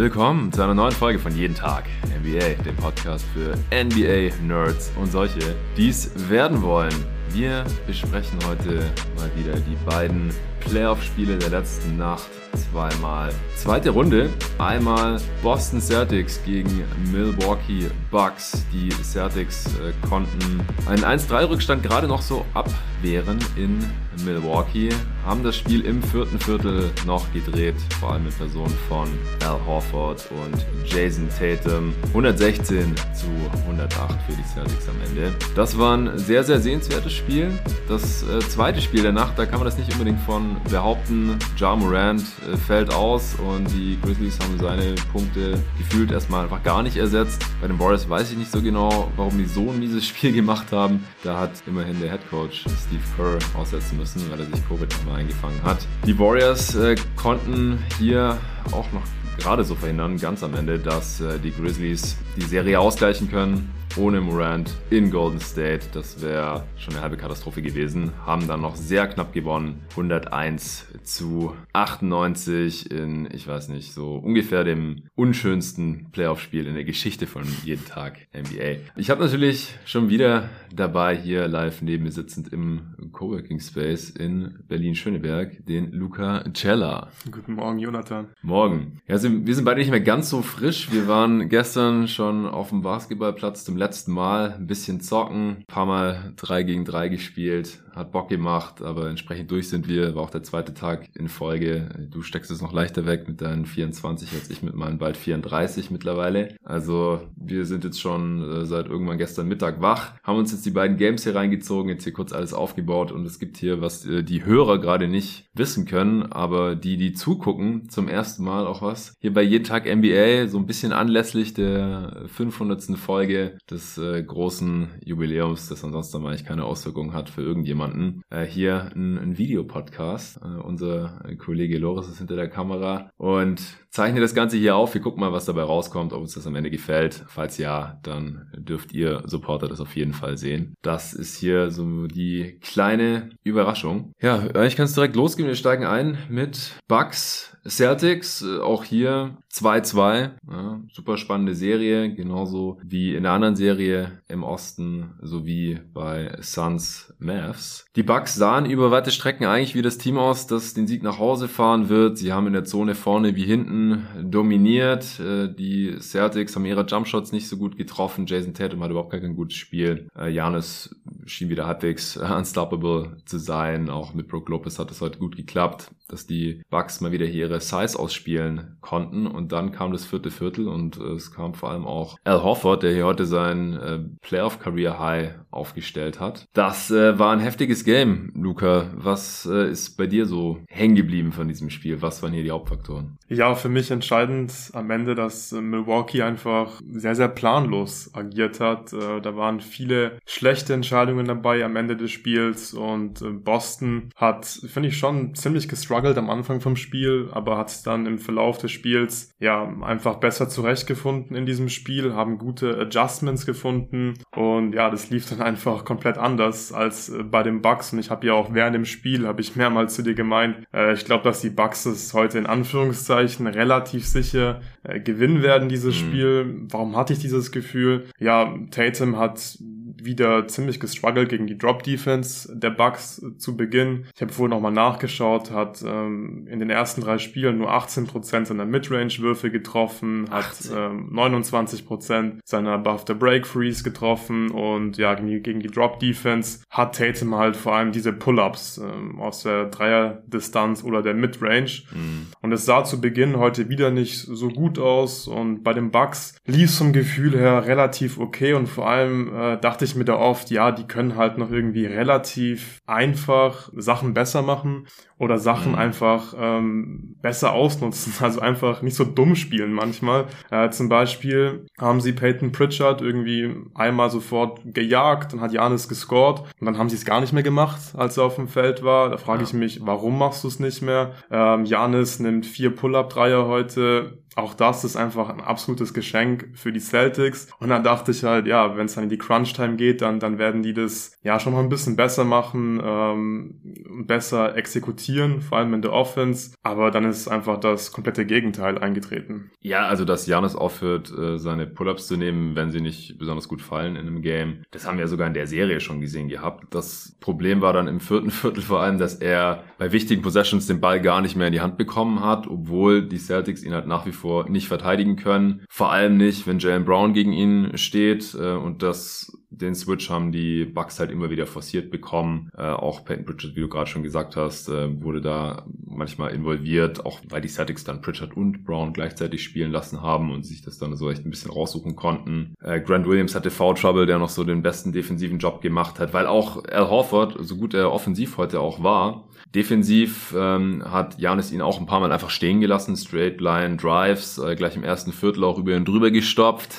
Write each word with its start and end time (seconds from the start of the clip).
Willkommen 0.00 0.50
zu 0.50 0.62
einer 0.62 0.72
neuen 0.72 0.94
Folge 0.94 1.18
von 1.18 1.36
Jeden 1.36 1.54
Tag 1.54 1.84
NBA, 2.06 2.62
dem 2.64 2.74
Podcast 2.76 3.22
für 3.34 3.52
NBA-Nerds 3.70 4.92
und 4.98 5.12
solche, 5.12 5.54
die 5.76 5.90
es 5.90 6.30
werden 6.30 6.62
wollen. 6.62 7.04
Wir 7.34 7.66
besprechen 7.86 8.38
heute 8.48 8.76
mal 9.18 9.30
wieder 9.36 9.52
die 9.60 9.76
beiden 9.84 10.30
Playoff-Spiele 10.60 11.38
der 11.38 11.50
letzten 11.50 11.96
Nacht 11.96 12.28
zweimal. 12.70 13.32
Zweite 13.56 13.90
Runde, 13.90 14.30
einmal 14.58 15.20
Boston 15.42 15.80
Celtics 15.80 16.40
gegen 16.44 16.84
Milwaukee 17.12 17.90
Bucks. 18.10 18.64
Die 18.72 18.90
Celtics 19.02 19.66
äh, 19.66 19.92
konnten 20.08 20.60
einen 20.86 21.04
1-3-Rückstand 21.04 21.82
gerade 21.82 22.06
noch 22.06 22.22
so 22.22 22.44
abwehren 22.54 23.38
in 23.56 23.78
Milwaukee, 24.24 24.90
haben 25.24 25.42
das 25.42 25.56
Spiel 25.56 25.82
im 25.82 26.02
vierten 26.02 26.38
Viertel 26.38 26.90
noch 27.06 27.32
gedreht, 27.32 27.76
vor 27.98 28.12
allem 28.12 28.26
in 28.26 28.32
Person 28.32 28.70
von 28.88 29.08
Al 29.44 29.58
Horford 29.66 30.28
und 30.30 30.66
Jason 30.86 31.28
Tatum. 31.38 31.94
116 32.08 32.94
zu 33.14 33.26
108 33.66 34.18
für 34.26 34.32
die 34.32 34.42
Celtics 34.42 34.88
am 34.88 34.96
Ende. 35.08 35.32
Das 35.54 35.78
war 35.78 35.96
ein 35.96 36.18
sehr, 36.18 36.44
sehr 36.44 36.60
sehenswertes 36.60 37.12
Spiel. 37.12 37.50
Das 37.88 38.22
äh, 38.22 38.40
zweite 38.40 38.80
Spiel 38.80 39.02
der 39.02 39.12
Nacht, 39.12 39.38
da 39.38 39.46
kann 39.46 39.58
man 39.58 39.66
das 39.66 39.78
nicht 39.78 39.92
unbedingt 39.92 40.20
von 40.20 40.49
behaupten. 40.68 41.38
Ja 41.56 41.74
Morant 41.76 42.22
äh, 42.50 42.56
fällt 42.56 42.92
aus 42.92 43.36
und 43.36 43.70
die 43.72 43.98
Grizzlies 44.02 44.38
haben 44.40 44.58
seine 44.58 44.94
Punkte 45.12 45.58
gefühlt 45.78 46.10
erstmal 46.10 46.44
einfach 46.44 46.62
gar 46.62 46.82
nicht 46.82 46.96
ersetzt. 46.96 47.44
Bei 47.60 47.66
den 47.66 47.78
Warriors 47.78 48.08
weiß 48.08 48.32
ich 48.32 48.38
nicht 48.38 48.50
so 48.50 48.62
genau, 48.62 49.10
warum 49.16 49.38
die 49.38 49.46
so 49.46 49.70
ein 49.70 49.78
mieses 49.78 50.06
Spiel 50.06 50.32
gemacht 50.40 50.72
haben. 50.72 51.04
Da 51.22 51.38
hat 51.38 51.52
immerhin 51.66 52.00
der 52.00 52.10
Head 52.10 52.28
Coach 52.30 52.60
Steve 52.60 53.02
Kerr 53.16 53.38
aussetzen 53.58 53.98
müssen, 53.98 54.30
weil 54.30 54.40
er 54.40 54.46
sich 54.46 54.68
Covid 54.68 54.90
nochmal 54.90 55.20
eingefangen 55.20 55.62
hat. 55.62 55.78
Die 56.06 56.18
Warriors 56.18 56.74
äh, 56.74 56.96
konnten 57.16 57.78
hier 57.98 58.38
auch 58.72 58.90
noch 58.92 59.02
gerade 59.38 59.64
so 59.64 59.74
verhindern, 59.74 60.18
ganz 60.18 60.42
am 60.42 60.54
Ende, 60.54 60.78
dass 60.78 61.20
äh, 61.20 61.38
die 61.38 61.50
Grizzlies 61.50 62.16
die 62.36 62.42
Serie 62.42 62.78
ausgleichen 62.78 63.30
können 63.30 63.70
ohne 63.96 64.20
Morant 64.20 64.70
in 64.90 65.10
Golden 65.10 65.40
State. 65.40 65.86
Das 65.92 66.22
wäre 66.22 66.64
schon 66.76 66.94
eine 66.94 67.02
halbe 67.02 67.16
Katastrophe 67.16 67.60
gewesen. 67.60 68.12
Haben 68.24 68.46
dann 68.46 68.60
noch 68.60 68.76
sehr 68.76 69.06
knapp 69.08 69.32
gewonnen. 69.32 69.80
101 69.90 70.86
zu 71.02 71.54
98 71.72 72.90
in, 72.90 73.28
ich 73.32 73.48
weiß 73.48 73.68
nicht, 73.68 73.92
so 73.92 74.14
ungefähr 74.16 74.64
dem 74.64 75.02
unschönsten 75.16 76.08
Playoff-Spiel 76.12 76.66
in 76.66 76.74
der 76.74 76.84
Geschichte 76.84 77.26
von 77.26 77.42
jeden 77.64 77.84
Tag 77.84 78.28
NBA. 78.32 78.80
Ich 78.96 79.10
habe 79.10 79.22
natürlich 79.22 79.74
schon 79.84 80.08
wieder 80.08 80.48
dabei 80.74 81.16
hier 81.16 81.48
live 81.48 81.82
neben 81.82 82.04
mir 82.04 82.12
sitzend 82.12 82.52
im 82.52 82.94
Coworking 83.12 83.60
Space 83.60 84.10
in 84.10 84.58
Berlin-Schöneberg 84.68 85.66
den 85.66 85.90
Luca 85.92 86.44
Cella. 86.54 87.10
Guten 87.30 87.54
Morgen, 87.54 87.78
Jonathan. 87.78 88.28
Morgen. 88.42 89.00
Ja, 89.08 89.14
also 89.14 89.28
wir 89.30 89.54
sind 89.54 89.64
beide 89.64 89.80
nicht 89.80 89.90
mehr 89.90 90.00
ganz 90.00 90.30
so 90.30 90.42
frisch. 90.42 90.92
Wir 90.92 91.08
waren 91.08 91.48
gestern 91.48 92.06
schon 92.08 92.46
auf 92.46 92.68
dem 92.68 92.82
Basketballplatz 92.82 93.64
zum 93.64 93.79
letzten 93.80 94.12
Mal 94.12 94.52
ein 94.52 94.66
bisschen 94.66 95.00
zocken, 95.00 95.56
ein 95.58 95.64
paar 95.66 95.86
Mal 95.86 96.32
drei 96.36 96.62
gegen 96.62 96.84
drei 96.84 97.08
gespielt, 97.08 97.82
hat 97.94 98.12
Bock 98.12 98.28
gemacht, 98.28 98.82
aber 98.82 99.08
entsprechend 99.08 99.50
durch 99.50 99.68
sind 99.68 99.88
wir. 99.88 100.14
War 100.14 100.22
auch 100.22 100.30
der 100.30 100.42
zweite 100.42 100.74
Tag 100.74 101.08
in 101.14 101.28
Folge. 101.28 102.08
Du 102.10 102.22
steckst 102.22 102.50
es 102.50 102.62
noch 102.62 102.72
leichter 102.72 103.06
weg 103.06 103.26
mit 103.26 103.40
deinen 103.40 103.66
24 103.66 104.32
als 104.32 104.50
ich 104.50 104.62
mit 104.62 104.74
meinen 104.74 104.98
bald 104.98 105.16
34 105.16 105.90
mittlerweile. 105.90 106.54
Also 106.62 107.20
wir 107.36 107.66
sind 107.66 107.84
jetzt 107.84 108.00
schon 108.00 108.42
äh, 108.42 108.66
seit 108.66 108.86
irgendwann 108.86 109.18
gestern 109.18 109.48
Mittag 109.48 109.80
wach, 109.80 110.12
haben 110.22 110.38
uns 110.38 110.52
jetzt 110.52 110.66
die 110.66 110.70
beiden 110.70 110.96
Games 110.96 111.24
hier 111.24 111.34
reingezogen, 111.34 111.90
jetzt 111.90 112.04
hier 112.04 112.12
kurz 112.12 112.32
alles 112.32 112.54
aufgebaut 112.54 113.10
und 113.12 113.26
es 113.26 113.38
gibt 113.38 113.56
hier, 113.56 113.80
was 113.80 114.06
äh, 114.06 114.22
die 114.22 114.44
Hörer 114.44 114.78
gerade 114.78 115.08
nicht 115.08 115.48
wissen 115.54 115.86
können, 115.86 116.30
aber 116.30 116.76
die, 116.76 116.96
die 116.96 117.12
zugucken, 117.12 117.88
zum 117.88 118.08
ersten 118.08 118.44
Mal 118.44 118.66
auch 118.66 118.82
was. 118.82 119.14
Hier 119.20 119.32
bei 119.32 119.42
Jeden 119.42 119.64
Tag 119.64 119.86
NBA, 119.86 120.48
so 120.48 120.58
ein 120.58 120.66
bisschen 120.66 120.92
anlässlich 120.92 121.54
der 121.54 122.24
500. 122.28 122.80
Folge 122.96 123.58
des 123.70 123.98
äh, 123.98 124.22
großen 124.22 124.88
Jubiläums, 125.04 125.68
das 125.68 125.84
ansonsten 125.84 126.24
eigentlich 126.26 126.44
keine 126.44 126.64
Auswirkungen 126.64 127.12
hat 127.12 127.30
für 127.30 127.42
irgendjemanden. 127.42 128.22
Äh, 128.30 128.44
hier 128.44 128.90
ein, 128.94 129.18
ein 129.18 129.38
Videopodcast. 129.38 130.38
Äh, 130.42 130.60
unser 130.62 131.22
Kollege 131.38 131.78
Loris 131.78 132.08
ist 132.08 132.18
hinter 132.18 132.36
der 132.36 132.48
Kamera 132.48 133.10
und 133.16 133.60
zeichne 133.90 134.20
das 134.20 134.34
Ganze 134.34 134.56
hier 134.56 134.76
auf. 134.76 134.94
Wir 134.94 135.00
gucken 135.00 135.20
mal, 135.20 135.32
was 135.32 135.44
dabei 135.44 135.62
rauskommt, 135.62 136.12
ob 136.12 136.20
uns 136.20 136.34
das 136.34 136.46
am 136.46 136.54
Ende 136.54 136.70
gefällt. 136.70 137.24
Falls 137.26 137.58
ja, 137.58 137.98
dann 138.02 138.50
dürft 138.56 138.92
ihr 138.92 139.22
Supporter 139.26 139.68
das 139.68 139.80
auf 139.80 139.96
jeden 139.96 140.12
Fall 140.12 140.36
sehen. 140.36 140.74
Das 140.82 141.12
ist 141.12 141.36
hier 141.36 141.70
so 141.70 142.06
die 142.06 142.58
kleine 142.60 143.30
Überraschung. 143.42 144.12
Ja, 144.20 144.64
ich 144.64 144.76
kann 144.76 144.84
es 144.86 144.94
direkt 144.94 145.16
losgehen. 145.16 145.48
Wir 145.48 145.56
steigen 145.56 145.84
ein 145.84 146.18
mit 146.28 146.72
Bugs 146.88 147.56
Celtics, 147.68 148.42
auch 148.62 148.84
hier 148.84 149.36
2-2. 149.52 150.30
Ja, 150.50 150.80
super 150.90 151.18
spannende 151.18 151.54
Serie, 151.54 152.14
genauso 152.14 152.78
wie 152.82 153.14
in 153.14 153.24
der 153.24 153.32
anderen 153.32 153.56
Serie 153.56 154.22
im 154.28 154.42
Osten 154.42 155.14
sowie 155.20 155.80
bei 155.92 156.36
Suns 156.40 157.12
Mavs. 157.18 157.84
Die 157.96 158.02
Bucks 158.02 158.34
sahen 158.34 158.64
über 158.64 158.90
weite 158.90 159.10
Strecken 159.10 159.44
eigentlich 159.44 159.74
wie 159.74 159.82
das 159.82 159.98
Team 159.98 160.16
aus, 160.16 160.46
das 160.46 160.72
den 160.72 160.86
Sieg 160.86 161.02
nach 161.02 161.18
Hause 161.18 161.48
fahren 161.48 161.90
wird. 161.90 162.16
Sie 162.16 162.32
haben 162.32 162.46
in 162.46 162.54
der 162.54 162.64
Zone 162.64 162.94
vorne 162.94 163.36
wie 163.36 163.44
hinten 163.44 163.79
dominiert. 164.22 165.20
Äh, 165.20 165.52
die 165.52 165.96
Celtics 166.00 166.54
haben 166.54 166.64
ihre 166.64 166.84
Jumpshots 166.84 167.32
nicht 167.32 167.48
so 167.48 167.56
gut 167.56 167.76
getroffen. 167.76 168.26
Jason 168.26 168.54
Tatum 168.54 168.82
hat 168.82 168.90
überhaupt 168.90 169.12
kein 169.12 169.36
gutes 169.36 169.56
Spiel. 169.56 170.08
Janis 170.28 170.94
äh, 171.06 171.28
schien 171.28 171.48
wieder 171.48 171.66
halbwegs 171.66 172.16
unstoppable 172.38 173.16
zu 173.24 173.38
sein. 173.38 173.90
Auch 173.90 174.14
mit 174.14 174.28
Brook 174.28 174.48
Lopez 174.48 174.78
hat 174.78 174.90
es 174.90 175.00
heute 175.00 175.18
gut 175.18 175.36
geklappt, 175.36 175.90
dass 176.08 176.26
die 176.26 176.62
Bucks 176.70 177.00
mal 177.00 177.12
wieder 177.12 177.26
hier 177.26 177.46
ihre 177.48 177.60
Size 177.60 177.98
ausspielen 177.98 178.76
konnten. 178.80 179.26
Und 179.26 179.52
dann 179.52 179.72
kam 179.72 179.92
das 179.92 180.04
vierte 180.04 180.30
Viertel 180.30 180.68
und 180.68 180.96
es 180.98 181.32
kam 181.32 181.54
vor 181.54 181.70
allem 181.70 181.86
auch 181.86 182.18
Al 182.24 182.42
Hofford, 182.42 182.82
der 182.82 182.92
hier 182.92 183.06
heute 183.06 183.26
sein 183.26 183.74
äh, 183.74 183.98
Playoff-Career-High 184.22 185.34
aufgestellt 185.50 186.20
hat. 186.20 186.46
Das 186.52 186.90
war 186.90 187.32
ein 187.32 187.40
heftiges 187.40 187.84
Game, 187.84 188.32
Luca. 188.34 188.90
Was 188.94 189.46
ist 189.46 189.96
bei 189.96 190.06
dir 190.06 190.26
so 190.26 190.58
hängen 190.68 190.94
geblieben 190.94 191.32
von 191.32 191.48
diesem 191.48 191.70
Spiel? 191.70 192.02
Was 192.02 192.22
waren 192.22 192.32
hier 192.32 192.42
die 192.42 192.50
Hauptfaktoren? 192.50 193.18
Ja, 193.28 193.54
für 193.54 193.68
mich 193.70 193.90
entscheidend 193.90 194.52
am 194.72 194.90
Ende, 194.90 195.14
dass 195.14 195.52
äh, 195.52 195.60
Milwaukee 195.60 196.22
einfach 196.22 196.80
sehr, 196.90 197.14
sehr 197.14 197.28
planlos 197.28 198.10
agiert 198.14 198.60
hat. 198.60 198.92
Äh, 198.92 199.20
da 199.20 199.36
waren 199.36 199.60
viele 199.60 200.18
schlechte 200.26 200.74
Entscheidungen 200.74 201.26
dabei 201.26 201.64
am 201.64 201.76
Ende 201.76 201.96
des 201.96 202.10
Spiels 202.10 202.74
und 202.74 203.22
Boston 203.44 204.10
hat, 204.16 204.46
finde 204.46 204.88
ich, 204.88 204.98
schon 204.98 205.34
ziemlich 205.34 205.68
gestruggelt 205.68 206.18
am 206.18 206.30
Anfang 206.30 206.60
vom 206.60 206.76
Spiel, 206.76 207.28
aber 207.32 207.56
hat 207.56 207.68
es 207.68 207.82
dann 207.82 208.06
im 208.06 208.18
Verlauf 208.18 208.58
des 208.58 208.70
Spiels 208.70 209.34
ja 209.38 209.64
einfach 209.82 210.16
besser 210.16 210.48
zurechtgefunden 210.48 211.36
in 211.36 211.46
diesem 211.46 211.68
Spiel, 211.68 212.14
haben 212.14 212.38
gute 212.38 212.78
Adjustments 212.78 213.46
gefunden 213.46 214.14
und 214.34 214.74
ja, 214.74 214.90
das 214.90 215.10
lief 215.10 215.28
dann 215.28 215.40
einfach 215.50 215.84
komplett 215.84 216.18
anders 216.18 216.72
als 216.72 217.08
äh, 217.08 217.22
bei 217.22 217.42
den 217.42 217.62
Bucks 217.62 217.92
und 217.92 217.98
ich 217.98 218.10
habe 218.10 218.26
ja 218.26 218.34
auch 218.34 218.52
während 218.52 218.74
dem 218.74 218.84
Spiel 218.84 219.26
habe 219.26 219.40
ich 219.40 219.56
mehrmals 219.56 219.94
zu 219.94 220.02
dir 220.02 220.14
gemeint, 220.14 220.66
äh, 220.72 220.92
ich 220.92 221.04
glaube, 221.04 221.24
dass 221.24 221.40
die 221.40 221.50
Bucks 221.50 221.86
es 221.86 222.14
heute 222.14 222.38
in 222.38 222.46
Anführungszeichen 222.46 223.46
relativ 223.60 224.06
sicher 224.06 224.60
äh, 224.82 225.00
gewinnen 225.00 225.42
werden 225.42 225.68
dieses 225.68 226.02
mhm. 226.02 226.06
Spiel. 226.06 226.54
Warum 226.70 226.96
hatte 226.96 227.12
ich 227.12 227.18
dieses 227.18 227.52
Gefühl? 227.52 228.06
Ja, 228.18 228.54
Tatum 228.70 229.18
hat 229.18 229.58
wieder 230.02 230.48
ziemlich 230.48 230.80
gestruggelt 230.80 231.28
gegen 231.28 231.46
die 231.46 231.58
Drop-Defense 231.58 232.56
der 232.56 232.70
Bucks 232.70 233.22
zu 233.38 233.56
Beginn. 233.56 234.06
Ich 234.14 234.22
habe 234.22 234.32
vorhin 234.32 234.50
nochmal 234.50 234.72
nachgeschaut, 234.72 235.50
hat 235.50 235.82
ähm, 235.82 236.46
in 236.48 236.58
den 236.58 236.70
ersten 236.70 237.00
drei 237.00 237.18
Spielen 237.18 237.58
nur 237.58 237.72
18% 237.72 238.46
seiner 238.46 238.64
Midrange-Würfe 238.64 239.50
getroffen, 239.50 240.28
hat 240.30 240.52
ähm, 240.74 241.10
29% 241.12 242.38
seiner 242.44 242.72
Above-the-Break-Freeze 242.72 243.82
getroffen 243.82 244.50
und 244.50 244.96
ja, 244.96 245.14
gegen 245.14 245.28
die, 245.28 245.40
gegen 245.40 245.60
die 245.60 245.70
Drop-Defense 245.70 246.60
hat 246.70 246.96
Tatum 246.96 247.34
halt 247.34 247.56
vor 247.56 247.74
allem 247.74 247.92
diese 247.92 248.12
Pull-Ups 248.12 248.78
ähm, 248.78 249.20
aus 249.20 249.42
der 249.42 249.66
Dreier-Distanz 249.66 250.84
oder 250.84 251.02
der 251.02 251.14
Midrange. 251.14 251.82
Mhm. 251.92 252.28
Und 252.40 252.52
es 252.52 252.64
sah 252.64 252.84
zu 252.84 253.00
Beginn 253.00 253.36
heute 253.36 253.68
wieder 253.68 253.90
nicht 253.90 254.18
so 254.18 254.48
gut 254.48 254.78
aus 254.78 255.28
und 255.28 255.62
bei 255.62 255.72
den 255.72 255.90
Bucks 255.90 256.34
lief 256.46 256.70
es 256.70 256.78
vom 256.78 256.92
Gefühl 256.92 257.36
her 257.36 257.66
relativ 257.66 258.18
okay 258.18 258.54
und 258.54 258.68
vor 258.68 258.88
allem 258.88 259.34
äh, 259.34 259.58
dachte 259.58 259.79
ich 259.84 259.96
mir 259.96 260.04
da 260.04 260.16
oft, 260.16 260.50
ja, 260.50 260.70
die 260.70 260.86
können 260.86 261.16
halt 261.16 261.38
noch 261.38 261.50
irgendwie 261.50 261.86
relativ 261.86 262.80
einfach 262.86 263.70
Sachen 263.74 264.14
besser 264.14 264.42
machen 264.42 264.86
oder 265.18 265.38
Sachen 265.38 265.72
mhm. 265.72 265.78
einfach 265.78 266.34
ähm, 266.38 267.16
besser 267.20 267.52
ausnutzen, 267.52 268.12
also 268.20 268.40
einfach 268.40 268.82
nicht 268.82 268.96
so 268.96 269.04
dumm 269.04 269.36
spielen 269.36 269.72
manchmal. 269.72 270.26
Äh, 270.50 270.70
zum 270.70 270.88
Beispiel 270.88 271.66
haben 271.78 272.00
sie 272.00 272.12
Peyton 272.12 272.52
Pritchard 272.52 273.02
irgendwie 273.02 273.54
einmal 273.74 274.10
sofort 274.10 274.60
gejagt, 274.64 275.32
dann 275.32 275.40
hat 275.40 275.52
Janis 275.52 275.88
gescored 275.88 276.40
und 276.60 276.66
dann 276.66 276.78
haben 276.78 276.88
sie 276.88 276.96
es 276.96 277.04
gar 277.04 277.20
nicht 277.20 277.32
mehr 277.32 277.42
gemacht, 277.42 277.80
als 277.94 278.16
er 278.16 278.24
auf 278.24 278.36
dem 278.36 278.48
Feld 278.48 278.82
war. 278.82 279.10
Da 279.10 279.18
frage 279.18 279.44
ich 279.44 279.52
mich, 279.52 279.80
warum 279.82 280.18
machst 280.18 280.44
du 280.44 280.48
es 280.48 280.60
nicht 280.60 280.82
mehr? 280.82 281.12
Ähm, 281.30 281.64
Janis 281.64 282.18
nimmt 282.18 282.46
vier 282.46 282.74
Pull-Up-Dreier 282.74 283.46
heute, 283.46 284.18
auch 284.40 284.54
das 284.54 284.84
ist 284.84 284.96
einfach 284.96 285.28
ein 285.28 285.40
absolutes 285.40 285.94
Geschenk 285.94 286.48
für 286.54 286.72
die 286.72 286.80
Celtics. 286.80 287.48
Und 287.58 287.68
dann 287.68 287.84
dachte 287.84 288.10
ich 288.10 288.24
halt, 288.24 288.46
ja, 288.46 288.76
wenn 288.76 288.86
es 288.86 288.94
dann 288.94 289.04
in 289.04 289.10
die 289.10 289.18
Crunch-Time 289.18 289.76
geht, 289.76 290.02
dann, 290.02 290.20
dann 290.20 290.38
werden 290.38 290.62
die 290.62 290.72
das 290.72 291.12
ja 291.22 291.38
schon 291.38 291.52
mal 291.52 291.60
ein 291.60 291.68
bisschen 291.68 291.96
besser 291.96 292.24
machen, 292.24 292.80
ähm, 292.82 294.04
besser 294.06 294.56
exekutieren, 294.56 295.40
vor 295.40 295.58
allem 295.58 295.74
in 295.74 295.82
der 295.82 295.92
Offense. 295.92 296.52
Aber 296.62 296.90
dann 296.90 297.04
ist 297.04 297.28
einfach 297.28 297.58
das 297.58 297.92
komplette 297.92 298.26
Gegenteil 298.26 298.78
eingetreten. 298.78 299.50
Ja, 299.60 299.86
also 299.86 300.04
dass 300.04 300.26
Janis 300.26 300.56
aufhört, 300.56 301.12
äh, 301.16 301.38
seine 301.38 301.66
Pull-ups 301.66 302.06
zu 302.06 302.16
nehmen, 302.16 302.56
wenn 302.56 302.70
sie 302.70 302.80
nicht 302.80 303.18
besonders 303.18 303.48
gut 303.48 303.62
fallen 303.62 303.96
in 303.96 304.06
einem 304.06 304.22
Game, 304.22 304.64
das 304.70 304.86
haben 304.86 304.98
wir 304.98 305.08
sogar 305.08 305.26
in 305.26 305.34
der 305.34 305.46
Serie 305.46 305.80
schon 305.80 306.00
gesehen 306.00 306.28
gehabt. 306.28 306.74
Das 306.74 307.16
Problem 307.20 307.60
war 307.60 307.72
dann 307.72 307.88
im 307.88 308.00
vierten 308.00 308.30
Viertel 308.40 308.62
vor 308.62 308.80
allem, 308.80 308.98
dass 308.98 309.14
er 309.16 309.64
bei 309.80 309.92
wichtigen 309.92 310.20
Possessions 310.20 310.66
den 310.66 310.78
Ball 310.78 311.00
gar 311.00 311.22
nicht 311.22 311.36
mehr 311.36 311.46
in 311.46 311.54
die 311.54 311.62
Hand 311.62 311.78
bekommen 311.78 312.20
hat, 312.20 312.46
obwohl 312.46 313.08
die 313.08 313.16
Celtics 313.16 313.62
ihn 313.62 313.72
halt 313.72 313.86
nach 313.86 314.04
wie 314.04 314.12
vor 314.12 314.46
nicht 314.46 314.68
verteidigen 314.68 315.16
können. 315.16 315.64
Vor 315.70 315.90
allem 315.90 316.18
nicht, 316.18 316.46
wenn 316.46 316.58
Jalen 316.58 316.84
Brown 316.84 317.14
gegen 317.14 317.32
ihn 317.32 317.78
steht 317.78 318.34
äh, 318.34 318.52
und 318.52 318.82
das 318.82 319.39
den 319.60 319.74
Switch 319.74 320.10
haben 320.10 320.32
die 320.32 320.64
Bucks 320.64 320.98
halt 320.98 321.10
immer 321.10 321.30
wieder 321.30 321.46
forciert 321.46 321.90
bekommen. 321.90 322.50
Äh, 322.56 322.62
auch 322.62 323.04
Peyton 323.04 323.24
Pritchard, 323.24 323.56
wie 323.56 323.60
du 323.60 323.68
gerade 323.68 323.88
schon 323.88 324.02
gesagt 324.02 324.36
hast, 324.36 324.68
äh, 324.68 325.02
wurde 325.02 325.20
da 325.20 325.64
manchmal 325.86 326.32
involviert, 326.32 327.04
auch 327.04 327.20
weil 327.28 327.40
die 327.40 327.48
Celtics 327.48 327.84
dann 327.84 328.00
Pritchard 328.00 328.36
und 328.36 328.64
Brown 328.64 328.92
gleichzeitig 328.92 329.42
spielen 329.42 329.72
lassen 329.72 330.02
haben 330.02 330.32
und 330.32 330.44
sich 330.44 330.62
das 330.62 330.78
dann 330.78 330.96
so 330.96 331.10
echt 331.10 331.24
ein 331.24 331.30
bisschen 331.30 331.50
raussuchen 331.50 331.96
konnten. 331.96 332.54
Äh, 332.62 332.80
Grant 332.80 333.06
Williams 333.06 333.34
hatte 333.34 333.50
Foul 333.50 333.74
Trouble, 333.74 334.06
der 334.06 334.18
noch 334.18 334.30
so 334.30 334.44
den 334.44 334.62
besten 334.62 334.92
defensiven 334.92 335.38
Job 335.38 335.60
gemacht 335.60 335.98
hat, 335.98 336.12
weil 336.14 336.26
auch 336.26 336.64
Al 336.64 336.88
Horford, 336.88 337.36
so 337.40 337.56
gut 337.56 337.74
er 337.74 337.92
offensiv 337.92 338.36
heute 338.36 338.60
auch 338.60 338.82
war, 338.82 339.24
Defensiv 339.54 340.32
ähm, 340.36 340.84
hat 340.86 341.18
Janis 341.18 341.50
ihn 341.50 341.60
auch 341.60 341.80
ein 341.80 341.86
paar 341.86 341.98
Mal 341.98 342.12
einfach 342.12 342.30
stehen 342.30 342.60
gelassen, 342.60 342.96
Straight 342.96 343.40
Line 343.40 343.76
Drives, 343.76 344.38
äh, 344.38 344.54
gleich 344.54 344.76
im 344.76 344.84
ersten 344.84 345.12
Viertel 345.12 345.42
auch 345.42 345.58
über 345.58 345.76
ihn 345.76 345.84
drüber 345.84 346.12
gestopft. 346.12 346.76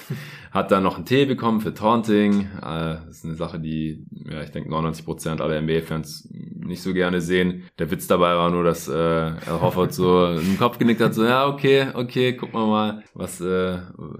Hat 0.52 0.70
dann 0.72 0.84
noch 0.84 0.98
einen 0.98 1.06
Tee 1.06 1.26
bekommen 1.26 1.62
für 1.62 1.74
Taunting. 1.74 2.42
Äh, 2.58 2.98
das 3.06 3.18
ist 3.18 3.26
eine 3.26 3.36
Sache, 3.36 3.60
die, 3.60 4.06
ja, 4.30 4.42
ich 4.44 4.52
denke 4.52 4.70
99% 4.70 5.40
aller 5.40 5.62
NBA-Fans 5.62 6.30
nicht 6.32 6.82
so 6.82 6.94
gerne 6.94 7.22
sehen. 7.22 7.64
Der 7.80 7.90
Witz 7.90 8.08
dabei 8.08 8.36
war 8.36 8.52
nur, 8.52 8.64
dass 8.64 8.88
äh, 8.88 8.92
Al 8.92 9.62
Hoffert 9.62 9.94
so 9.94 10.26
im 10.36 10.58
Kopf 10.58 10.78
genickt 10.78 11.02
hat, 11.02 11.14
so, 11.14 11.24
ja, 11.24 11.48
okay, 11.48 11.88
okay, 11.94 12.34
guck 12.36 12.54
mal 12.54 12.68
mal, 12.68 13.04
was, 13.14 13.40
äh, 13.40 13.80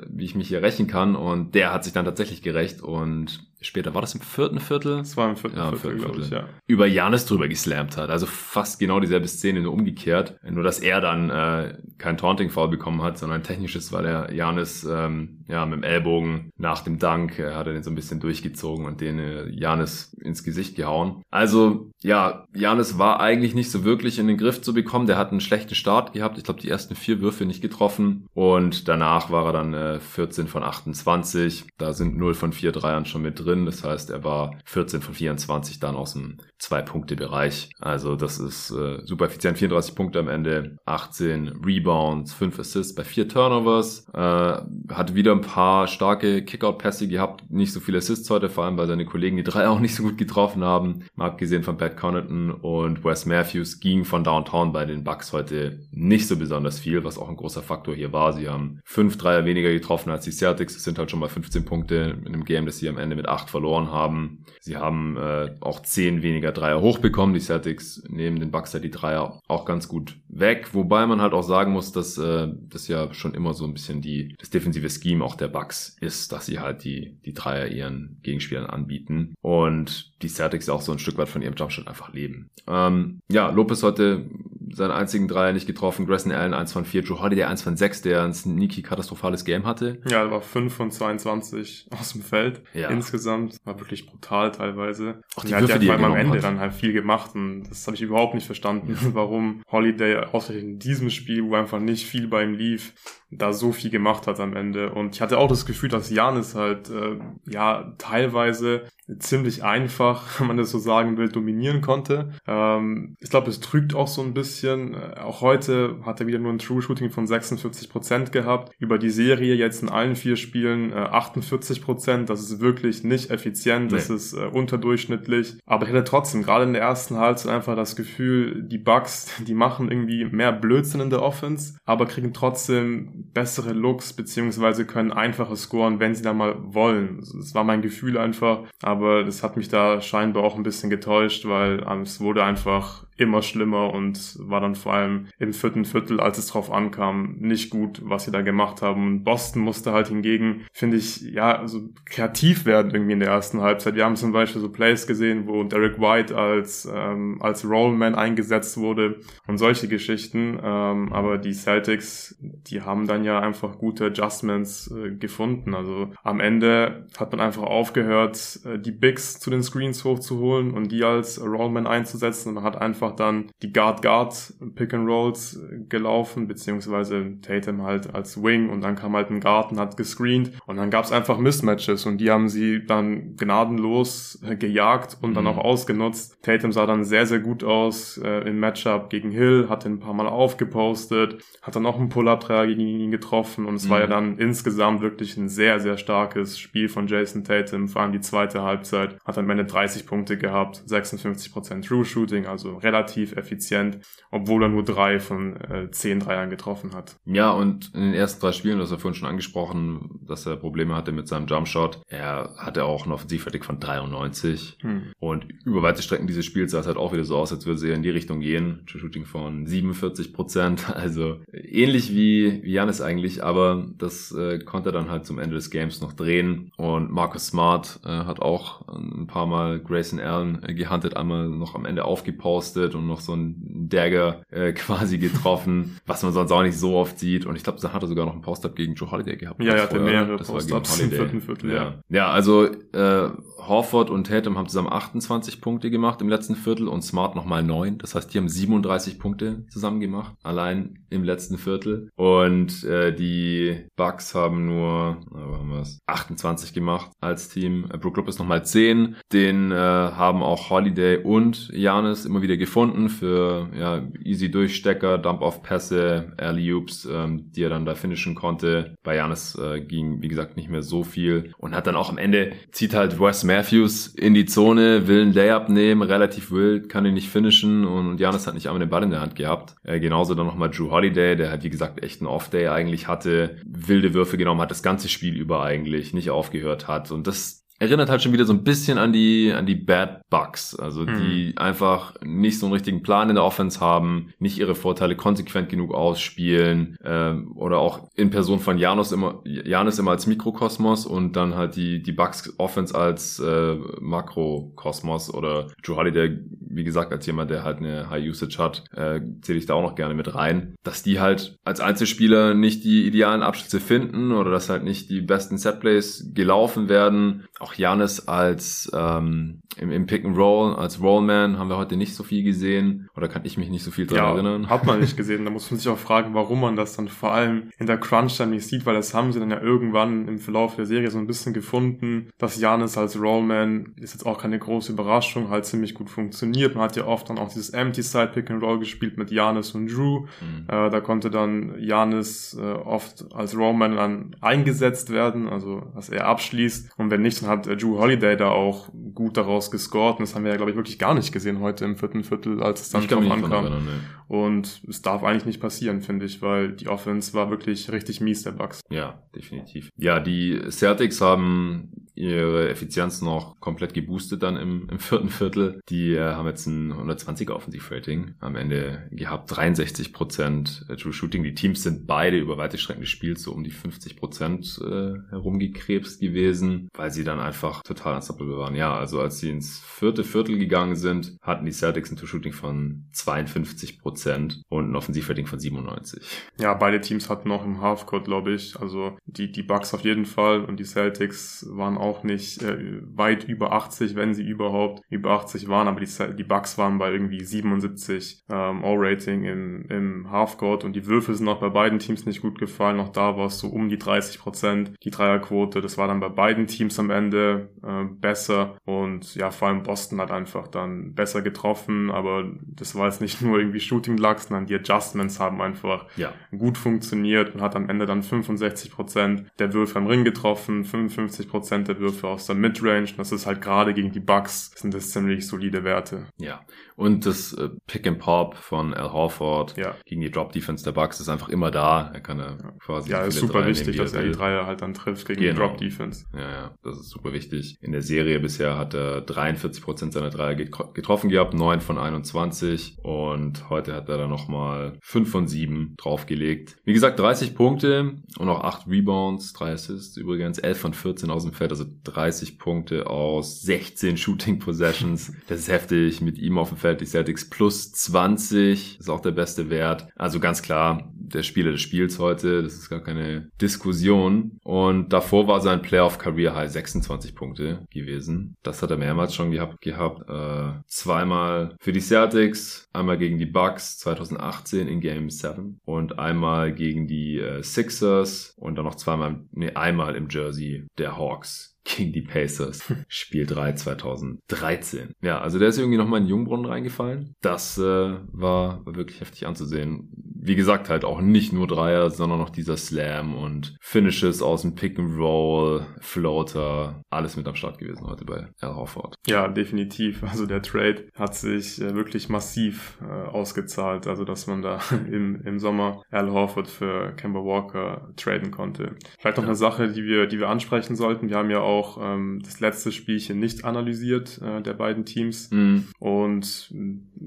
wie 0.10 0.26
ich 0.26 0.36
mich 0.36 0.48
hier 0.48 0.64
rächen 0.64 0.88
kann. 0.88 1.16
Und 1.16 1.54
der 1.54 1.74
hat 1.74 1.84
sich 1.84 1.94
dann 1.94 2.06
tatsächlich 2.06 2.42
gerecht 2.42 2.82
und 2.82 3.51
später, 3.62 3.94
war 3.94 4.02
das 4.02 4.14
im 4.16 4.22
vierten 4.22 4.60
Viertel? 4.60 4.98
Das 4.98 5.16
war 5.18 5.30
im 5.30 5.38
vierten 5.38 5.58
ja, 5.58 5.70
Viertel, 5.70 6.00
Viertel 6.00 6.00
glaube 6.00 6.22
ich, 6.22 6.30
ja. 6.30 6.50
Über 6.68 6.88
Janis 6.88 7.26
drüber 7.26 7.48
geslammt 7.48 7.98
hat. 7.98 8.10
Also 8.10 8.26
fast 8.26 8.80
genau 8.80 9.00
dieselbe 9.00 9.28
Szene, 9.28 9.62
nur 9.62 9.74
umgekehrt. 9.74 10.38
Nur, 10.50 10.64
dass 10.64 10.80
er 10.80 11.02
dann 11.02 11.30
äh, 11.30 11.78
kein 11.98 12.18
Taunting-Foul 12.18 12.70
bekommen 12.70 13.02
hat, 13.02 13.18
sondern 13.18 13.42
ein 13.42 13.44
technisches, 13.44 13.92
weil 13.92 14.04
der 14.04 14.34
Janis 14.34 14.84
ähm, 14.84 15.44
ja, 15.48 15.66
mit 15.66 15.78
dem 15.78 15.84
Ellbogen 15.84 16.52
nach 16.58 16.82
dem 16.82 16.98
Dank 16.98 17.38
äh, 17.40 17.54
hat 17.54 17.68
er 17.68 17.74
den 17.74 17.84
so 17.84 17.92
ein 17.92 17.96
bisschen 17.96 18.20
durchgezogen 18.20 18.86
und 18.86 19.02
den 19.02 19.20
äh, 19.20 19.50
Janis 19.50 20.14
ins 20.22 20.44
Gesicht 20.44 20.76
gehauen. 20.76 21.24
Also, 21.30 21.92
ja, 22.02 22.46
Janis 22.54 22.98
war 22.98 23.20
eigentlich 23.20 23.54
nicht 23.54 23.72
so 23.72 23.84
wirklich 23.84 24.18
in 24.18 24.28
den 24.28 24.38
Griff 24.38 24.62
zu 24.62 24.74
bekommen. 24.74 25.08
Der 25.08 25.18
hat 25.18 25.32
einen 25.32 25.42
schlechten 25.42 25.76
Start 25.76 26.14
gehabt. 26.14 26.38
Ich 26.38 26.44
glaube, 26.44 26.62
die 26.62 26.70
ersten 26.70 26.96
vier 26.96 27.22
Würfe 27.22 27.46
nicht 27.46 27.62
getroffen. 27.62 28.28
Und 28.34 28.88
danach 28.88 29.30
war 29.30 29.46
er 29.46 29.54
dann 29.54 29.74
äh, 29.74 30.00
14 30.00 30.48
von 30.48 30.64
28. 30.64 31.66
Da 31.78 31.94
sind 31.94 32.18
0 32.18 32.34
von 32.34 32.54
4 32.54 32.72
Dreiern 32.72 33.06
schon 33.06 33.22
mit 33.22 33.40
drin 33.40 33.51
drin. 33.52 33.66
Das 33.66 33.84
heißt, 33.84 34.10
er 34.10 34.24
war 34.24 34.56
14 34.66 35.02
von 35.02 35.14
24 35.14 35.80
dann 35.80 35.96
aus 35.96 36.14
dem 36.14 36.38
Zwei-Punkte-Bereich. 36.60 37.72
Also 37.80 38.16
das 38.16 38.40
ist 38.40 38.72
äh, 38.72 39.00
super 39.04 39.26
effizient. 39.26 39.58
34 39.58 39.96
Punkte 39.96 40.20
am 40.20 40.28
Ende, 40.28 40.78
18 40.86 41.62
Rebounds, 41.66 42.34
5 42.34 42.60
Assists 42.60 42.94
bei 42.94 43.04
4 43.04 43.28
Turnovers. 43.28 44.08
Äh, 44.14 44.62
hat 44.94 45.16
wieder 45.16 45.32
ein 45.32 45.42
paar 45.42 45.88
starke 45.88 46.44
Kickout-Pässe 46.44 47.08
gehabt. 47.08 47.50
Nicht 47.50 47.74
so 47.74 47.80
viele 47.80 47.98
Assists 47.98 48.30
heute, 48.30 48.50
vor 48.50 48.66
allem 48.66 48.78
weil 48.78 48.88
seine 48.88 49.06
Kollegen 49.06 49.38
die 49.38 49.44
drei 49.44 49.68
auch 49.68 49.80
nicht 49.80 49.96
so 49.96 50.04
gut 50.04 50.18
getroffen 50.18 50.64
haben. 50.64 51.04
Mal 51.16 51.28
abgesehen 51.28 51.64
von 51.64 51.78
Pat 51.78 51.98
Connaughton 51.98 52.52
und 52.52 53.04
Wes 53.04 53.26
Matthews 53.26 53.80
ging 53.80 54.06
von 54.06 54.24
Downtown 54.24 54.72
bei 54.72 54.86
den 54.86 55.04
Bucks 55.04 55.34
heute 55.34 55.80
nicht 55.92 56.28
so 56.28 56.38
besonders 56.38 56.80
viel, 56.80 57.04
was 57.04 57.18
auch 57.18 57.30
ein 57.30 57.38
großer 57.38 57.64
Faktor 57.64 57.96
hier 57.96 58.14
war. 58.14 58.34
Sie 58.34 58.48
haben 58.48 58.82
fünf 58.86 59.18
Dreier 59.18 59.46
weniger 59.46 59.72
getroffen 59.72 60.12
als 60.12 60.26
die 60.26 60.32
Celtics. 60.32 60.74
Das 60.74 60.84
sind 60.84 61.00
halt 61.00 61.10
schon 61.10 61.20
mal 61.20 61.30
15 61.30 61.66
Punkte 61.66 62.18
in 62.24 62.28
einem 62.28 62.46
Game, 62.46 62.66
das 62.66 62.78
sie 62.78 62.90
am 62.90 62.98
Ende 62.98 63.16
mit 63.16 63.28
8 63.28 63.41
acht 63.42 63.50
verloren 63.50 63.92
haben. 63.92 64.46
Sie 64.60 64.78
haben 64.78 65.18
äh, 65.18 65.56
auch 65.60 65.82
zehn 65.82 66.22
weniger 66.22 66.52
Dreier 66.52 66.82
hochbekommen. 66.82 67.34
Die 67.34 67.40
Celtics 67.40 68.04
nehmen 68.08 68.40
den 68.40 68.52
Bucks 68.52 68.74
ja 68.74 68.80
die 68.80 68.92
Dreier 68.92 69.40
auch 69.48 69.66
ganz 69.66 69.88
gut 69.88 70.18
weg. 70.28 70.70
Wobei 70.74 71.08
man 71.08 71.22
halt 71.22 71.34
auch 71.34 71.44
sagen 71.44 71.72
muss, 71.72 71.92
dass 71.92 72.18
äh, 72.18 72.48
das 72.70 72.88
ja 72.88 73.14
schon 73.14 73.34
immer 73.34 73.54
so 73.54 73.66
ein 73.66 73.74
bisschen 73.74 74.02
die 74.02 74.36
das 74.38 74.52
defensive 74.52 74.90
Scheme 74.90 75.26
auch 75.26 75.36
der 75.36 75.48
Bucks 75.48 75.96
ist, 76.00 76.32
dass 76.32 76.46
sie 76.46 76.60
halt 76.60 76.84
die 76.84 77.18
die 77.26 77.34
Dreier 77.34 77.68
ihren 77.68 78.20
Gegenspielern 78.22 78.68
anbieten 78.68 79.34
und 79.42 80.12
die 80.22 80.30
Celtics 80.30 80.70
auch 80.70 80.82
so 80.82 80.92
ein 80.92 81.00
Stück 81.00 81.18
weit 81.18 81.30
von 81.30 81.42
ihrem 81.42 81.56
Jumpshot 81.56 81.88
einfach 81.88 82.14
leben. 82.14 82.50
Ähm, 82.68 83.20
ja, 83.32 83.50
Lopez 83.50 83.82
heute 83.82 84.26
seinen 84.74 84.92
einzigen 84.92 85.28
Dreier 85.28 85.54
nicht 85.54 85.68
getroffen. 85.68 86.06
Grayson 86.06 86.32
Allen 86.32 86.54
1 86.54 86.74
von 86.74 86.86
4, 86.86 87.04
Drew 87.04 87.20
Holiday 87.20 87.44
1 87.44 87.62
von 87.62 87.78
6, 87.78 88.02
der 88.02 88.24
ein 88.24 88.34
sneaky 88.34 88.82
katastrophales 88.82 89.46
Game 89.46 89.66
hatte. 89.66 90.00
Ja, 90.08 90.24
er 90.24 90.32
war 90.32 90.42
5 90.42 90.74
von 90.74 90.92
22 90.92 91.88
aus 92.00 92.14
dem 92.14 92.22
Feld. 92.22 92.62
Ja. 92.74 92.90
Insgesamt 92.90 93.58
war 93.64 93.80
wirklich 93.80 94.06
brutal 94.06 94.52
teilweise. 94.52 95.22
Auch 95.36 95.44
die 95.44 95.52
Würfe, 95.52 95.74
hat 95.74 95.84
ja 95.84 95.98
vor 95.98 96.06
am 96.06 96.16
Ende 96.16 96.38
hat. 96.38 96.44
dann 96.44 96.60
halt 96.60 96.74
viel 96.74 96.94
gemacht 96.94 97.36
und 97.36 97.64
das 97.70 97.86
habe 97.88 97.96
ich 97.96 98.02
überhaupt 98.02 98.34
nicht 98.34 98.46
verstanden, 98.46 98.98
warum 99.14 99.64
Holiday 99.72 100.18
ausgerechnet 100.18 100.72
in 100.72 100.80
diesem 100.80 101.10
Spiel, 101.10 101.44
wo 101.44 101.56
einfach 101.56 101.80
nicht 101.80 102.06
viel 102.06 102.28
bei 102.28 102.44
ihm 102.44 102.54
lief, 102.54 102.94
da 103.32 103.54
so 103.54 103.72
viel 103.72 103.90
gemacht 103.90 104.28
hat 104.28 104.40
am 104.40 104.56
Ende. 104.56 104.92
Und 104.92 105.16
ich 105.16 105.22
hatte 105.22 105.38
auch 105.38 105.48
das 105.48 105.66
Gefühl, 105.66 105.90
dass 105.90 106.10
Janis 106.10 106.56
halt 106.56 106.90
äh, 106.90 107.18
ja 107.50 107.94
teilweise 107.98 108.84
ziemlich 109.20 109.64
einfach, 109.64 110.26
wenn 110.40 110.48
man 110.48 110.58
das 110.58 110.72
so 110.72 110.80
sagen 110.80 111.18
will, 111.18 111.30
dominieren 111.30 111.82
konnte. 111.82 112.32
Ähm, 112.48 113.16
ich 113.20 113.30
glaube, 113.30 113.50
es 113.50 113.60
trügt 113.60 113.96
auch 113.96 114.08
so 114.08 114.22
ein 114.22 114.34
bisschen. 114.34 114.94
Äh, 114.94 115.20
auch 115.20 115.42
heute 115.42 115.98
hat 116.06 116.20
er 116.20 116.28
wieder 116.28 116.40
nur 116.40 116.52
ein 116.52 116.60
True 116.60 116.82
Shooting 116.82 117.10
von 117.10 117.26
46 117.26 117.90
Prozent 117.90 118.32
gehabt. 118.32 118.74
Über 118.80 118.98
die 118.98 119.10
Serie 119.10 119.56
jetzt 119.56 119.82
in 119.82 119.90
allen 119.90 120.16
vier 120.16 120.36
Spielen 120.36 120.92
äh, 120.92 120.96
48%. 120.96 121.82
Prozent. 121.82 122.30
Das 122.30 122.42
ist 122.42 122.60
wirklich 122.60 123.04
nicht 123.04 123.32
effizient, 123.32 123.92
das 123.92 124.10
nee. 124.10 124.16
ist 124.16 124.34
äh, 124.34 124.46
unterdurchschnittlich. 124.46 125.58
Aber 125.66 125.86
ich 125.86 125.92
hatte 125.92 126.04
trotzdem 126.04 126.44
gerade 126.44 126.66
in 126.66 126.74
der 126.74 126.82
ersten 126.82 127.18
Halbzeit 127.18 127.52
einfach 127.52 127.76
das 127.76 127.96
Gefühl, 127.96 128.64
die 128.64 128.78
Bugs, 128.78 129.32
die 129.48 129.54
machen 129.54 129.90
irgendwie 129.90 130.26
mehr 130.26 130.52
Blödsinn 130.52 131.02
in 131.02 131.10
der 131.10 131.22
Offense, 131.22 131.76
aber 131.86 132.06
kriegen 132.06 132.34
trotzdem 132.34 133.21
bessere 133.22 133.74
Looks 133.74 134.14
beziehungsweise 134.14 134.86
können 134.86 135.12
einfacher 135.12 135.56
scoren, 135.56 136.00
wenn 136.00 136.16
sie 136.16 136.24
da 136.24 136.34
mal 136.34 136.56
wollen. 136.62 137.20
Das 137.20 137.54
war 137.54 137.64
mein 137.64 137.82
Gefühl 137.82 138.18
einfach. 138.18 138.64
Aber 138.82 139.24
das 139.24 139.44
hat 139.44 139.58
mich 139.58 139.70
da 139.70 140.02
scheinbar 140.02 140.44
auch 140.44 140.56
ein 140.56 140.64
bisschen 140.64 140.90
getäuscht, 140.90 141.46
weil 141.46 141.86
ähm, 141.88 142.02
es 142.02 142.20
wurde 142.20 142.44
einfach 142.44 143.06
immer 143.22 143.42
schlimmer 143.42 143.94
und 143.94 144.38
war 144.40 144.62
dann 144.62 144.76
vor 144.76 144.94
allem 144.94 145.28
im 145.40 145.54
vierten 145.54 145.86
Viertel, 145.86 146.20
als 146.20 146.38
es 146.38 146.48
drauf 146.48 146.72
ankam, 146.72 147.36
nicht 147.40 147.70
gut, 147.70 148.02
was 148.04 148.26
sie 148.26 148.32
da 148.32 148.42
gemacht 148.42 148.82
haben. 148.82 149.08
Und 149.08 149.24
Boston 149.24 149.62
musste 149.62 149.94
halt 149.94 150.08
hingegen, 150.08 150.66
finde 150.74 150.98
ich, 150.98 151.22
ja, 151.22 151.58
also 151.58 151.90
kreativ 152.06 152.66
werden 152.66 152.92
irgendwie 152.92 153.14
in 153.14 153.20
der 153.20 153.30
ersten 153.30 153.62
Halbzeit. 153.62 153.96
Wir 153.96 154.06
haben 154.06 154.16
zum 154.16 154.32
Beispiel 154.32 154.62
so 154.62 154.70
Plays 154.70 155.08
gesehen, 155.08 155.48
wo 155.48 155.64
Derek 155.64 156.00
White 156.00 156.38
als, 156.38 156.90
ähm, 156.92 157.42
als 157.42 157.68
Rollman 157.68 158.16
eingesetzt 158.16 158.78
wurde 158.78 159.20
und 159.48 159.58
solche 159.58 159.88
Geschichten. 159.88 160.60
Ähm, 160.62 161.14
aber 161.14 161.38
die 161.38 161.54
Celtics, 161.54 162.38
die 162.40 162.82
haben 162.82 163.08
dann 163.08 163.24
ja 163.24 163.40
einfach 163.40 163.78
gute 163.78 164.06
Adjustments 164.06 164.92
äh, 164.92 165.12
gefunden. 165.12 165.76
Also 165.76 166.10
am 166.24 166.40
Ende 166.40 167.08
hat 167.18 167.32
man 167.32 167.42
einfach 167.42 167.64
aufgehört, 167.64 168.60
äh, 168.66 168.80
die 168.80 168.92
Bigs 168.92 169.40
zu 169.40 169.50
den 169.50 169.64
Screens 169.64 170.04
hochzuholen 170.04 170.72
und 170.72 170.92
die 170.92 171.04
als 171.04 171.42
Rollman 171.42 171.88
einzusetzen. 171.88 172.50
Und 172.50 172.56
man 172.56 172.64
hat 172.64 172.82
einfach 172.82 173.11
einfach 173.12 173.16
dann 173.16 173.52
die 173.62 173.72
Guard-Guard 173.72 174.54
Pick 174.76 174.94
and 174.94 175.08
Rolls 175.08 175.60
gelaufen, 175.90 176.48
beziehungsweise 176.48 177.40
Tatum 177.42 177.84
halt 177.84 178.14
als 178.14 178.42
Wing 178.42 178.70
und 178.70 178.82
dann 178.82 178.96
kam 178.96 179.16
halt 179.16 179.30
ein 179.30 179.40
Guard 179.40 179.72
und 179.72 179.80
hat 179.80 179.98
gescreent 179.98 180.52
und 180.66 180.78
dann 180.78 180.90
gab 180.90 181.06
es 181.06 181.12
einfach 181.12 181.38
Mismatches 181.38 182.06
und 182.06 182.18
die 182.18 182.32
haben 182.32 182.50
sie 182.50 182.86
dann 182.86 183.36
gnadenlos 183.36 184.40
gejagt 184.60 185.18
und 185.22 185.32
mhm. 185.32 185.36
dann 185.36 185.48
auch 185.48 185.58
ausgenutzt. 185.58 186.42
Tatum 186.44 186.72
sah 186.72 186.86
dann 186.86 187.04
sehr, 187.04 187.26
sehr 187.26 187.40
gut 187.40 187.64
aus 187.64 188.18
äh, 188.18 188.48
im 188.48 188.60
Matchup 188.60 189.10
gegen 189.10 189.32
Hill, 189.32 189.68
hat 189.70 189.86
ihn 189.86 189.94
ein 189.94 190.00
paar 190.00 190.14
Mal 190.14 190.28
aufgepostet, 190.28 191.44
hat 191.62 191.76
dann 191.76 191.86
auch 191.86 192.00
einen 192.00 192.10
Pull-Up-Dreier 192.10 192.68
gegen 192.68 192.82
ihn 192.82 193.12
getroffen 193.12 193.66
und 193.66 193.76
es 193.76 193.86
mhm. 193.86 193.90
war 193.90 194.00
ja 194.00 194.06
mhm. 194.08 194.12
dann 194.12 194.38
insgesamt 194.38 195.02
wirklich 195.02 195.38
ein 195.38 195.50
sehr, 195.50 195.80
sehr 195.80 195.98
starkes 195.98 196.60
Spiel 196.60 196.90
von 196.90 197.08
Jason 197.08 197.44
Tatum, 197.44 197.88
vor 197.88 198.02
allem 198.02 198.12
die 198.12 198.22
zweite 198.22 198.62
Halbzeit, 198.62 199.18
hat 199.26 199.38
am 199.38 199.50
Ende 199.50 199.66
30 199.66 200.06
Punkte 200.06 200.38
gehabt, 200.38 200.84
56% 200.88 201.88
True 201.88 202.06
Shooting, 202.06 202.46
also 202.46 202.78
relativ 202.78 203.01
relativ 203.02 203.36
effizient, 203.36 204.00
obwohl 204.32 204.64
er 204.64 204.70
nur 204.70 204.84
drei 204.84 205.20
von 205.20 205.56
äh, 205.58 205.92
zehn 205.92 206.20
Dreiern 206.20 206.50
getroffen 206.50 206.94
hat. 206.94 207.18
Ja, 207.26 207.52
und 207.52 207.92
in 207.94 208.02
den 208.02 208.14
ersten 208.14 208.42
drei 208.42 208.52
Spielen, 208.52 208.80
das 208.80 208.92
er 208.92 209.00
vorhin 209.00 209.20
schon 209.20 209.28
angesprochen, 209.28 210.20
dass 210.28 210.46
er 210.46 210.56
Probleme 210.56 210.96
hatte 210.96 211.12
mit 211.12 211.28
seinem 211.28 211.48
Jumpshot. 211.48 212.02
Er 212.08 212.54
hatte 212.58 212.86
auch 212.86 213.06
ein 213.06 213.12
Offensivrating 213.12 213.64
von 213.64 213.80
93 213.80 214.78
hm. 214.82 215.04
und 215.20 215.48
über 215.66 215.82
weite 215.82 216.02
Strecken 216.02 216.28
dieses 216.28 216.46
Spiels 216.46 216.72
sah 216.72 216.80
es 216.80 216.88
halt 216.88 216.98
auch 216.98 217.14
wieder 217.14 217.24
so 217.24 217.38
aus, 217.38 217.52
als 217.52 217.66
würde 217.66 217.88
eher 217.88 217.96
in 217.96 218.04
die 218.04 218.10
Richtung 218.10 218.40
gehen. 218.40 218.84
Shooting 218.86 219.26
von 219.26 219.66
47 219.66 220.34
Prozent, 220.34 220.90
also 220.96 221.40
ähnlich 221.52 222.14
wie 222.14 222.62
Janis 222.64 223.02
eigentlich, 223.02 223.44
aber 223.44 223.88
das 223.98 224.32
äh, 224.32 224.60
konnte 224.60 224.90
er 224.90 224.94
dann 224.94 225.10
halt 225.10 225.26
zum 225.26 225.40
Ende 225.40 225.56
des 225.56 225.72
Games 225.72 226.02
noch 226.02 226.14
drehen 226.14 226.72
und 226.78 227.12
Marcus 227.12 227.48
Smart 227.48 228.00
äh, 228.06 228.10
hat 228.10 228.42
auch 228.42 228.88
ein 228.88 229.28
paar 229.28 229.48
Mal 229.48 229.80
Grayson 229.80 230.20
Allen 230.20 230.64
äh, 230.64 230.74
gehuntet, 230.74 231.18
einmal 231.18 231.50
noch 231.50 231.76
am 231.76 231.86
Ende 231.86 232.06
aufgepostet 232.06 232.81
und 232.96 233.08
noch 233.08 233.22
so 233.22 233.34
ein 233.34 233.88
Dagger 233.90 234.42
äh, 234.50 234.72
quasi 234.74 235.18
getroffen, 235.18 235.98
was 236.06 236.24
man 236.24 236.34
sonst 236.34 236.52
auch 236.52 236.64
nicht 236.64 236.78
so 236.78 236.96
oft 236.96 237.20
sieht 237.20 237.46
und 237.46 237.56
ich 237.56 237.64
glaube, 237.64 237.80
da 237.82 237.94
hat 237.94 238.02
er 238.02 238.08
sogar 238.08 238.26
noch 238.26 238.34
einen 238.34 238.42
Post-Up 238.42 238.76
gegen 238.76 238.96
Joe 238.96 239.10
Holiday 239.12 239.38
gehabt. 239.38 239.62
Ja, 239.62 239.74
er 239.74 239.84
hatte 239.84 240.00
mehrere 240.00 240.38
Post-Ups 240.38 241.00
im 241.00 241.12
vierten 241.12 241.42
Viertel, 241.42 241.72
ja. 241.72 241.96
Ja, 242.10 242.30
also 242.30 242.66
äh, 242.66 243.30
Horford 243.68 244.10
und 244.10 244.28
Tatum 244.28 244.58
haben 244.58 244.68
zusammen 244.68 244.92
28 244.92 245.62
Punkte 245.62 245.92
gemacht 245.92 246.22
im 246.22 246.30
letzten 246.30 246.56
Viertel 246.56 246.88
und 246.88 247.04
Smart 247.04 247.36
nochmal 247.36 247.64
9. 247.64 248.00
Das 248.00 248.16
heißt, 248.16 248.34
die 248.34 248.38
haben 248.38 248.50
37 248.50 249.20
Punkte 249.20 249.66
zusammen 249.70 250.00
gemacht, 250.00 250.34
allein 250.44 251.06
im 251.10 251.24
letzten 251.24 251.58
Viertel. 251.58 252.10
Und 252.16 252.84
äh, 252.84 253.14
die 253.14 253.86
Bucks 253.96 254.34
haben 254.34 254.66
nur 254.66 255.18
äh, 255.32 255.38
haben 255.38 255.70
wir's, 255.70 256.00
28 256.08 256.74
gemacht 256.74 257.12
als 257.20 257.50
Team. 257.50 257.88
Brook 258.02 258.18
Lopez 258.18 258.40
nochmal 258.40 258.66
10. 258.66 259.16
Den 259.32 259.72
äh, 259.72 259.76
haben 259.76 260.42
auch 260.42 260.70
Holiday 260.70 261.18
und 261.18 261.70
Janis 261.74 262.26
immer 262.26 262.42
wieder 262.42 262.58
gefunden 262.58 262.71
für 263.10 263.70
ja, 263.78 264.04
easy 264.24 264.50
Durchstecker, 264.50 265.18
Dump-Off-Pässe, 265.18 266.34
Alley-Oops, 266.38 267.08
ähm, 267.12 267.52
die 267.52 267.64
er 267.64 267.70
dann 267.70 267.86
da 267.86 267.96
finishen 267.96 268.36
konnte. 268.36 268.96
Bei 269.04 269.16
Janis 269.16 269.56
äh, 269.56 269.82
ging, 269.82 270.22
wie 270.22 270.28
gesagt, 270.28 270.58
nicht 270.58 270.70
mehr 270.70 270.82
so 270.82 271.04
viel 271.04 271.54
und 271.58 271.76
hat 271.76 271.88
dann 271.88 271.96
auch 271.96 272.10
am 272.10 272.18
Ende 272.18 272.54
zieht 272.72 272.94
halt 272.94 273.20
Wes 273.20 273.44
Matthews 273.44 274.08
in 274.08 274.34
die 274.34 274.46
Zone, 274.46 275.08
will 275.08 275.22
ein 275.22 275.34
Layup 275.34 275.70
nehmen, 275.70 276.02
relativ 276.02 276.52
wild, 276.52 276.90
kann 276.90 277.06
ihn 277.06 277.14
nicht 277.14 277.30
finishen 277.30 277.86
und 277.86 278.20
Janis 278.20 278.48
hat 278.48 278.54
nicht 278.54 278.68
einmal 278.68 278.80
den 278.80 278.90
Ball 278.90 279.04
in 279.04 279.12
der 279.12 279.22
Hand 279.22 279.36
gehabt. 279.36 279.76
Äh, 279.84 280.00
genauso 280.00 280.36
dann 280.36 280.48
nochmal 280.48 280.70
Drew 280.70 280.92
Holiday, 280.92 281.36
der 281.36 281.50
halt 281.50 281.64
wie 281.64 281.70
gesagt 281.70 282.04
echt 282.04 282.22
einen 282.22 282.28
Off-Day 282.28 282.68
eigentlich 282.70 283.08
hatte, 283.08 283.58
wilde 283.66 284.14
Würfe 284.14 284.38
genommen 284.38 284.62
hat, 284.62 284.72
das 284.72 284.84
ganze 284.84 285.10
Spiel 285.10 285.36
über 285.36 285.64
eigentlich 285.64 286.14
nicht 286.14 286.30
aufgehört 286.30 286.88
hat 286.88 287.12
und 287.12 287.28
das 287.28 287.61
erinnert 287.82 288.12
halt 288.12 288.22
schon 288.22 288.32
wieder 288.32 288.46
so 288.46 288.54
ein 288.54 288.64
bisschen 288.64 289.00
an 289.00 289.12
die 289.12 289.52
an 289.52 289.66
die 289.66 289.74
Bad 289.74 290.30
Bugs, 290.30 290.76
also 290.76 291.02
mhm. 291.02 291.18
die 291.18 291.54
einfach 291.58 292.14
nicht 292.24 292.60
so 292.60 292.68
einen 292.68 292.74
richtigen 292.74 293.02
Plan 293.02 293.28
in 293.30 293.36
der 293.36 293.44
Offense 293.44 293.80
haben, 293.80 294.34
nicht 294.38 294.60
ihre 294.60 294.76
Vorteile 294.76 295.16
konsequent 295.16 295.70
genug 295.70 295.92
ausspielen 295.92 296.96
ähm, 297.04 297.54
oder 297.58 297.80
auch 297.80 298.08
in 298.14 298.30
Person 298.30 298.60
von 298.60 298.78
Janus 298.78 299.12
immer 299.12 299.42
Janus 299.46 299.98
immer 299.98 300.12
als 300.12 300.28
Mikrokosmos 300.28 301.08
und 301.08 301.36
dann 301.36 301.56
halt 301.56 301.76
die 301.76 302.04
die 302.04 302.12
Bugs 302.12 302.54
Offense 302.60 302.94
als 302.94 303.40
äh, 303.40 303.76
Makrokosmos 304.00 305.34
oder 305.34 305.70
Drew 305.82 305.96
Holiday 305.96 306.38
wie 306.74 306.84
gesagt 306.84 307.12
als 307.12 307.26
jemand, 307.26 307.52
der 307.52 307.64
halt 307.64 307.78
eine 307.78 308.10
High 308.10 308.28
Usage 308.28 308.58
hat, 308.58 308.84
äh, 308.94 309.22
zähle 309.42 309.60
ich 309.60 309.66
da 309.66 309.74
auch 309.74 309.82
noch 309.82 309.96
gerne 309.96 310.14
mit 310.14 310.34
rein, 310.34 310.76
dass 310.84 311.04
die 311.04 311.20
halt 311.20 311.58
als 311.64 311.80
Einzelspieler 311.80 312.54
nicht 312.54 312.84
die 312.84 313.06
idealen 313.06 313.44
Abschlüsse 313.44 313.80
finden 313.80 314.32
oder 314.32 314.52
dass 314.52 314.70
halt 314.70 314.84
nicht 314.84 315.10
die 315.10 315.22
besten 315.22 315.58
Setplays 315.58 316.32
gelaufen 316.34 316.90
werden. 316.90 317.46
Auch 317.60 317.74
Janis 317.74 318.28
als 318.28 318.92
ähm, 318.94 319.62
im, 319.78 319.92
im 319.92 320.06
Pick 320.06 320.26
and 320.26 320.38
Roll, 320.38 320.76
als 320.76 321.02
Rollman 321.02 321.58
haben 321.58 321.70
wir 321.70 321.78
heute 321.78 321.98
nicht 321.98 322.16
so 322.16 322.24
viel 322.24 322.44
gesehen 322.44 323.10
oder 323.16 323.28
kann 323.28 323.46
ich 323.46 323.58
mich 323.58 323.70
nicht 323.70 323.84
so 323.84 323.92
viel 323.92 324.08
dran 324.08 324.18
ja, 324.18 324.32
erinnern. 324.32 324.70
Hat 324.70 324.86
man 324.86 325.00
nicht 325.00 325.18
gesehen. 325.22 325.46
Da 325.46 325.52
muss 325.52 325.70
man 325.72 325.80
sich 325.80 325.88
auch 325.90 325.98
fragen, 325.98 326.34
warum 326.34 326.62
man 326.62 326.76
das 326.76 326.96
dann 326.96 327.08
vor 327.08 327.34
allem 327.34 327.70
in 327.78 327.88
der 327.88 327.98
Crunch 327.98 328.38
dann 328.38 328.52
nicht 328.52 328.68
sieht, 328.68 328.86
weil 328.86 328.96
das 328.96 329.14
haben 329.14 329.32
sie 329.32 329.40
dann 329.40 329.52
ja 329.52 329.62
irgendwann 329.62 330.28
im 330.28 330.40
Verlauf 330.40 330.76
der 330.76 330.86
Serie 330.86 331.12
so 331.12 331.20
ein 331.20 331.28
bisschen 331.28 331.54
gefunden, 331.54 332.30
dass 332.38 332.60
Janis 332.60 332.98
als 332.98 333.20
Rollman 333.20 333.94
ist 334.00 334.14
jetzt 334.14 334.26
auch 334.26 334.40
keine 334.40 334.60
große 334.60 334.92
Überraschung, 334.92 335.50
halt 335.50 335.66
ziemlich 335.66 335.94
gut 335.94 336.10
funktioniert. 336.10 336.61
Man 336.70 336.84
hat 336.84 336.96
ja 336.96 337.06
oft 337.06 337.30
dann 337.30 337.38
auch 337.38 337.50
dieses 337.50 337.70
Empty 337.70 338.02
Side 338.02 338.32
Pick 338.34 338.52
and 338.52 338.62
Roll 338.62 338.80
gespielt 338.80 339.18
mit 339.18 339.32
Janis 339.32 339.72
und 339.72 339.88
Drew. 339.88 340.22
Mhm. 340.22 340.66
Äh, 340.68 340.90
da 340.90 341.00
konnte 341.00 341.30
dann 341.30 341.76
Janis 341.80 342.58
äh, 342.60 342.64
oft 342.64 343.26
als 343.34 343.58
Rollman 343.58 343.96
dann 343.96 344.36
eingesetzt 344.42 345.12
werden, 345.12 345.48
also 345.48 345.84
dass 345.96 346.10
er 346.10 346.28
abschließt 346.28 346.92
und 346.98 347.12
wenn 347.12 347.22
nicht, 347.22 347.42
dann 347.42 347.50
hat 347.50 347.62
hat 347.62 347.68
äh, 347.68 347.78
Drew 347.78 347.98
Holiday 347.98 348.36
da 348.36 348.50
auch 348.50 348.90
gut 349.14 349.38
daraus 349.38 349.72
gescored. 349.72 350.20
Und 350.20 350.22
das 350.22 350.36
haben 350.36 350.44
wir 350.44 350.52
ja, 350.52 350.58
glaube 350.58 350.72
ich, 350.72 350.78
wirklich 350.78 351.00
gar 351.00 351.14
nicht 351.14 351.32
gesehen 351.32 351.60
heute 351.60 351.86
im 351.86 351.96
vierten 351.96 352.24
Viertel, 352.24 352.62
als 352.62 352.82
es 352.82 352.90
dann 352.90 353.08
drauf 353.08 353.30
ankam. 353.30 353.52
Erinnern, 353.52 353.86
nee. 353.86 354.36
Und 354.36 354.82
es 354.88 355.02
darf 355.02 355.24
eigentlich 355.24 355.46
nicht 355.46 355.60
passieren, 355.60 356.02
finde 356.02 356.26
ich, 356.26 356.42
weil 356.42 356.72
die 356.72 356.88
Offense 356.88 357.34
war 357.34 357.50
wirklich 357.50 357.92
richtig 357.92 358.22
mies, 358.22 358.44
der 358.44 358.52
Bucks. 358.52 358.82
Ja, 358.90 359.22
definitiv. 359.36 359.90
Ja, 359.98 360.20
die 360.20 360.60
Celtics 360.70 361.22
haben 361.22 362.08
ihre 362.16 362.70
Effizienz 362.70 363.22
noch 363.22 363.60
komplett 363.60 363.94
geboostet 363.94 364.44
dann 364.44 364.58
im, 364.58 364.88
im 364.90 365.00
vierten 365.00 365.30
Viertel. 365.30 365.82
Die 365.90 366.14
äh, 366.14 366.34
haben 366.34 366.48
jetzt 366.48 366.68
ein 366.68 366.94
120er 366.94 367.52
Offensivrating 367.52 368.36
am 368.40 368.56
Ende 368.56 369.08
gehabt, 369.12 369.56
63 369.56 370.14
Prozent 370.14 370.86
äh, 370.90 370.96
True 370.96 371.14
Shooting. 371.14 371.44
Die 371.44 371.56
Teams 371.56 371.84
sind 371.84 372.08
beide 372.08 372.38
über 372.38 372.58
weite 372.58 372.78
Strecken 372.78 373.02
des 373.02 373.10
Spiels 373.10 373.44
so 373.44 373.52
um 373.52 373.64
die 373.64 373.72
50 373.72 374.18
Prozent 374.18 374.80
äh, 374.84 375.14
herumgekrebst 375.30 376.20
gewesen, 376.20 376.90
weil 376.96 377.12
sie 377.12 377.24
dann 377.24 377.40
einfach 377.40 377.84
total 377.84 378.16
unstoppable 378.16 378.58
waren. 378.58 378.76
Ja, 378.76 378.96
also 378.96 379.22
als 379.22 379.40
sie 379.40 379.50
ins 379.50 379.80
vierte 379.80 380.24
Viertel 380.24 380.58
gegangen 380.58 380.96
sind, 380.96 381.38
hatten 381.42 381.66
die 381.66 381.72
Celtics 381.72 382.12
ein 382.12 382.18
True 382.18 382.28
Shooting 382.28 382.54
von 382.54 383.06
52 383.14 384.00
Prozent 384.00 384.62
und 384.70 384.92
ein 384.92 384.96
Offensivrating 384.96 385.48
von 385.48 385.60
97. 385.60 386.24
Ja, 386.60 386.74
beide 386.74 387.02
Teams 387.02 387.30
hatten 387.30 387.50
noch 387.50 387.66
im 387.66 387.82
Halfcourt, 387.82 388.26
glaube 388.26 388.54
ich. 388.54 388.80
Also 388.80 389.18
die, 389.26 389.52
die 389.52 389.64
Bucks 389.64 389.94
auf 389.94 390.04
jeden 390.04 390.26
Fall 390.26 390.64
und 390.66 390.80
die 390.80 390.84
Celtics 390.84 391.66
waren 391.70 391.98
auch 392.02 392.24
nicht 392.24 392.62
äh, 392.64 393.02
weit 393.16 393.44
über 393.44 393.72
80, 393.74 394.16
wenn 394.16 394.34
sie 394.34 394.44
überhaupt 394.44 395.02
über 395.10 395.32
80 395.32 395.68
waren, 395.68 395.88
aber 395.88 396.00
die, 396.00 396.10
die 396.36 396.44
Bucks 396.44 396.78
waren 396.78 396.98
bei 396.98 397.12
irgendwie 397.12 397.44
77 397.44 398.44
ähm, 398.50 398.84
All-Rating 398.84 399.44
im, 399.44 399.86
im 399.90 400.32
Halfcourt 400.32 400.84
und 400.84 400.94
die 400.94 401.06
Würfe 401.06 401.34
sind 401.36 401.48
auch 401.48 401.60
bei 401.60 401.70
beiden 401.70 402.00
Teams 402.00 402.26
nicht 402.26 402.42
gut 402.42 402.60
gefallen. 402.60 403.00
Auch 403.00 403.10
da 403.10 403.38
war 403.38 403.48
es 403.48 403.60
so 403.60 403.68
um 403.68 403.90
die 403.90 403.98
30 403.98 404.40
Prozent, 404.40 404.92
die 405.04 405.12
Dreierquote. 405.12 405.82
Das 405.82 405.98
war 405.98 406.08
dann 406.08 406.20
bei 406.20 406.30
beiden 406.30 406.68
Teams 406.68 406.98
am 407.00 407.10
Ende 407.10 407.70
äh, 407.84 408.06
besser 408.06 408.76
und 408.86 409.36
ja, 409.36 409.52
vor 409.52 409.68
allem 409.68 409.84
Boston 409.84 410.20
hat 410.20 410.32
einfach 410.32 410.68
dann 410.68 411.14
besser 411.14 411.42
getroffen, 411.42 412.12
aber 412.12 412.50
das 412.66 412.96
war 412.96 413.08
jetzt 413.08 413.22
nicht 413.22 413.42
nur 413.42 413.60
irgendwie 413.60 413.80
Shooting 413.80 414.18
Luck, 414.18 414.40
sondern 414.40 414.66
die 414.66 414.76
Adjustments 414.76 415.40
haben 415.40 415.62
einfach 415.62 416.08
ja. 416.18 416.34
gut 416.58 416.78
funktioniert 416.78 417.54
und 417.54 417.62
hat 417.62 417.76
am 417.76 417.90
Ende 417.90 418.06
dann 418.06 418.24
65 418.24 418.92
Prozent 418.92 419.46
der 419.60 419.74
Würfe 419.74 420.00
am 420.00 420.08
Ring 420.08 420.24
getroffen, 420.24 420.84
55 420.84 421.50
Prozent 421.50 421.88
der 421.94 422.00
Würfe 422.00 422.28
aus 422.28 422.46
der 422.46 422.56
Midrange. 422.56 423.10
Das 423.18 423.32
ist 423.32 423.46
halt 423.46 423.62
gerade 423.62 423.94
gegen 423.94 424.12
die 424.12 424.20
Bucks 424.20 424.72
sind 424.76 424.94
das 424.94 425.12
ziemlich 425.12 425.48
solide 425.48 425.84
Werte. 425.84 426.28
Ja. 426.38 426.62
Und 426.96 427.26
das 427.26 427.54
äh, 427.54 427.70
Pick 427.88 428.06
and 428.08 428.20
Pop 428.20 428.56
von 428.56 428.94
Al 428.94 429.12
Horford 429.12 429.76
ja. 429.76 429.96
gegen 430.06 430.22
die 430.22 430.30
Drop 430.30 430.52
Defense 430.52 430.84
der 430.84 430.92
Bucks 430.92 431.20
ist 431.20 431.30
einfach 431.30 431.50
immer 431.50 431.72
da. 431.72 432.12
Er 432.14 432.20
kann 432.20 432.40
ja 432.40 432.58
quasi. 432.80 433.10
Ja, 433.10 433.24
ist 433.24 433.40
super 433.40 433.66
wichtig, 433.66 433.98
dass 433.98 434.14
er 434.14 434.24
die 434.24 434.32
Dreier 434.32 434.66
halt 434.66 434.82
dann 434.82 434.94
trifft 434.94 435.28
gegen 435.28 435.42
genau. 435.42 435.54
die 435.54 435.60
Drop 435.60 435.78
Defense. 435.78 436.26
Ja, 436.34 436.42
ja, 436.42 436.76
das 436.84 437.00
ist 437.00 437.10
super 437.10 437.34
wichtig. 437.34 437.78
In 437.82 437.92
der 437.92 438.02
Serie 438.04 438.40
bisher 438.40 438.78
hat 438.78 438.94
er 438.94 439.22
43 439.22 439.84
Prozent 439.84 440.14
seiner 440.14 440.30
Dreier 440.30 440.56
getroffen 440.56 441.30
gehabt, 441.30 441.54
9 441.54 441.82
von 441.82 441.98
21 441.98 442.98
und 443.02 443.70
heute 443.70 443.94
hat 443.96 444.10
er 444.10 444.18
dann 444.18 444.30
nochmal 444.30 444.94
5 445.02 445.32
von 445.32 445.48
7 445.48 445.96
draufgelegt. 445.98 446.78
Wie 446.84 446.94
gesagt, 446.94 447.20
30 447.20 447.56
Punkte 447.56 448.16
und 448.38 448.50
auch 448.50 448.64
8 448.64 448.88
Rebounds, 448.88 449.54
3 449.54 449.72
Assists 449.72 450.18
übrigens, 450.18 450.60
11 450.60 450.80
von 450.80 450.94
14 450.94 451.32
aus 451.32 451.44
dem 451.44 451.54
Feld, 451.54 451.72
also 451.82 451.94
30 452.04 452.60
Punkte 452.60 453.08
aus 453.08 453.62
16 453.62 454.18
Shooting 454.18 454.60
Possessions. 454.60 455.34
Das 455.48 455.60
ist 455.60 455.70
heftig. 455.70 456.22
Mit 456.22 456.38
ihm 456.38 456.58
auf 456.58 456.70
dem 456.70 456.78
Feld 456.78 457.02
die 457.02 457.06
Celtics 457.06 457.50
plus 457.50 457.92
20. 457.92 459.00
ist 459.00 459.10
auch 459.10 459.22
der 459.22 459.32
beste 459.32 459.70
Wert. 459.70 460.08
Also 460.16 460.40
ganz 460.40 460.62
klar, 460.62 461.12
der 461.16 461.44
Spieler 461.44 461.72
des 461.72 461.82
Spiels 461.82 462.20
heute. 462.20 462.64
Das 462.64 462.74
ist 462.74 462.90
gar 462.90 463.02
keine 463.02 463.50
Diskussion. 463.62 464.60
Und 464.64 465.14
davor 465.14 465.48
war 465.48 465.62
sein 465.62 465.82
Playoff 465.82 466.18
Career 466.18 466.56
High 466.56 466.72
26 466.72 467.36
Punkte 467.36 467.86
gewesen. 467.92 468.56
Das 468.64 468.82
hat 468.82 468.92
er 468.92 468.98
mehrmals 468.98 469.34
schon 469.34 469.52
gehabt. 469.52 469.82
gehabt. 469.82 470.30
Äh, 470.30 470.82
zweimal 470.88 471.76
für 471.80 471.94
die 471.94 472.02
Celtics, 472.02 472.90
einmal 472.94 473.18
gegen 473.18 473.38
die 473.38 473.46
Bucks 473.46 473.98
2018 474.00 474.88
in 474.88 475.02
Game 475.02 475.30
7 475.30 475.80
und 475.86 476.20
einmal 476.20 476.74
gegen 476.74 477.08
die 477.08 477.40
äh, 477.40 477.64
Sixers 477.64 478.54
und 478.58 478.76
dann 478.76 478.86
noch 478.86 478.96
zweimal, 478.96 479.42
nee, 479.52 479.72
einmal 479.72 480.16
im 480.16 480.28
Jersey 480.30 480.88
der 480.98 481.18
Hawks 481.18 481.72
gegen 481.84 482.12
die 482.12 482.22
Pacers. 482.22 482.94
Spiel 483.08 483.46
3 483.46 483.74
2013. 483.74 485.14
Ja, 485.22 485.40
also 485.40 485.60
der 485.60 485.70
ist 485.70 485.78
irgendwie 485.78 485.98
nochmal 485.98 486.20
in 486.20 486.26
den 486.26 486.32
Jungbrunnen 486.32 486.66
reingefallen. 486.66 487.36
Das 487.42 487.78
äh, 487.78 487.82
war, 487.82 488.86
war 488.86 488.96
wirklich 488.96 489.20
heftig 489.22 489.48
anzusehen. 489.48 490.10
Wie 490.14 490.56
gesagt, 490.56 490.90
halt 490.90 491.06
auch 491.06 491.22
nicht 491.22 491.54
nur 491.54 491.68
Dreier, 491.68 492.10
sondern 492.10 492.40
noch 492.40 492.50
dieser 492.50 492.78
Slam 492.78 493.36
und 493.36 493.76
Finishes 493.80 494.42
aus 494.42 494.64
dem 494.64 494.76
Pick 494.76 494.98
and 494.98 495.18
Roll, 495.18 495.86
Floater, 496.00 497.04
alles 497.10 497.38
mit 497.38 497.48
am 497.48 497.56
Start 497.56 497.78
gewesen 497.78 498.08
heute 498.08 498.26
bei 498.26 498.48
Al 498.60 498.76
Horford. 498.76 499.16
Ja, 499.28 499.48
definitiv. 499.48 500.24
Also 500.24 500.46
der 500.46 500.62
Trade 500.62 501.10
hat 501.16 501.36
sich 501.36 501.82
äh, 501.82 501.94
wirklich 501.96 502.30
massiv 502.30 502.81
äh, 503.02 503.30
ausgezahlt. 503.30 504.08
Also 504.08 504.24
dass 504.24 504.48
man 504.48 504.62
da 504.62 504.80
im, 505.12 505.42
im 505.46 505.60
Sommer 505.60 506.04
Al 506.12 506.32
Horford 506.32 506.68
für 506.68 507.14
Kemba 507.16 507.40
Walker 507.40 508.10
traden 508.16 508.52
konnte. 508.52 508.96
Vielleicht 509.20 509.38
noch 509.38 509.46
eine 509.46 509.56
Sache, 509.56 509.90
die 509.90 510.04
wir, 510.04 510.28
die 510.28 510.40
wir 510.40 510.50
ansprechen 510.50 510.96
sollten. 510.96 511.30
Wir 511.30 511.38
haben 511.38 511.50
ja 511.50 511.60
auch 511.60 511.98
ähm, 512.02 512.42
das 512.44 512.60
letzte 512.60 512.92
Spielchen 512.92 513.40
nicht 513.40 513.66
analysiert 513.66 514.42
äh, 514.42 514.62
der 514.62 514.74
beiden 514.74 515.06
Teams. 515.06 515.52
Mhm. 515.52 515.86
Und 516.00 516.74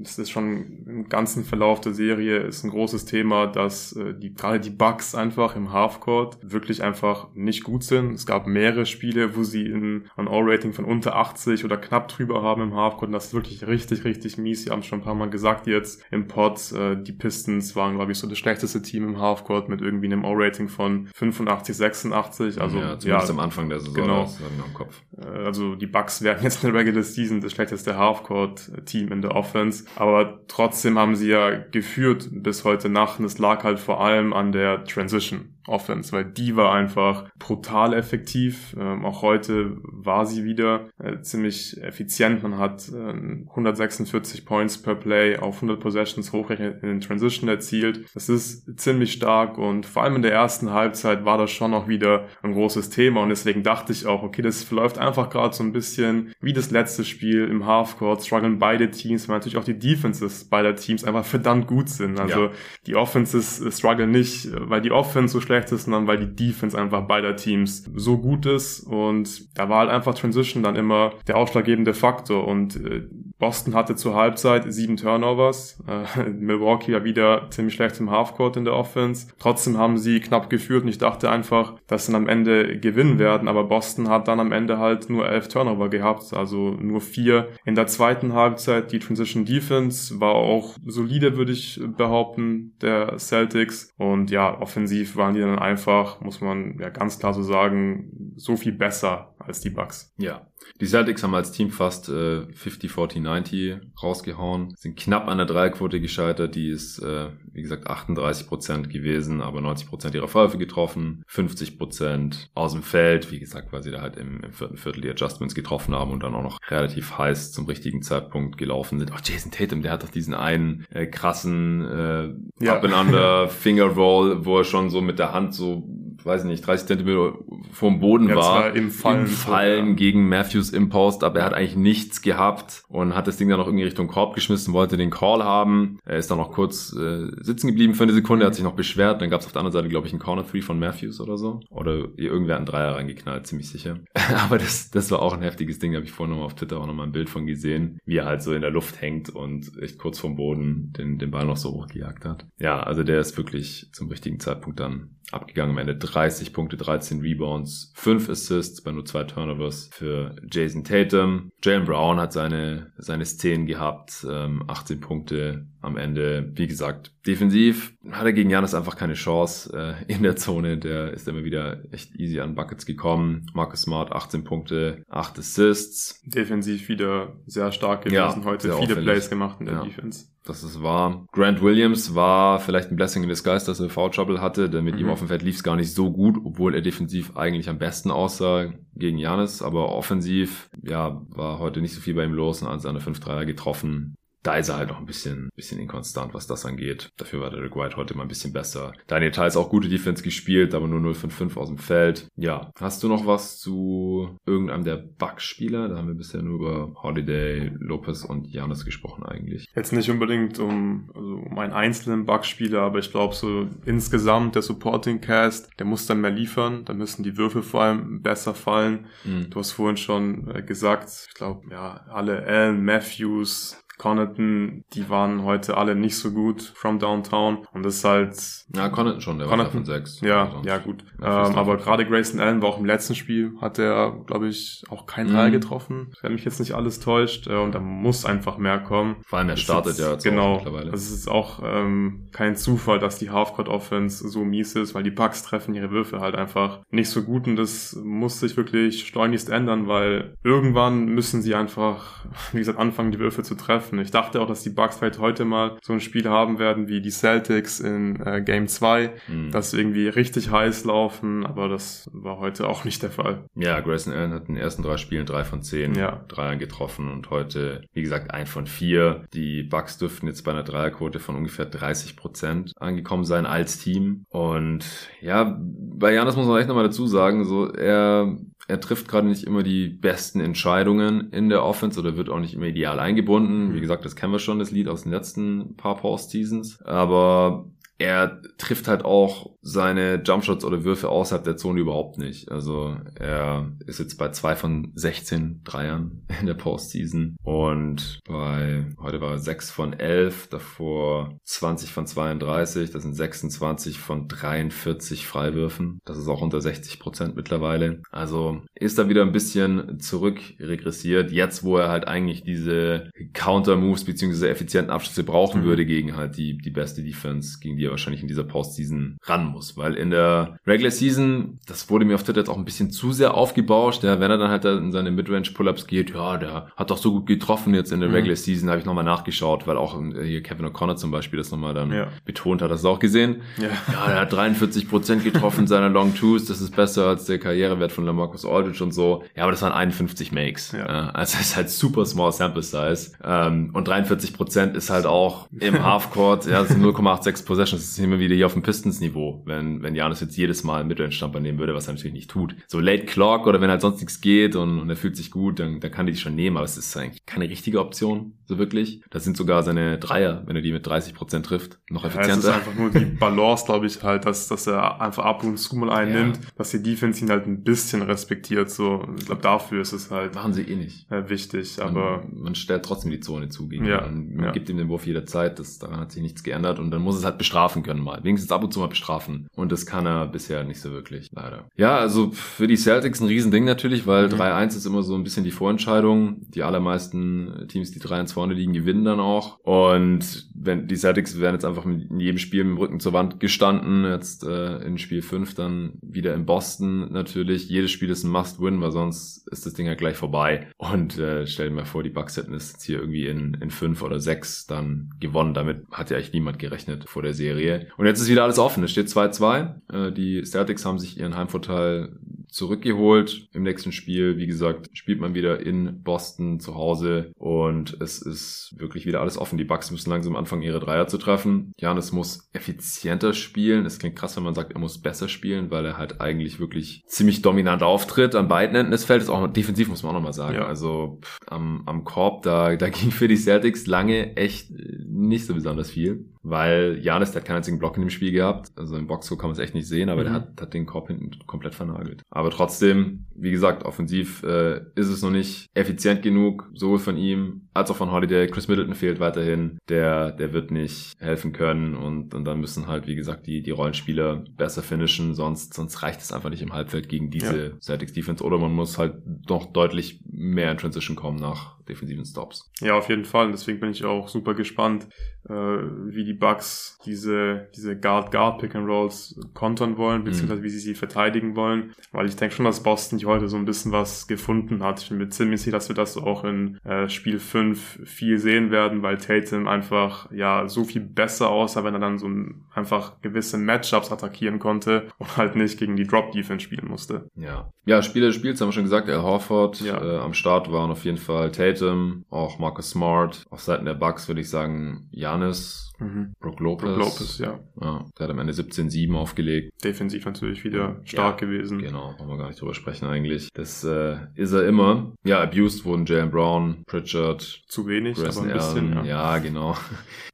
es 0.03 0.19
ist 0.19 0.31
schon 0.31 0.85
im 0.87 1.09
ganzen 1.09 1.45
Verlauf 1.45 1.81
der 1.81 1.95
Serie 1.95 2.39
ist 2.39 2.65
ein 2.65 2.71
großes 2.71 3.05
Thema, 3.05 3.47
dass 3.47 3.93
äh, 3.93 4.15
die 4.15 4.35
gerade 4.35 4.61
die 4.61 4.71
Bugs 4.71 5.15
einfach 5.15 5.57
im 5.57 5.73
Halfcourt 5.73 6.39
wirklich 6.43 6.83
einfach 6.83 7.29
nicht 7.35 7.65
gut 7.65 7.85
sind. 7.85 8.13
Es 8.13 8.27
gab 8.27 8.47
mehrere 8.47 8.87
Spiele, 8.87 9.37
wo 9.37 9.43
sie 9.43 9.67
in, 9.67 10.05
ein 10.17 10.29
All-Rating 10.29 10.73
von 10.73 10.85
unter 10.85 11.17
80 11.17 11.65
oder 11.65 11.77
knapp 11.77 12.09
drüber 12.09 12.43
haben 12.43 12.63
im 12.63 12.75
Halfcourt. 12.75 13.09
Und 13.09 13.13
das 13.13 13.27
ist 13.27 13.35
wirklich 13.35 13.67
richtig, 13.67 14.05
richtig 14.05 14.39
mies. 14.39 14.65
Sie 14.65 14.71
haben 14.71 14.81
es 14.81 14.87
schon 14.87 15.01
ein 15.01 15.05
paar 15.05 15.15
Mal 15.15 15.31
gesagt 15.31 15.44
jetzt 15.67 16.03
im 16.11 16.27
Pod. 16.27 16.73
Äh, 16.73 16.97
die 16.97 17.13
Pistons 17.13 17.77
waren, 17.77 17.97
glaube 17.97 18.13
ich, 18.13 18.19
so 18.19 18.27
das 18.27 18.39
schlechteste 18.39 18.83
Team 18.83 19.05
im 19.09 19.21
Halfcourt 19.21 19.69
mit 19.69 19.81
irgendwie 19.81 20.07
einem 20.07 20.25
All-Rating 20.25 20.69
von 20.69 21.09
85, 21.15 21.77
86. 21.77 22.61
Also 22.61 22.79
ja, 22.79 22.99
zumindest 22.99 23.29
ja, 23.29 23.35
am 23.35 23.41
Anfang 23.41 23.69
der 23.69 23.81
Saison. 23.81 23.95
Genau. 23.95 24.31
Kopf. 24.75 25.03
Äh, 25.17 25.27
also 25.27 25.75
die 25.75 25.87
Bucks 25.87 26.23
werden 26.23 26.43
jetzt 26.43 26.65
in 26.65 26.73
der 26.73 26.81
Regular 26.81 27.03
Season 27.03 27.41
das 27.41 27.53
schlechteste 27.53 27.97
Halfcourt-Team 27.97 29.13
in 29.13 29.23
der 29.23 29.35
Offense. 29.35 29.85
Aber 29.97 30.41
trotzdem 30.49 30.99
haben 30.99 31.15
sie 31.15 31.29
ja 31.29 31.51
geführt 31.51 32.29
bis 32.33 32.65
heute 32.65 32.89
Nacht. 32.89 33.21
Und 33.21 33.27
es 33.27 33.39
lag 33.39 33.65
halt 33.65 33.79
vor 33.79 34.05
allem 34.05 34.33
an 34.33 34.53
der 34.53 34.85
Transition. 34.85 35.54
Offense, 35.67 36.13
weil 36.13 36.25
die 36.25 36.57
war 36.57 36.75
einfach 36.75 37.31
brutal 37.39 37.95
effektiv. 37.95 38.77
Ähm, 38.79 39.05
auch 39.05 39.23
heute 39.23 39.77
war 39.83 40.27
sie 40.27 40.45
wieder 40.45 40.89
äh, 40.99 41.21
ziemlich 41.21 41.81
effizient. 41.83 42.43
Man 42.43 42.59
hat 42.59 42.89
äh, 42.89 43.13
146 43.51 44.45
Points 44.45 44.81
per 44.81 44.95
Play 44.95 45.39
auf 45.39 45.57
100 45.57 45.81
Possessions 45.81 46.33
hochrechnen 46.33 46.75
in 46.83 46.89
den 46.89 47.01
Transition 47.01 47.49
erzielt. 47.49 48.05
Das 48.15 48.29
ist 48.29 48.79
ziemlich 48.79 49.13
stark 49.13 49.59
und 49.59 49.87
vor 49.87 50.03
allem 50.03 50.17
in 50.17 50.23
der 50.23 50.33
ersten 50.33 50.71
Halbzeit 50.71 51.25
war 51.25 51.39
das 51.39 51.51
schon 51.51 51.71
noch 51.71 51.89
wieder 51.89 52.27
ein 52.43 52.53
großes 52.53 52.91
Thema 52.91 53.23
und 53.23 53.31
deswegen 53.31 53.63
dachte 53.63 53.93
ich 53.93 54.07
auch, 54.07 54.23
okay, 54.23 54.43
das 54.43 54.63
verläuft 54.63 54.99
einfach 54.99 55.31
gerade 55.31 55.55
so 55.55 55.65
ein 55.65 55.73
bisschen 55.73 56.33
wie 56.41 56.53
das 56.53 56.71
letzte 56.71 57.05
Spiel 57.05 57.45
im 57.45 57.67
Halfcourt. 57.67 58.25
Struggeln 58.25 58.59
beide 58.59 58.91
Teams, 58.91 59.29
weil 59.29 59.37
natürlich 59.37 59.57
auch 59.57 59.65
die 59.65 59.79
Defenses 59.79 60.45
beider 60.45 60.75
Teams 60.77 61.05
einfach 61.05 61.25
verdammt 61.25 61.67
gut 61.67 61.89
sind. 61.89 62.21
Also 62.21 62.45
ja. 62.47 62.51
die 62.87 62.97
Offenses 62.97 63.63
strugglen 63.77 64.11
nicht, 64.11 64.49
weil 64.53 64.81
die 64.81 64.91
Offense 64.91 65.33
so 65.33 65.41
schlecht 65.41 65.54
schlechtesten 65.55 65.93
dann, 65.93 66.07
weil 66.07 66.19
die 66.19 66.35
Defense 66.35 66.79
einfach 66.79 67.07
beider 67.07 67.37
Teams 67.37 67.85
so 67.95 68.19
gut 68.19 68.47
ist. 68.47 68.81
Und 68.81 69.57
da 69.57 69.69
war 69.69 69.81
halt 69.81 69.91
einfach 69.91 70.15
Transition 70.15 70.63
dann 70.63 70.77
immer 70.77 71.13
der 71.27 71.37
ausschlaggebende 71.37 71.95
Faktor. 71.95 72.47
Und 72.47 72.77
äh, 72.77 73.03
Boston 73.39 73.75
hatte 73.75 73.97
zur 73.97 74.15
Halbzeit 74.15 74.73
sieben 74.73 74.97
Turnovers, 74.97 75.83
äh, 75.89 76.31
Milwaukee 76.31 76.93
war 76.93 77.05
wieder 77.05 77.49
ziemlich 77.51 77.75
schlecht 77.75 77.99
im 78.01 78.11
Halfcourt 78.11 78.57
in 78.57 78.65
der 78.65 78.75
Offense. 78.75 79.29
Trotzdem 79.39 79.79
haben 79.79 79.99
sie 79.99 80.21
knapp 80.21 80.51
geführt 80.51 80.83
und 80.85 80.89
ich 80.89 80.99
dachte 80.99 81.31
einfach, 81.31 81.75
dass 81.87 82.07
sie 82.07 82.13
dann 82.13 82.23
am 82.23 82.29
Ende 82.29 82.79
gewinnen 82.79 83.19
werden, 83.19 83.49
aber 83.49 83.65
Boston 83.65 84.09
hat 84.09 84.29
dann 84.29 84.41
am 84.41 84.53
Ende 84.53 84.79
halt 84.79 85.11
nur 85.11 85.29
elf 85.29 85.49
Turnover 85.49 85.89
gehabt, 85.89 86.33
also 86.33 86.71
nur 86.71 87.01
vier 87.01 87.49
in 87.65 87.75
der 87.75 87.87
zweiten 87.87 88.33
Halbzeit. 88.33 88.93
Die 88.93 88.99
Transition 88.99 89.45
Defense 89.45 90.21
war 90.21 90.35
auch 90.35 90.77
solide, 90.87 91.37
würde 91.37 91.53
ich 91.53 91.81
behaupten, 91.97 92.77
der 92.81 93.19
Celtics 93.19 93.93
und 93.97 94.31
ja, 94.31 94.61
offensiv 94.61 95.17
waren 95.17 95.35
die 95.35 95.41
dann 95.41 95.59
einfach, 95.59 96.21
muss 96.21 96.41
man 96.41 96.79
ja 96.79 96.91
ganz 96.91 97.19
klar 97.19 97.35
so 97.35 97.43
sagen, 97.43 98.33
so 98.37 98.57
viel 98.57 98.73
besser 98.73 99.35
als 99.39 99.61
die 99.61 99.71
Bucks. 99.71 100.13
Ja, 100.17 100.47
die 100.81 100.87
Celtics 100.87 101.23
haben 101.23 101.35
als 101.35 101.53
Team 101.53 101.71
fast 101.71 102.09
äh, 102.09 102.43
50, 102.53 102.91
40, 102.91 103.23
90 103.23 103.77
rausgehauen, 104.03 104.75
sind 104.77 104.97
knapp 104.97 105.29
an 105.29 105.39
der 105.39 105.47
Dreierquote 105.47 106.01
gescheitert, 106.01 106.57
die 106.57 106.69
ist, 106.69 106.99
äh, 106.99 107.29
wie 107.53 107.63
gesagt, 107.63 107.87
38 107.87 108.49
Prozent 108.49 108.91
gewesen, 108.91 109.41
aber 109.41 109.61
90 109.61 109.89
Prozent 109.89 110.15
ihrer 110.15 110.27
Freiwürfe 110.27 110.59
getroffen, 110.59 111.23
50 111.29 111.79
Prozent 111.79 112.51
aus 112.55 112.73
dem 112.73 112.83
Feld, 112.83 113.31
wie 113.31 113.39
gesagt, 113.39 113.73
weil 113.73 113.85
sie 113.85 113.93
da 113.93 114.01
halt 114.01 114.17
im, 114.17 114.41
im 114.41 114.53
vierten 114.53 114.77
Viertel 114.77 115.03
die 115.03 115.11
Adjustments 115.11 115.55
getroffen 115.55 115.95
haben 115.95 116.11
und 116.11 116.25
dann 116.25 116.35
auch 116.35 116.43
noch 116.43 116.59
relativ 116.69 117.19
heiß 117.19 117.53
zum 117.53 117.67
richtigen 117.67 118.03
Zeitpunkt 118.03 118.59
gelaufen 118.59 118.99
sind. 118.99 119.13
Auch 119.13 119.21
Jason 119.23 119.53
Tatum, 119.53 119.83
der 119.83 119.93
hat 119.93 120.03
doch 120.03 120.11
diesen 120.11 120.35
einen 120.35 120.87
äh, 120.91 121.07
krassen 121.07 121.85
äh, 121.85 122.65
ja. 122.65 122.75
Up-and-Under 122.75 123.49
Finger 123.49 123.85
Roll, 123.85 124.45
wo 124.45 124.59
er 124.59 124.65
schon 124.65 124.91
so 124.91 125.01
mit 125.01 125.21
der 125.21 125.33
Hand 125.33 125.55
so 125.55 125.89
weiß 126.23 126.45
nicht, 126.45 126.67
30 126.67 126.87
Zentimeter 126.87 127.39
vom 127.73 128.01
Boden 128.01 128.29
ja, 128.29 128.37
war, 128.37 128.61
war, 128.61 128.77
im 128.77 128.91
Fallen, 128.91 129.21
im 129.23 129.27
Fallen 129.27 129.89
ja. 129.89 129.95
gegen 129.95 130.29
Matthews 130.29 130.71
im 130.71 130.89
Post, 130.89 131.25
aber 131.25 131.41
er 131.41 131.47
hat 131.47 131.55
eigentlich 131.55 131.77
nichts 131.77 132.23
gehabt 132.23 132.85
und 132.89 133.15
hat 133.15 133.27
das 133.27 133.37
Ding 133.37 133.49
dann 133.49 133.59
noch 133.59 133.67
irgendwie 133.67 133.85
Richtung 133.85 134.07
Korb 134.07 134.35
geschmissen, 134.35 134.75
wollte 134.75 134.97
den 134.97 135.11
Call 135.11 135.43
haben. 135.43 135.99
Er 136.05 136.19
ist 136.19 136.31
dann 136.31 136.39
noch 136.39 136.53
kurz 136.53 136.93
äh, 136.93 137.31
sitzen 137.41 137.69
geblieben 137.69 137.95
für 137.95 138.05
eine 138.05 138.13
Sekunde, 138.13 138.47
hat 138.47 138.55
sich 138.55 138.65
noch 138.65 138.75
beschwert. 138.75 139.21
Dann 139.21 139.31
gab 139.31 139.41
es 139.41 139.47
auf 139.47 139.53
der 139.53 139.61
anderen 139.61 139.73
Seite, 139.73 139.89
glaube 139.89 140.07
ich, 140.07 140.13
einen 140.13 140.21
Corner 140.21 140.47
Three 140.47 140.63
von 140.63 140.79
Matthews 140.79 141.21
oder 141.21 141.37
so. 141.37 141.61
Oder 141.71 142.09
irgendwer 142.17 142.55
hat 142.55 142.59
einen 142.59 142.67
Dreier 142.67 142.95
reingeknallt, 142.95 143.47
ziemlich 143.47 143.69
sicher. 143.69 143.99
aber 144.45 144.59
das, 144.59 144.91
das 144.91 145.11
war 145.11 145.23
auch 145.23 145.35
ein 145.35 145.43
heftiges 145.43 145.79
Ding, 145.79 145.93
da 145.93 145.97
habe 145.97 146.07
ich 146.07 146.13
vorhin 146.13 146.37
noch 146.37 146.45
auf 146.45 146.55
Twitter 146.55 146.79
auch 146.79 146.87
noch 146.87 146.95
mal 146.95 147.05
ein 147.05 147.13
Bild 147.13 147.31
von 147.31 147.47
gesehen, 147.47 147.99
wie 148.05 148.19
er 148.19 148.27
halt 148.27 148.43
so 148.43 148.53
in 148.53 148.63
der 148.63 148.71
Luft 148.71 149.01
hängt 149.01 149.31
und 149.31 149.77
echt 149.81 149.99
kurz 149.99 150.19
vom 150.19 150.37
Boden 150.37 150.93
den, 150.93 151.19
den 151.19 151.31
Ball 151.31 151.47
noch 151.47 151.57
so 151.57 151.73
hochgejagt 151.73 152.25
hat. 152.25 152.47
Ja, 152.59 152.81
also 152.81 153.03
der 153.03 153.21
ist 153.21 153.37
wirklich 153.37 153.89
zum 153.93 154.09
richtigen 154.09 154.41
Zeitpunkt 154.41 154.81
dann 154.81 155.17
abgegangen. 155.33 155.73
Am 155.73 155.79
Ende 155.79 155.97
30 155.97 156.53
Punkte, 156.53 156.77
13 156.77 157.21
Rebounds, 157.21 157.93
5 157.95 158.29
Assists 158.29 158.83
bei 158.83 158.93
nur 158.93 159.05
zwei 159.05 159.25
Turnovers 159.25 159.91
für 159.93 160.37
Jason 160.51 160.85
Tatum. 160.85 161.51
Jalen 161.63 161.85
Brown 161.85 162.21
hat 162.21 162.33
seine, 162.33 162.93
seine 162.99 163.25
Szenen 163.25 163.67
gehabt, 163.67 164.27
ähm, 164.29 164.65
18 164.67 165.01
Punkte 165.01 165.67
am 165.81 165.97
Ende. 165.97 166.51
Wie 166.55 166.67
gesagt, 166.67 167.13
defensiv 167.27 167.95
hat 168.11 168.25
er 168.25 168.33
gegen 168.33 168.51
Janis 168.51 168.75
einfach 168.75 168.97
keine 168.97 169.15
Chance 169.15 169.97
äh, 170.09 170.13
in 170.13 170.23
der 170.23 170.37
Zone. 170.37 170.79
Der 170.79 171.13
ist 171.13 171.29
immer 171.29 171.45
wieder 171.45 171.83
echt 171.93 172.15
easy 172.17 172.41
an 172.41 172.55
Buckets 172.55 172.87
gekommen. 172.87 173.47
Marcus 173.55 173.83
Smart 173.83 174.13
18 174.13 174.45
Punkte, 174.45 175.03
8 175.09 175.39
Assists. 175.39 176.23
Defensiv 176.25 176.89
wieder 176.89 177.37
sehr 177.47 177.73
stark 177.73 178.03
gewesen. 178.03 178.15
Ja, 178.15 178.45
Heute 178.45 178.69
viele 178.69 178.75
auffällig. 178.77 179.05
Plays 179.05 179.31
gemacht 179.31 179.61
in 179.61 179.67
der 179.67 179.77
ja. 179.77 179.85
Defense 179.85 180.34
das 180.45 180.63
ist 180.63 180.83
wahr. 180.83 181.27
Grant 181.33 181.63
Williams 181.63 182.15
war 182.15 182.61
vielleicht 182.61 182.91
ein 182.91 182.97
Blessing 182.97 183.23
in 183.23 183.29
disguise, 183.29 183.67
dass 183.67 183.81
er 183.81 183.89
Foul 183.89 184.11
Trouble 184.11 184.41
hatte, 184.41 184.69
denn 184.69 184.85
mit 184.85 184.95
mhm. 184.95 185.01
ihm 185.01 185.09
auf 185.11 185.19
dem 185.19 185.29
Feld 185.29 185.43
lief 185.43 185.57
es 185.57 185.63
gar 185.63 185.77
nicht 185.77 185.93
so 185.93 186.11
gut, 186.11 186.39
obwohl 186.45 186.75
er 186.75 186.83
defensiv 186.83 187.37
eigentlich 187.37 187.69
am 187.69 187.79
besten 187.79 188.11
aussah 188.11 188.73
gegen 188.95 189.19
Janis, 189.19 189.63
aber 189.63 189.89
offensiv, 189.89 190.69
ja, 190.83 191.23
war 191.31 191.59
heute 191.59 191.81
nicht 191.81 191.95
so 191.95 192.01
viel 192.01 192.15
bei 192.15 192.25
ihm 192.25 192.35
los 192.35 192.63
und 192.63 192.69
an 192.69 192.81
seine 192.81 193.01
5-3er 193.01 193.47
getroffen 193.47 194.17
da 194.45 194.57
ist 194.57 194.69
er 194.69 194.77
halt 194.77 194.91
noch 194.91 194.99
ein 194.99 195.07
bisschen, 195.07 195.49
bisschen 195.57 195.81
inkonstant, 195.81 196.35
was 196.35 196.47
das 196.47 196.67
angeht. 196.67 197.11
Dafür 197.17 197.41
war 197.41 197.51
Derek 197.51 197.75
White 197.75 197.97
heute 197.97 198.15
mal 198.15 198.23
ein 198.23 198.29
bisschen 198.29 198.53
besser. 198.53 198.93
Daniel 199.07 199.31
Theiss 199.31 199.57
auch 199.57 199.71
gute 199.71 199.89
Defense 199.89 200.23
gespielt, 200.23 200.75
aber 200.75 200.87
nur 200.87 201.01
0-5-5 201.01 201.57
aus 201.57 201.69
dem 201.69 201.79
Feld. 201.79 202.29
Ja, 202.37 202.71
hast 202.79 203.03
du 203.03 203.09
noch 203.09 203.27
was 203.27 203.59
zu 203.59 204.37
irgendeinem 204.47 204.85
der 204.85 204.97
Bucks-Spieler? 204.97 205.89
Da 205.89 205.97
haben 205.97 206.09
wir 206.09 206.15
bisher 206.15 206.43
nur 206.43 206.57
über 206.61 207.03
Holiday, 207.03 207.73
Lopez 207.79 208.23
und 208.23 208.47
Janis 208.47 208.85
gesprochen 208.85 209.25
eigentlich. 209.25 209.67
Jetzt 209.75 209.95
nicht 209.95 210.11
unbedingt 210.11 210.59
um, 210.59 211.11
also 211.15 211.37
um 211.37 211.59
einen 211.59 211.73
einzelnen 211.73 212.27
Bucks-Spieler, 212.27 212.83
aber 212.83 212.99
ich 212.99 213.11
glaube 213.11 213.35
so 213.35 213.67
insgesamt 213.87 214.57
der 214.57 214.63
Supporting 214.63 215.23
Cast, 215.23 215.71
der 215.79 215.87
muss 215.87 216.05
dann 216.05 216.21
mehr 216.21 216.31
liefern. 216.31 216.85
Da 216.85 216.93
müssen 216.93 217.23
die 217.23 217.39
Würfel 217.39 217.63
vor 217.63 217.83
allem 217.83 218.21
besser 218.21 218.55
fallen. 218.55 219.07
Mhm. 219.25 219.49
Du 219.49 219.59
hast 219.59 219.73
vorhin 219.73 219.97
schon 219.97 220.55
äh, 220.55 220.63
gesagt, 220.63 221.09
ich 221.29 221.35
glaube, 221.35 221.63
ja, 221.71 222.05
alle 222.11 222.45
Allen, 222.45 222.85
Matthews, 222.85 223.84
Connaughton, 223.99 224.85
die 224.93 225.09
waren 225.09 225.43
heute 225.45 225.77
alle 225.77 225.95
nicht 225.95 226.17
so 226.17 226.33
gut 226.33 226.63
from 226.63 226.99
Downtown 226.99 227.67
und 227.73 227.85
das 227.85 227.97
ist 227.97 228.05
halt... 228.05 228.37
Ja, 228.75 228.89
Connaughton 228.89 229.21
schon, 229.21 229.39
der 229.39 229.49
Connaughton, 229.49 229.75
war 229.75 229.85
von 229.85 229.85
sechs. 229.85 230.21
Ja, 230.21 230.61
ja 230.65 230.79
gut. 230.79 231.05
Ähm, 231.21 231.27
aber 231.27 231.77
gerade 231.77 232.05
Grayson 232.05 232.41
Allen 232.41 232.61
war 232.61 232.71
auch 232.71 232.79
im 232.79 232.85
letzten 232.85 233.15
Spiel, 233.15 233.53
hat 233.61 233.79
er, 233.79 234.13
glaube 234.27 234.49
ich, 234.49 234.85
auch 234.91 235.07
kein 235.07 235.29
Dreier 235.29 235.49
mhm. 235.49 235.53
getroffen, 235.53 236.13
wenn 236.23 236.33
mich 236.33 236.45
jetzt 236.45 236.59
nicht 236.59 236.75
alles 236.75 237.01
täuscht 237.01 237.47
äh, 237.47 237.57
und 237.57 237.75
da 237.75 237.81
muss 237.81 238.25
einfach 238.25 238.59
mehr 238.59 238.81
kommen. 238.81 239.17
Vor 239.27 239.39
allem, 239.39 239.49
er 239.49 239.57
startet 239.57 239.99
ja 239.99 240.13
jetzt 240.13 240.25
genau, 240.25 240.57
mittlerweile. 240.57 240.91
Das 240.91 241.11
ist 241.11 241.29
auch 241.29 241.63
ähm, 241.65 242.29
kein 242.33 242.57
Zufall, 242.57 242.99
dass 242.99 243.19
die 243.19 243.31
Halfcourt-Offense 243.31 244.29
so 244.29 244.45
mies 244.45 244.75
ist, 244.75 244.95
weil 244.95 245.03
die 245.03 245.11
Bucks 245.11 245.43
treffen 245.43 245.75
ihre 245.75 245.91
Würfe 245.91 246.21
halt 246.21 246.35
einfach 246.35 246.81
nicht 246.91 247.11
so 247.11 247.23
gut 247.23 247.47
und 247.47 247.57
das 247.57 247.97
muss 248.03 248.41
sich 248.41 248.57
wirklich 248.57 249.07
schleunigst 249.07 249.51
ändern, 249.51 249.87
weil 249.87 250.35
irgendwann 250.43 251.07
müssen 251.07 251.43
sie 251.43 251.55
einfach, 251.55 252.25
wie 252.53 252.59
gesagt, 252.59 252.79
anfangen, 252.79 253.13
die 253.13 253.19
Würfe 253.19 253.43
zu 253.43 253.55
treffen 253.55 253.84
treffen. 253.85 253.99
Ich 253.99 254.11
dachte 254.11 254.41
auch, 254.41 254.47
dass 254.47 254.63
die 254.63 254.71
Bucks 254.71 254.97
vielleicht 254.97 255.19
heute 255.19 255.45
mal 255.45 255.77
so 255.83 255.93
ein 255.93 256.01
Spiel 256.01 256.29
haben 256.29 256.59
werden 256.59 256.89
wie 256.89 257.01
die 257.01 257.11
Celtics 257.11 257.81
in 257.81 258.21
äh, 258.25 258.43
Game 258.43 258.69
2, 258.69 259.13
mhm. 259.29 259.51
dass 259.51 259.73
irgendwie 259.73 260.09
richtig 260.09 260.51
heiß 260.51 260.85
laufen, 260.85 261.45
aber 261.47 261.69
das 261.69 262.09
war 262.13 262.39
heute 262.39 262.69
auch 262.69 262.85
nicht 262.85 263.03
der 263.03 263.11
Fall. 263.11 263.45
Ja, 263.55 263.81
Grayson 263.81 264.13
Allen 264.13 264.33
hat 264.33 264.49
in 264.49 264.55
den 264.55 264.63
ersten 264.63 264.83
drei 264.83 264.97
Spielen 264.97 265.27
drei 265.27 265.45
von 265.45 265.63
zehn 265.63 265.95
ja. 265.95 266.25
Dreiern 266.29 266.59
getroffen 266.59 267.11
und 267.11 267.31
heute, 267.31 267.83
wie 267.93 268.03
gesagt, 268.03 268.31
ein 268.33 268.47
von 268.47 268.67
vier. 268.67 269.25
Die 269.33 269.63
Bucks 269.63 269.99
dürften 269.99 270.27
jetzt 270.27 270.43
bei 270.43 270.53
einer 270.53 270.63
Dreierquote 270.63 271.21
von 271.21 271.37
ungefähr 271.37 271.67
30 271.67 272.17
Prozent 272.17 272.73
angekommen 272.79 273.25
sein 273.25 273.47
als 273.47 273.79
Team. 273.79 274.25
Und 274.29 274.85
ja, 275.21 275.57
bei 275.59 276.13
Janis 276.13 276.37
muss 276.37 276.47
man 276.47 276.59
echt 276.59 276.69
nochmal 276.69 276.85
dazu 276.85 277.07
sagen, 277.07 277.45
so 277.45 277.71
er 277.73 278.37
er 278.67 278.81
trifft 278.81 279.09
gerade 279.09 279.27
nicht 279.29 279.45
immer 279.45 279.63
die 279.63 279.89
besten 279.89 280.41
Entscheidungen 280.41 281.31
in 281.31 281.49
der 281.49 281.65
Offense 281.65 282.01
oder 282.01 282.17
wird 282.17 282.31
auch 282.31 282.41
nicht 282.41 282.55
immer 282.55 282.67
ideal 282.67 282.99
eingebunden. 282.99 283.75
Wie 283.75 283.81
gesagt, 283.81 284.05
das 284.05 284.17
kennen 284.17 284.33
wir 284.33 284.39
schon, 284.39 284.59
das 284.59 284.71
Lied 284.71 284.89
aus 284.89 285.03
den 285.03 285.13
letzten 285.13 285.77
paar 285.77 285.97
Postseasons. 285.97 286.81
Aber 286.83 287.67
er 287.99 288.43
trifft 288.59 288.89
halt 288.89 289.05
auch 289.05 289.55
seine 289.63 290.23
Jumpshots 290.23 290.65
oder 290.65 290.85
Würfe 290.85 291.09
außerhalb 291.09 291.45
der 291.45 291.57
Zone 291.57 291.81
überhaupt 291.81 292.19
nicht. 292.19 292.51
Also 292.51 292.97
er 293.15 293.73
ist 293.87 294.01
jetzt 294.01 294.17
bei 294.19 294.31
zwei 294.31 294.57
von 294.57 294.93
16 294.95 295.63
Dreiern 295.65 296.23
in 296.41 296.47
der 296.47 296.55
Postseason 296.55 297.37
und 297.43 298.21
bei, 298.27 298.87
heute 299.01 299.21
war 299.21 299.33
er 299.33 299.39
6 299.39 299.71
von 299.71 299.93
11, 299.93 300.49
davor 300.49 301.39
20 301.45 301.91
von 301.91 302.07
32, 302.07 302.91
das 302.91 303.03
sind 303.03 303.15
26 303.15 303.99
von 303.99 304.29
43 304.29 305.27
Freiwürfen. 305.27 306.01
Das 306.05 306.19
ist 306.19 306.29
auch 306.29 306.43
unter 306.43 306.61
60 306.61 306.99
Prozent 306.99 307.37
mittlerweile. 307.37 308.03
Also 308.11 308.63
ist 308.75 308.99
da 308.99 309.09
wieder 309.09 309.23
ein 309.23 309.33
bisschen 309.33 310.01
zurückregressiert, 310.01 311.31
jetzt 311.31 311.63
wo 311.63 311.77
er 311.77 311.89
halt 311.89 312.09
eigentlich 312.09 312.43
diese 312.43 313.11
Counter-Moves 313.33 314.05
beziehungsweise 314.05 314.49
effizienten 314.49 314.91
Abschlüsse 314.91 315.25
brauchen 315.25 315.63
mhm. 315.63 315.65
würde 315.65 315.87
gegen 315.87 316.17
halt 316.17 316.37
die, 316.37 316.59
die 316.59 316.71
beste 316.71 317.03
Defense, 317.03 317.59
gegen 317.61 317.77
die 317.77 317.84
die 317.85 317.89
er 317.89 317.91
wahrscheinlich 317.91 318.23
in 318.23 318.29
dieser 318.29 318.45
Postseason 318.45 319.19
ran 319.25 319.47
muss. 319.47 319.77
Weil 319.77 319.95
in 319.95 320.11
der 320.11 320.59
Regular 320.67 320.91
Season, 320.91 321.59
das 321.67 321.91
wurde 321.91 322.07
mir 322.07 322.15
auf 322.15 322.23
Twitter 322.23 322.41
jetzt 322.41 322.49
auch 322.49 322.57
ein 322.57 322.65
bisschen 322.65 322.91
zu 322.91 323.13
sehr 323.13 323.35
aufgebauscht, 323.35 324.03
ja, 324.05 324.21
wenn 324.21 324.31
er 324.31 324.39
dann 324.39 324.51
halt 324.51 324.65
in 324.65 324.91
seine 324.91 325.11
Midrange 325.11 325.51
Pull-Ups 325.53 325.87
geht, 325.87 326.15
ja, 326.15 326.39
der 326.39 326.69
hat 326.77 326.91
doch 326.91 326.97
so 326.97 327.13
gut 327.13 327.27
getroffen 327.27 327.75
jetzt 327.75 327.93
in 327.93 328.01
der 328.01 328.09
mhm. 328.09 328.15
Regular 328.15 328.37
Season, 328.37 328.71
habe 328.71 328.81
ich 328.81 328.87
nochmal 328.87 329.05
nachgeschaut, 329.05 329.67
weil 329.67 329.77
auch 329.77 330.01
äh, 330.01 330.25
hier 330.25 330.43
Kevin 330.43 330.67
O'Connor 330.67 330.97
zum 330.97 331.11
Beispiel 331.11 331.37
das 331.37 331.51
nochmal 331.51 331.75
dann 331.75 331.93
ja. 331.93 332.09
betont 332.25 332.63
hat, 332.63 332.71
hast 332.71 332.85
du 332.85 332.89
auch 332.89 332.99
gesehen? 332.99 333.43
Ja, 333.59 333.69
ja 333.93 334.07
der 334.07 334.21
hat 334.23 334.33
43 334.33 334.89
Prozent 334.89 335.25
getroffen 335.25 335.61
in 335.61 335.67
seiner 335.67 335.91
Long 335.91 336.15
Twos, 336.15 336.47
das 336.47 336.63
ist 336.63 336.75
besser 336.75 337.07
als 337.07 337.27
der 337.27 337.39
Karrierewert 337.39 337.93
von 337.93 338.07
Lamarcus 338.07 338.47
Aldridge 338.47 338.83
und 338.83 338.93
so. 338.93 339.25
Ja, 339.37 339.43
aber 339.43 339.53
das 339.53 339.61
waren 339.61 339.73
51 339.73 340.33
Makes. 340.33 340.73
Ja. 340.73 340.79
ja 340.79 341.11
also 341.11 341.37
das 341.37 341.49
ist 341.49 341.57
halt 341.57 341.69
super 341.69 342.07
small 342.07 342.33
sample 342.33 342.63
size. 342.63 343.13
Ähm, 343.23 343.71
und 343.75 343.87
43 343.87 344.33
Prozent 344.33 344.77
ist 344.77 344.89
halt 344.89 345.05
auch 345.05 345.49
im 345.61 345.85
Halfcourt, 345.85 346.47
ja, 346.47 346.61
das 346.61 346.69
sind 346.69 346.83
0,86 346.83 347.45
Possession 347.45 347.74
das 347.75 347.95
sind 347.95 348.11
wir 348.11 348.19
wieder 348.19 348.35
hier 348.35 348.47
auf 348.47 348.55
dem 348.55 348.63
Pistons-Niveau, 348.63 349.43
wenn, 349.45 349.83
wenn 349.83 349.95
Janis 349.95 350.21
jetzt 350.21 350.37
jedes 350.37 350.65
Mal 350.65 350.81
einen 350.81 350.89
Midrange-Stamper 350.89 351.41
nehmen 351.41 351.59
würde, 351.59 351.75
was 351.75 351.87
er 351.87 351.95
natürlich 351.95 352.15
nicht 352.15 352.31
tut. 352.31 352.57
So 352.67 352.81
Late 352.81 353.05
Clock 353.05 353.47
oder 353.47 353.61
wenn 353.61 353.71
halt 353.71 353.81
sonst 353.81 354.01
nichts 354.01 354.21
geht 354.21 354.57
und, 354.57 354.79
und 354.81 354.91
er 354.91 354.97
fühlt 354.97 355.17
sich 355.17 355.31
gut, 355.31 355.61
dann, 355.61 355.81
dann 355.81 355.91
kann 355.91 356.07
er 356.07 356.13
die 356.13 356.19
schon 356.19 356.35
nehmen, 356.35 356.57
aber 356.57 356.65
es 356.65 356.77
ist 356.77 356.97
eigentlich 356.97 357.25
keine 357.27 357.49
richtige 357.49 357.81
Option, 357.81 358.35
so 358.47 358.59
wirklich. 358.59 359.03
Das 359.11 359.25
sind 359.25 359.37
sogar 359.37 359.63
seine 359.63 359.99
Dreier, 359.99 360.43
wenn 360.47 360.57
er 360.57 360.63
die 360.63 360.73
mit 360.73 360.87
30 360.87 361.15
Prozent 361.15 361.47
trifft, 361.47 361.79
noch 361.91 362.05
effizienter. 362.05 362.29
Ja, 362.29 362.37
es 362.37 362.45
ist 362.45 362.49
einfach 362.49 362.75
nur 362.75 362.91
die 362.91 363.05
Balance, 363.05 363.65
glaube 363.65 363.87
ich, 363.87 364.03
halt, 364.03 364.27
dass, 364.27 364.49
dass 364.49 364.67
er 364.67 365.01
einfach 365.01 365.25
ab 365.25 365.45
und 365.45 365.57
zu 365.57 365.77
mal 365.77 365.91
einnimmt, 365.91 366.37
ja. 366.37 366.43
dass 366.57 366.71
die 366.71 366.83
Defense 366.83 367.25
ihn 367.25 367.31
halt 367.31 367.47
ein 367.47 367.63
bisschen 367.63 368.03
respektiert, 368.03 368.71
so. 368.71 369.07
Ich 369.19 369.27
glaube, 369.27 369.43
dafür 369.43 369.83
ist 369.83 369.93
es 369.93 370.11
halt. 370.11 370.35
Machen 370.35 370.53
sie 370.53 370.63
eh 370.63 370.77
nicht. 370.77 371.07
Wichtig, 371.11 371.81
aber. 371.81 372.19
Man, 372.19 372.43
man 372.43 372.55
stellt 372.55 372.85
trotzdem 372.85 373.11
die 373.11 373.21
Zone 373.21 373.49
zu 373.49 373.69
gegen 373.69 373.85
ja, 373.85 374.07
ihn. 374.07 374.37
Man 374.37 374.47
ja. 374.47 374.53
gibt 374.53 374.69
ihm 374.69 374.77
den 374.77 374.89
Wurf 374.89 375.07
jederzeit, 375.07 375.59
das, 375.59 375.79
daran 375.79 376.01
hat 376.01 376.13
sich 376.13 376.23
nichts 376.23 376.43
geändert 376.43 376.79
und 376.79 376.91
dann 376.91 377.03
muss 377.03 377.17
es 377.17 377.25
halt 377.25 377.39
bestrafen 377.39 377.83
können 377.83 378.01
mal. 378.01 378.23
Wenigstens 378.23 378.53
ab 378.53 378.63
und 378.63 378.73
zu 378.73 378.81
mal 378.81 378.89
bestrafen. 378.89 379.49
Und 379.55 379.73
das 379.73 379.87
kann 379.87 380.07
er 380.07 380.27
bisher 380.27 380.65
nicht 380.65 380.81
so 380.81 380.91
wirklich, 380.91 381.31
leider. 381.33 381.65
Ja, 381.77 381.99
also 381.99 382.31
für 382.33 382.67
die 382.67 382.77
Celtics 382.77 383.21
ein 383.21 383.27
Riesending 383.27 383.65
natürlich, 383.65 384.07
weil 384.07 384.29
mhm. 384.29 384.35
3-1 384.35 384.77
ist 384.77 384.87
immer 384.87 385.03
so 385.03 385.15
ein 385.15 385.25
bisschen 385.25 385.45
die 385.45 385.51
Vorentscheidung. 385.51 386.43
Die 386.51 386.63
allermeisten 386.63 387.67
Teams, 387.69 387.91
die 387.91 388.01
3-1 388.01 388.34
vorne 388.35 388.55
liegen, 388.55 388.73
gewinnen 388.73 389.05
dann 389.05 389.21
auch. 389.21 389.59
Und 389.61 390.49
wenn 390.55 390.87
die 390.87 390.97
Celtics 390.97 391.41
werden 391.41 391.55
jetzt 391.55 391.65
einfach 391.65 391.85
in 391.85 392.21
jedem 392.21 392.39
Spiel 392.39 392.65
mit 392.65 392.73
dem 392.73 392.79
Rücken 392.79 393.01
zur 393.01 393.13
Wand 393.13 393.41
gestanden. 393.41 394.05
Jetzt 394.05 394.45
äh, 394.45 394.79
in 394.79 394.99
Spiel 394.99 395.23
5 395.23 395.55
dann 395.55 395.95
wieder 396.03 396.35
in 396.35 396.47
Boston 396.47 397.13
natürlich. 397.13 397.69
Jedes 397.69 397.91
Spiel 397.91 398.11
ist 398.11 398.25
ein 398.25 398.31
Must-Win, 398.31 398.81
weil 398.81 398.91
sonst 398.91 399.47
ist 399.49 399.67
das 399.67 399.75
Ding 399.75 399.87
ja 399.87 399.95
gleich 399.95 400.17
vorbei. 400.17 400.69
Und 400.77 401.19
äh, 401.19 401.47
stell 401.47 401.69
dir 401.69 401.75
mal 401.75 401.85
vor, 401.85 402.03
die 402.03 402.11
Bucks 402.11 402.37
hätten 402.37 402.55
es 402.55 402.73
jetzt 402.73 402.85
hier 402.85 402.99
irgendwie 402.99 403.27
in, 403.27 403.55
in 403.61 403.71
5 403.71 404.03
oder 404.03 404.21
6 404.21 404.67
dann 404.67 405.11
gewonnen. 405.21 405.55
Damit 405.55 405.85
hat 405.91 406.11
ja 406.11 406.17
eigentlich 406.17 406.33
niemand 406.33 406.59
gerechnet 406.59 407.09
vor 407.09 407.23
der 407.23 407.35
Serie. 407.35 407.89
Und 407.97 408.07
jetzt 408.07 408.21
ist 408.21 408.29
wieder 408.29 408.45
alles 408.45 408.59
offen. 408.59 408.85
Es 408.85 408.91
steht 408.91 409.09
2-2. 409.09 409.75
Äh, 409.93 410.13
die 410.13 410.43
Celtics 410.45 410.85
haben 410.85 410.99
sich 410.99 411.19
ihren 411.19 411.37
Heimvorteil 411.37 412.17
zurückgeholt. 412.55 413.49
Im 413.53 413.65
nächsten 413.65 413.93
Spiel, 413.93 414.39
wie 414.39 414.47
gesagt, 414.47 414.89
spielt 414.93 415.21
man 415.21 415.35
wieder 415.35 415.61
in 415.61 416.03
Boston 416.03 416.61
zu 416.61 416.75
Hause 416.75 417.33
und 417.37 418.01
es 418.01 418.23
ist 418.23 418.75
wirklich 418.77 419.07
wieder 419.07 419.21
alles 419.21 419.37
offen. 419.37 419.59
Die 419.59 419.65
Bucks 419.65 419.91
müssen 419.91 420.11
langsam 420.11 420.37
anfangen, 420.37 420.63
ihre 420.63 420.81
Dreier 420.81 421.09
zu 421.09 421.19
treffen. 421.19 421.73
Janis 421.79 422.13
muss 422.13 422.49
effizienter 422.53 423.33
spielen. 423.35 423.85
Es 423.87 423.99
klingt 423.99 424.17
krass, 424.17 424.37
wenn 424.37 424.45
man 424.45 424.55
sagt, 424.55 424.73
er 424.73 424.79
muss 424.79 425.03
besser 425.03 425.29
spielen, 425.29 425.71
weil 425.71 425.85
er 425.85 425.99
halt 425.99 426.21
eigentlich 426.21 426.61
wirklich 426.61 427.03
ziemlich 427.07 427.43
dominant 427.43 427.83
auftritt 427.83 428.35
an 428.37 428.49
beiden 428.49 428.77
Enden 428.77 428.93
des 428.93 429.05
Feldes. 429.05 429.29
Auch 429.29 429.47
defensiv 429.49 429.89
muss 429.89 430.03
man 430.03 430.11
auch 430.11 430.19
nochmal 430.19 430.33
sagen. 430.33 430.57
Ja. 430.57 430.67
Also 430.67 431.19
pff, 431.23 431.39
am, 431.47 431.83
am 431.87 432.05
Korb, 432.05 432.43
da, 432.43 432.77
da 432.77 432.89
ging 432.91 433.11
für 433.11 433.29
die 433.29 433.37
Celtics 433.37 433.87
lange 433.87 434.37
echt 434.37 434.71
nicht 434.71 435.47
so 435.47 435.55
besonders 435.55 435.91
viel 435.91 436.27
weil 436.45 436.99
Janis, 437.03 437.33
der 437.33 437.41
hat 437.41 437.49
keinen 437.49 437.57
einzigen 437.57 437.79
Block 437.79 437.97
in 437.97 438.03
dem 438.03 438.11
Spiel 438.11 438.31
gehabt. 438.31 438.71
Also 438.77 438.97
im 438.97 439.07
Boxscore 439.07 439.41
kann 439.41 439.49
man 439.49 439.55
es 439.55 439.59
echt 439.59 439.75
nicht 439.75 439.89
sehen, 439.89 440.11
aber 440.11 440.21
mhm. 440.21 440.25
der 440.25 440.33
hat, 440.35 440.61
hat 440.61 440.75
den 440.75 440.87
Korb 440.87 441.09
hinten 441.09 441.31
komplett 441.47 441.75
vernagelt. 441.75 442.23
Aber 442.31 442.51
trotzdem, 442.51 443.27
wie 443.35 443.51
gesagt, 443.51 443.85
offensiv 443.85 444.43
äh, 444.43 444.83
ist 444.95 445.09
es 445.09 445.23
noch 445.23 445.31
nicht 445.31 445.67
effizient 445.75 446.23
genug, 446.23 446.71
sowohl 446.75 446.99
von 446.99 447.17
ihm 447.17 447.69
als 447.73 447.91
auch 447.91 447.97
von 447.97 448.13
Holiday. 448.13 448.47
Chris 448.47 448.69
Middleton 448.69 448.95
fehlt 448.95 449.21
weiterhin. 449.21 449.79
Der, 449.89 450.33
der 450.33 450.53
wird 450.53 450.71
nicht 450.71 451.15
helfen 451.19 451.53
können 451.53 451.95
und, 451.95 452.35
und 452.35 452.45
dann 452.45 452.61
müssen 452.61 452.87
halt, 452.87 453.07
wie 453.07 453.17
gesagt, 453.17 453.47
die, 453.47 453.63
die 453.63 453.71
Rollenspieler 453.71 454.45
besser 454.57 454.83
finishen, 454.83 455.35
sonst, 455.35 455.73
sonst 455.73 456.03
reicht 456.03 456.21
es 456.21 456.33
einfach 456.33 456.51
nicht 456.51 456.63
im 456.63 456.75
Halbfeld 456.75 457.09
gegen 457.09 457.31
diese 457.31 457.69
ja. 457.69 457.81
Celtics 457.81 458.13
Defense 458.13 458.45
oder 458.45 458.59
man 458.59 458.73
muss 458.73 458.99
halt 458.99 459.15
noch 459.49 459.73
deutlich 459.73 460.21
mehr 460.31 460.71
in 460.71 460.79
Transition 460.79 461.17
kommen 461.17 461.39
nach 461.39 461.75
defensiven 461.89 462.25
Stops. 462.25 462.71
Ja, 462.81 462.95
auf 462.95 463.09
jeden 463.09 463.25
Fall. 463.25 463.47
Und 463.47 463.53
deswegen 463.53 463.81
bin 463.81 463.91
ich 463.91 464.05
auch 464.05 464.29
super 464.29 464.55
gespannt, 464.55 465.07
äh, 465.49 465.53
wie 465.53 466.25
die 466.25 466.33
Bucks 466.33 466.99
diese, 467.05 467.69
diese 467.77 467.99
Guard-Guard-Pick-and-Rolls 467.99 469.41
kontern 469.53 469.97
wollen, 469.97 470.25
beziehungsweise 470.25 470.61
mhm. 470.61 470.65
wie 470.65 470.71
sie 470.71 470.79
sie 470.79 470.95
verteidigen 470.95 471.57
wollen. 471.57 471.93
Weil 472.13 472.27
ich 472.27 472.37
denke 472.37 472.55
schon, 472.55 472.65
dass 472.65 472.83
Boston 472.83 473.19
hier 473.19 473.29
heute 473.29 473.49
so 473.49 473.57
ein 473.57 473.65
bisschen 473.65 473.93
was 473.93 474.27
gefunden 474.27 474.83
hat. 474.83 475.03
Ich 475.03 475.09
bin 475.09 475.19
mir 475.19 475.29
ziemlich 475.29 475.61
sicher, 475.61 475.77
dass 475.77 475.89
wir 475.89 475.97
das 475.97 476.17
auch 476.17 476.45
in 476.45 476.79
äh, 476.85 477.09
Spiel 477.09 477.39
5 477.39 478.01
viel 478.05 478.39
sehen 478.39 478.71
werden, 478.71 479.03
weil 479.03 479.19
Tatum 479.19 479.69
einfach 479.69 480.31
ja 480.33 480.69
so 480.69 480.85
viel 480.85 481.03
besser 481.03 481.51
aussah, 481.51 481.85
wenn 481.85 481.95
er 481.95 482.01
dann 482.01 482.19
so 482.19 482.27
ein, 482.27 482.65
einfach 482.73 483.21
gewisse 483.21 483.59
Matchups 483.59 484.13
attackieren 484.13 484.59
konnte 484.59 485.09
und 485.19 485.37
halt 485.37 485.57
nicht 485.57 485.79
gegen 485.79 485.97
die 485.97 486.07
Drop-Defense 486.07 486.65
spielen 486.65 486.89
musste. 486.89 487.29
Ja. 487.37 487.71
Ja, 487.87 488.03
Spieler 488.03 488.29
des 488.29 488.37
Spiels 488.37 488.61
haben 488.61 488.69
wir 488.69 488.73
schon 488.73 488.85
gesagt, 488.85 489.09
Al 489.11 489.23
Horford 489.23 489.81
ja. 489.81 490.03
äh, 490.03 490.19
am 490.19 490.33
Start 490.33 490.73
waren 490.73 490.91
auf 490.91 491.05
jeden 491.05 491.19
Fall 491.19 491.53
Tatum, 491.75 492.25
auch 492.31 492.59
Marcus 492.59 492.91
Smart. 492.91 493.45
Auf 493.51 493.61
Seiten 493.61 493.85
der 493.85 493.95
Bucks 493.95 494.29
würde 494.29 494.41
ich 494.41 494.51
sagen, 494.51 495.09
Janis 495.11 495.93
Mhm. 495.99 496.35
Brook 496.41 496.61
Lopez. 496.61 496.89
Brook 496.89 496.99
Lopez, 496.99 497.39
ja. 497.39 497.61
ja. 497.81 498.05
Der 498.19 498.25
hat 498.25 498.31
am 498.31 498.39
Ende 498.39 498.53
17-7 498.53 499.15
aufgelegt. 499.15 499.73
Defensiv 499.83 500.25
natürlich 500.25 500.65
wieder 500.65 501.01
stark 501.05 501.41
ja, 501.41 501.47
gewesen. 501.47 501.79
Genau, 501.79 502.15
wollen 502.19 502.31
wir 502.31 502.39
gar 502.39 502.49
nicht 502.49 502.61
drüber 502.61 502.75
sprechen 502.75 503.07
eigentlich. 503.07 503.49
Das 503.55 503.85
äh, 503.85 504.17
ist 504.35 504.53
er 504.53 504.67
immer. 504.67 505.13
Ja, 505.25 505.43
abused 505.43 505.85
wurden 505.85 506.07
Jalen 506.07 506.31
Brown, 506.31 506.83
Pritchard. 506.87 507.63
Zu 507.67 507.87
wenig, 507.87 508.17
Grayson 508.17 508.45
aber 508.45 508.53
ein 508.53 508.59
bisschen. 508.59 508.93
Ja. 508.93 509.05
ja, 509.05 509.39
genau. 509.39 509.77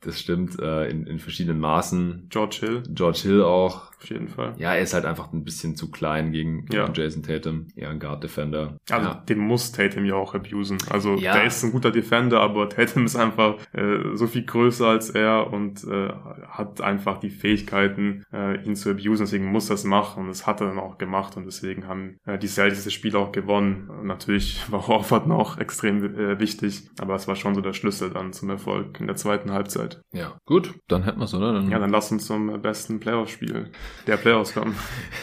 Das 0.02 0.18
stimmt. 0.18 0.58
Äh, 0.58 0.88
in, 0.88 1.06
in 1.06 1.18
verschiedenen 1.18 1.60
Maßen. 1.60 2.28
George 2.30 2.60
Hill. 2.60 2.82
George 2.88 3.20
Hill 3.22 3.42
auch 3.42 3.90
auf 4.00 4.08
jeden 4.08 4.28
Fall. 4.28 4.54
Ja, 4.56 4.72
er 4.72 4.80
ist 4.80 4.94
halt 4.94 5.04
einfach 5.04 5.30
ein 5.32 5.44
bisschen 5.44 5.76
zu 5.76 5.90
klein 5.90 6.32
gegen, 6.32 6.64
gegen 6.64 6.72
ja. 6.72 6.90
Jason 6.90 7.22
Tatum. 7.22 7.68
Eher 7.76 7.90
ein 7.90 8.00
Guard 8.00 8.24
Defender. 8.24 8.78
Also 8.88 9.08
ja. 9.08 9.14
den 9.28 9.38
muss 9.38 9.72
Tatum 9.72 10.06
ja 10.06 10.14
auch 10.14 10.34
abusen. 10.34 10.78
Also 10.88 11.16
ja. 11.16 11.34
der 11.34 11.44
ist 11.44 11.62
ein 11.62 11.72
guter 11.72 11.90
Defender, 11.90 12.40
aber 12.40 12.70
Tatum 12.70 13.04
ist 13.04 13.16
einfach 13.16 13.56
äh, 13.72 14.14
so 14.16 14.26
viel 14.26 14.44
größer 14.44 14.86
als 14.86 15.10
er 15.10 15.49
und 15.52 15.84
äh, 15.84 16.10
hat 16.48 16.80
einfach 16.80 17.18
die 17.18 17.30
Fähigkeiten, 17.30 18.24
äh, 18.32 18.62
ihn 18.64 18.76
zu 18.76 18.90
abusen. 18.90 19.26
Deswegen 19.26 19.46
muss 19.46 19.70
er 19.70 19.74
es 19.74 19.84
machen 19.84 20.22
und 20.22 20.28
das 20.28 20.46
hat 20.46 20.60
er 20.60 20.68
dann 20.68 20.78
auch 20.78 20.98
gemacht 20.98 21.36
und 21.36 21.44
deswegen 21.44 21.86
haben 21.86 22.18
äh, 22.26 22.38
die 22.38 22.48
Celtics 22.48 22.84
das 22.84 22.92
Spiel 22.92 23.16
auch 23.16 23.32
gewonnen. 23.32 23.88
Und 23.88 24.06
natürlich 24.06 24.60
war 24.70 24.86
Horford 24.86 25.26
noch 25.26 25.58
extrem 25.58 26.02
äh, 26.14 26.38
wichtig, 26.38 26.88
aber 27.00 27.14
es 27.14 27.28
war 27.28 27.36
schon 27.36 27.54
so 27.54 27.60
der 27.60 27.72
Schlüssel 27.72 28.10
dann 28.10 28.32
zum 28.32 28.50
Erfolg 28.50 29.00
in 29.00 29.06
der 29.06 29.16
zweiten 29.16 29.52
Halbzeit. 29.52 30.02
Ja, 30.12 30.38
gut, 30.46 30.74
dann 30.88 31.04
hätten 31.04 31.18
wir 31.18 31.24
es, 31.24 31.34
oder? 31.34 31.52
Dann 31.52 31.70
ja, 31.70 31.78
dann 31.78 31.90
lass 31.90 32.10
uns 32.10 32.26
zum 32.26 32.60
besten 32.60 33.00
Playoff 33.00 33.28
spielen 33.28 33.70
der 34.06 34.16
Playoffs 34.16 34.54
kommen. 34.54 34.74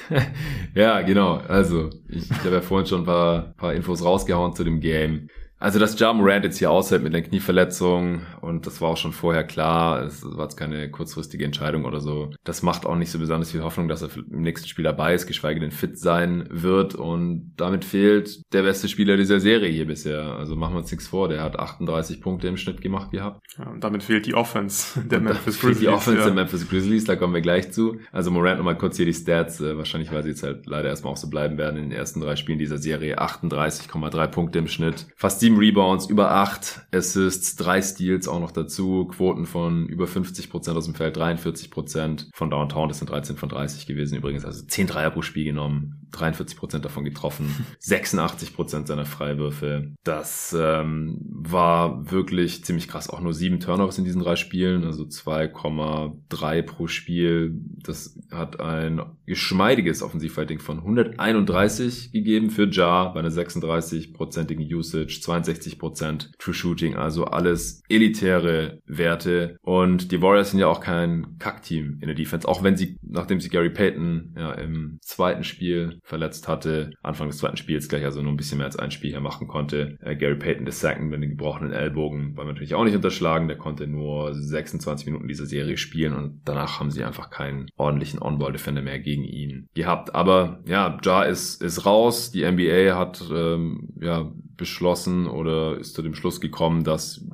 ja, 0.76 1.02
genau. 1.02 1.42
Also, 1.48 1.90
ich, 2.08 2.30
ich 2.30 2.40
habe 2.40 2.56
ja 2.56 2.62
vorhin 2.62 2.88
schon 2.88 3.02
ein 3.02 3.06
paar, 3.06 3.54
paar 3.58 3.74
Infos 3.74 4.04
rausgehauen 4.04 4.54
zu 4.54 4.64
dem 4.64 4.80
Game. 4.80 5.28
Also, 5.60 5.80
dass 5.80 6.00
Ja 6.00 6.14
Morant 6.14 6.46
jetzt 6.46 6.60
hier 6.60 6.70
aushält 6.70 7.02
mit 7.02 7.14
der 7.14 7.24
Knieverletzung 7.24 8.22
und 8.42 8.68
das 8.68 8.80
war 8.80 8.90
auch 8.90 8.98
schon 8.98 9.12
vorher 9.12 9.44
klar, 9.44 10.04
es 10.04 10.24
war 10.24 10.44
jetzt 10.44 10.56
keine 10.56 10.92
kurzfristige 10.92 11.46
Entscheidung 11.46 11.86
oder 11.86 12.00
so. 12.00 12.30
Das 12.44 12.62
macht 12.62 12.86
auch 12.86 12.96
nicht 12.96 13.10
so 13.10 13.18
besonders 13.18 13.52
viel 13.52 13.64
Hoffnung, 13.64 13.88
dass 13.88 14.04
er 14.04 14.10
im 14.16 14.42
nächsten 14.44 14.68
Spiel 14.68 14.84
dabei 14.84 15.16
ist, 15.16 15.26
geschweige 15.26 15.60
denn 15.60 15.72
fit 15.72 15.98
sein 15.98 16.48
wird 16.52 16.94
und 16.94 17.54
damit 17.58 17.86
fehlt 17.86 18.42
der 18.54 18.62
beste 18.62 18.88
Spieler 18.88 19.18
dieser 19.18 19.40
Serie 19.40 19.72
hier 19.72 19.88
bisher. 19.88 20.36
Also 20.38 20.56
machen 20.56 20.76
wir 20.76 20.80
uns 20.80 20.92
nichts 20.92 21.08
vor, 21.08 21.28
der 21.28 21.42
hat 21.42 21.58
38 21.58 22.22
Punkte 22.22 22.48
im 22.48 22.58
Schnitt 22.58 22.82
gemacht 22.82 23.10
gehabt. 23.10 23.42
Ja, 23.58 23.66
und 23.72 23.84
damit 23.84 24.04
fehlt 24.04 24.28
die 24.28 24.36
Offense 24.36 25.02
der 25.02 25.18
und 25.18 25.26
Memphis 25.26 25.60
Grizzlies. 25.60 25.80
Die 25.80 25.88
Offense 25.88 26.20
ja. 26.20 26.26
der 26.26 26.34
Memphis 26.36 26.70
Grizzlies, 26.70 27.06
da 27.06 27.16
kommen 27.16 27.34
wir 27.34 27.42
gleich 27.42 27.72
zu. 27.72 27.98
Also 28.12 28.30
Morant 28.30 28.60
nochmal 28.60 28.78
kurz 28.78 28.98
hier 28.98 29.08
die 29.08 29.14
Stats, 29.14 29.60
äh, 29.60 29.76
wahrscheinlich 29.76 30.12
weil 30.12 30.22
sie 30.22 30.30
jetzt 30.30 30.44
halt 30.44 30.68
leider 30.68 30.90
erstmal 30.90 31.14
auch 31.14 31.18
so 31.18 31.30
bleiben 31.30 31.58
werden 31.58 31.78
in 31.78 31.90
den 31.90 31.98
ersten 31.98 32.22
drei 32.22 32.36
Spielen 32.36 32.60
dieser 32.60 32.78
Serie. 32.78 33.20
38,3 33.20 34.28
Punkte 34.28 34.60
im 34.60 34.68
Schnitt, 34.68 35.08
fast 35.16 35.42
sieben 35.48 35.60
Rebounds, 35.60 36.08
über 36.08 36.32
acht 36.32 36.82
Assists, 36.92 37.56
drei 37.56 37.82
Steals 37.82 38.28
auch 38.28 38.42
noch 38.42 38.52
dazu, 38.52 39.06
Quoten 39.06 39.46
von 39.46 39.88
über 39.88 40.06
50 40.06 40.50
Prozent 40.50 40.78
aus 40.78 40.86
dem 40.86 40.94
Feld, 40.94 41.16
43 41.16 41.72
Prozent 41.72 42.30
von 42.34 42.50
Downtown, 42.50 42.90
das 42.90 43.00
sind 43.00 43.10
13 43.10 43.38
von 43.38 43.48
30 43.48 43.86
gewesen 43.86 44.18
übrigens, 44.18 44.44
also 44.44 44.66
10 44.66 44.88
Dreier 44.88 45.10
pro 45.10 45.22
Spiel 45.22 45.46
genommen, 45.46 46.06
43 46.12 46.58
Prozent 46.58 46.84
davon 46.84 47.06
getroffen, 47.06 47.66
86 47.80 48.54
Prozent 48.56 48.88
seiner 48.88 49.06
Freiwürfe. 49.06 49.94
Das 50.04 50.54
ähm, 50.58 51.20
war 51.30 52.12
wirklich 52.12 52.66
ziemlich 52.66 52.90
krass, 52.90 53.10
auch 53.10 53.22
nur 53.22 53.34
sieben 53.34 53.62
Turnovers 53.62 53.98
in 53.98 54.04
diesen 54.04 54.22
drei 54.22 54.36
Spielen, 54.36 54.84
also 54.84 55.04
2,3 55.04 56.62
pro 56.64 56.88
Spiel. 56.88 57.58
Das 57.84 58.20
hat 58.32 58.60
ein 58.60 59.02
geschmeidiges 59.26 60.02
Offensivrating 60.02 60.60
von 60.60 60.80
131 60.80 62.12
gegeben 62.12 62.50
für 62.50 62.70
Ja 62.70 63.06
bei 63.06 63.22
einer 63.22 63.30
36-prozentigen 63.30 64.66
Usage, 64.74 65.22
62 65.44 65.80
Prozent 65.80 66.32
True 66.40 66.54
Shooting, 66.54 66.96
also 66.96 67.26
alles 67.26 67.82
elitäre 67.90 68.82
Werte. 68.86 69.58
Und 69.62 70.12
die 70.12 70.22
Warriors 70.22 70.52
sind 70.52 70.60
ja 70.60 70.68
auch 70.68 70.82
kein 70.82 71.38
Kackteam 71.40 71.98
in 72.02 72.08
der 72.08 72.16
Defense, 72.16 72.48
auch 72.48 72.64
wenn 72.64 72.78
sie, 72.78 72.98
nachdem 73.02 73.40
sie 73.40 73.50
Gary 73.50 73.70
Payton 73.70 74.36
ja 74.38 74.54
im 74.54 75.00
zweiten 75.02 75.44
Spiel 75.44 76.00
verletzt 76.04 76.48
hatte, 76.48 76.92
Anfang 77.04 77.28
des 77.28 77.38
zweiten 77.38 77.58
Spiels 77.58 77.90
gleich 77.90 78.06
also 78.06 78.22
nur 78.22 78.32
ein 78.32 78.38
bisschen 78.38 78.58
mehr 78.58 78.68
als 78.68 78.78
ein 78.78 78.92
Spiel 78.92 79.12
hier 79.12 79.22
machen 79.22 79.48
konnte. 79.48 79.98
Äh, 80.02 80.16
Gary 80.16 80.36
Payton 80.36 80.68
II 80.68 81.06
mit 81.06 81.22
den 81.22 81.32
gebrochenen 81.32 81.72
Ellbogen 81.72 82.36
war 82.36 82.46
natürlich 82.46 82.76
auch 82.76 82.84
nicht 82.84 82.96
unterschlagen, 82.96 83.48
der 83.48 83.58
konnte 83.58 83.88
nur 83.88 84.34
26 84.34 85.06
Minuten 85.08 85.28
dieser 85.28 85.46
Serie 85.46 85.78
spielen 85.78 86.14
und 86.14 86.42
danach 86.46 86.80
haben 86.80 86.92
sie 86.92 87.04
einfach 87.04 87.30
keinen 87.30 87.68
ordentlichen 87.78 88.22
On-Ball-Defender 88.22 88.82
mehr 88.82 89.00
gegen 89.00 89.24
ihn 89.24 89.68
gehabt. 89.74 90.16
Aber 90.16 90.62
ja, 90.68 90.98
Ja 91.04 91.24
ist, 91.24 91.62
ist 91.62 91.86
raus, 91.86 92.32
die 92.32 92.50
NBA 92.50 92.98
hat 92.98 93.24
ähm, 93.32 93.90
ja 94.00 94.32
beschlossen 94.58 95.27
oder 95.28 95.78
ist 95.78 95.94
zu 95.94 96.02
dem 96.02 96.16
Schluss 96.16 96.42
gekommen, 96.42 96.84
dass 96.84 97.26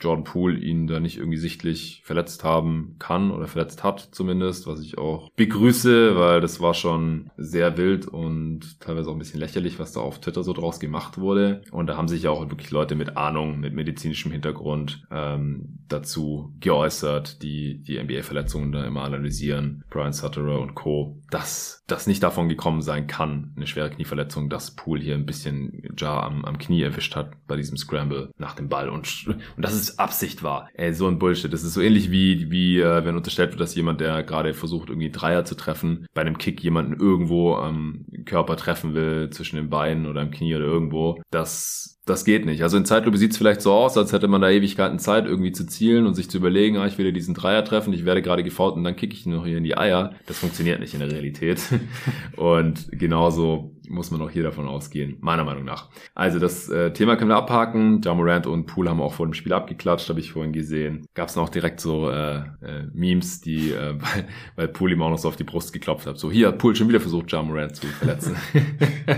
Jordan 0.00 0.24
Poole 0.24 0.58
ihn 0.58 0.86
da 0.86 1.00
nicht 1.00 1.18
irgendwie 1.18 1.38
sichtlich 1.38 2.02
verletzt 2.04 2.44
haben 2.44 2.96
kann 2.98 3.30
oder 3.30 3.46
verletzt 3.46 3.82
hat 3.82 4.08
zumindest, 4.12 4.66
was 4.66 4.80
ich 4.80 4.98
auch 4.98 5.30
begrüße, 5.30 6.16
weil 6.16 6.40
das 6.40 6.60
war 6.60 6.74
schon 6.74 7.30
sehr 7.36 7.76
wild 7.76 8.06
und 8.06 8.80
teilweise 8.80 9.10
auch 9.10 9.14
ein 9.14 9.18
bisschen 9.18 9.40
lächerlich, 9.40 9.78
was 9.78 9.92
da 9.92 10.00
auf 10.00 10.20
Twitter 10.20 10.42
so 10.42 10.52
draus 10.52 10.80
gemacht 10.80 11.18
wurde. 11.18 11.62
Und 11.70 11.88
da 11.88 11.96
haben 11.96 12.08
sich 12.08 12.22
ja 12.22 12.30
auch 12.30 12.48
wirklich 12.48 12.70
Leute 12.70 12.94
mit 12.94 13.16
Ahnung, 13.16 13.60
mit 13.60 13.74
medizinischem 13.74 14.32
Hintergrund 14.32 15.06
ähm, 15.10 15.78
dazu 15.88 16.52
geäußert, 16.60 17.42
die 17.42 17.78
die 17.82 18.02
NBA-Verletzungen 18.02 18.72
da 18.72 18.84
immer 18.84 19.02
analysieren, 19.02 19.84
Brian 19.90 20.12
Sutterer 20.12 20.60
und 20.60 20.74
Co., 20.74 21.17
dass 21.30 21.82
das 21.86 22.06
nicht 22.06 22.22
davon 22.22 22.48
gekommen 22.48 22.82
sein 22.82 23.06
kann, 23.06 23.52
eine 23.56 23.66
schwere 23.66 23.90
Knieverletzung, 23.90 24.48
dass 24.48 24.74
Poole 24.74 25.02
hier 25.02 25.14
ein 25.14 25.26
bisschen 25.26 25.82
Jar 25.96 26.22
am, 26.22 26.44
am 26.44 26.58
Knie 26.58 26.82
erwischt 26.82 27.16
hat 27.16 27.32
bei 27.46 27.56
diesem 27.56 27.76
Scramble 27.76 28.30
nach 28.38 28.54
dem 28.54 28.68
Ball 28.68 28.88
und, 28.88 29.26
und 29.26 29.40
das 29.56 29.74
ist 29.74 29.98
Absicht 29.98 30.42
war. 30.42 30.68
Ey, 30.74 30.92
so 30.94 31.06
ein 31.06 31.18
Bullshit. 31.18 31.52
Das 31.52 31.62
ist 31.62 31.74
so 31.74 31.80
ähnlich 31.80 32.10
wie, 32.10 32.50
wie 32.50 32.80
äh, 32.80 33.04
wenn 33.04 33.16
unterstellt 33.16 33.50
wird, 33.50 33.60
dass 33.60 33.74
jemand, 33.74 34.00
der 34.00 34.22
gerade 34.22 34.54
versucht, 34.54 34.88
irgendwie 34.88 35.10
Dreier 35.10 35.44
zu 35.44 35.54
treffen, 35.54 36.06
bei 36.14 36.22
einem 36.22 36.38
Kick 36.38 36.62
jemanden 36.62 36.98
irgendwo 36.98 37.56
am 37.56 38.06
Körper 38.24 38.56
treffen 38.56 38.94
will, 38.94 39.30
zwischen 39.30 39.56
den 39.56 39.70
Beinen 39.70 40.06
oder 40.06 40.22
am 40.22 40.30
Knie 40.30 40.54
oder 40.54 40.64
irgendwo. 40.64 41.20
Das 41.30 41.97
das 42.08 42.24
geht 42.24 42.46
nicht. 42.46 42.62
Also 42.62 42.76
in 42.76 42.84
Zeitlupe 42.84 43.18
sieht 43.18 43.32
es 43.32 43.38
vielleicht 43.38 43.60
so 43.60 43.72
aus, 43.72 43.96
als 43.96 44.12
hätte 44.12 44.28
man 44.28 44.40
da 44.40 44.50
Ewigkeiten 44.50 44.98
Zeit, 44.98 45.26
irgendwie 45.26 45.52
zu 45.52 45.66
zielen 45.66 46.06
und 46.06 46.14
sich 46.14 46.30
zu 46.30 46.38
überlegen, 46.38 46.76
ah, 46.78 46.86
ich 46.86 46.98
will 46.98 47.06
ja 47.06 47.12
diesen 47.12 47.34
Dreier 47.34 47.64
treffen, 47.64 47.92
ich 47.92 48.04
werde 48.04 48.22
gerade 48.22 48.42
gefault 48.42 48.76
und 48.76 48.84
dann 48.84 48.96
kicke 48.96 49.14
ich 49.14 49.26
ihn 49.26 49.32
noch 49.32 49.46
hier 49.46 49.58
in 49.58 49.64
die 49.64 49.76
Eier. 49.76 50.14
Das 50.26 50.38
funktioniert 50.38 50.80
nicht 50.80 50.94
in 50.94 51.00
der 51.00 51.10
Realität. 51.10 51.60
und 52.36 52.88
genauso 52.92 53.74
muss 53.88 54.10
man 54.10 54.20
auch 54.20 54.30
hier 54.30 54.42
davon 54.42 54.68
ausgehen, 54.68 55.16
meiner 55.20 55.44
Meinung 55.44 55.64
nach. 55.64 55.88
Also 56.14 56.38
das 56.38 56.68
äh, 56.68 56.92
Thema 56.92 57.16
können 57.16 57.30
wir 57.30 57.36
abhaken. 57.36 58.00
Jamorant 58.02 58.46
und 58.46 58.66
Pool 58.66 58.88
haben 58.88 59.00
auch 59.00 59.14
vor 59.14 59.26
dem 59.26 59.34
Spiel 59.34 59.52
abgeklatscht, 59.52 60.08
habe 60.08 60.20
ich 60.20 60.32
vorhin 60.32 60.52
gesehen. 60.52 61.06
Gab 61.14 61.28
es 61.28 61.36
noch 61.36 61.48
direkt 61.48 61.80
so 61.80 62.10
äh, 62.10 62.38
äh, 62.38 62.86
Memes, 62.92 63.40
die, 63.40 63.70
äh, 63.70 63.94
weil, 63.98 64.28
weil 64.56 64.68
Pool 64.68 64.92
ihm 64.92 65.02
auch 65.02 65.10
noch 65.10 65.18
so 65.18 65.28
auf 65.28 65.36
die 65.36 65.44
Brust 65.44 65.72
geklopft 65.72 66.06
hat. 66.06 66.18
So, 66.18 66.30
hier 66.30 66.48
hat 66.48 66.58
Pool 66.58 66.76
schon 66.76 66.88
wieder 66.88 67.00
versucht, 67.00 67.32
Jamorant 67.32 67.76
zu 67.76 67.86
verletzen. 67.86 68.36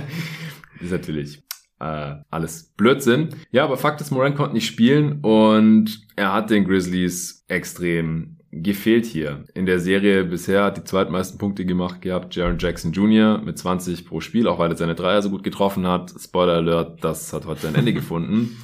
ist 0.81 0.93
natürlich 0.93 1.43
äh, 1.81 2.17
alles 2.31 2.73
Blödsinn. 2.77 3.31
Ja, 3.51 3.65
aber 3.65 3.77
Fakt 3.77 4.01
ist, 4.01 4.11
Moran 4.11 4.35
konnte 4.35 4.55
nicht 4.55 4.67
spielen 4.67 5.21
und 5.23 6.07
er 6.17 6.33
hat 6.33 6.51
den 6.51 6.65
Grizzlies 6.65 7.45
extrem 7.49 8.37
gefehlt 8.53 9.07
hier. 9.07 9.45
In 9.55 9.67
der 9.67 9.79
Serie 9.79 10.25
bisher 10.25 10.65
hat 10.65 10.77
die 10.77 10.85
zweitmeisten 10.85 11.39
Punkte 11.39 11.65
gemacht 11.65 12.03
gehabt 12.03 12.35
Jaron 12.35 12.59
Jackson 12.59 12.93
Jr. 12.93 13.39
mit 13.39 13.59
20 13.59 14.07
pro 14.07 14.21
Spiel, 14.21 14.49
auch 14.49 14.59
weil 14.59 14.71
er 14.71 14.77
seine 14.77 14.97
Dreier 14.97 15.23
so 15.23 15.31
gut 15.31 15.45
getroffen 15.45 15.87
hat. 15.87 16.13
Spoiler 16.19 16.55
Alert, 16.55 17.05
das 17.05 17.33
hat 17.33 17.47
heute 17.47 17.63
sein 17.63 17.77
Ende 17.77 17.93
gefunden. 17.93 18.57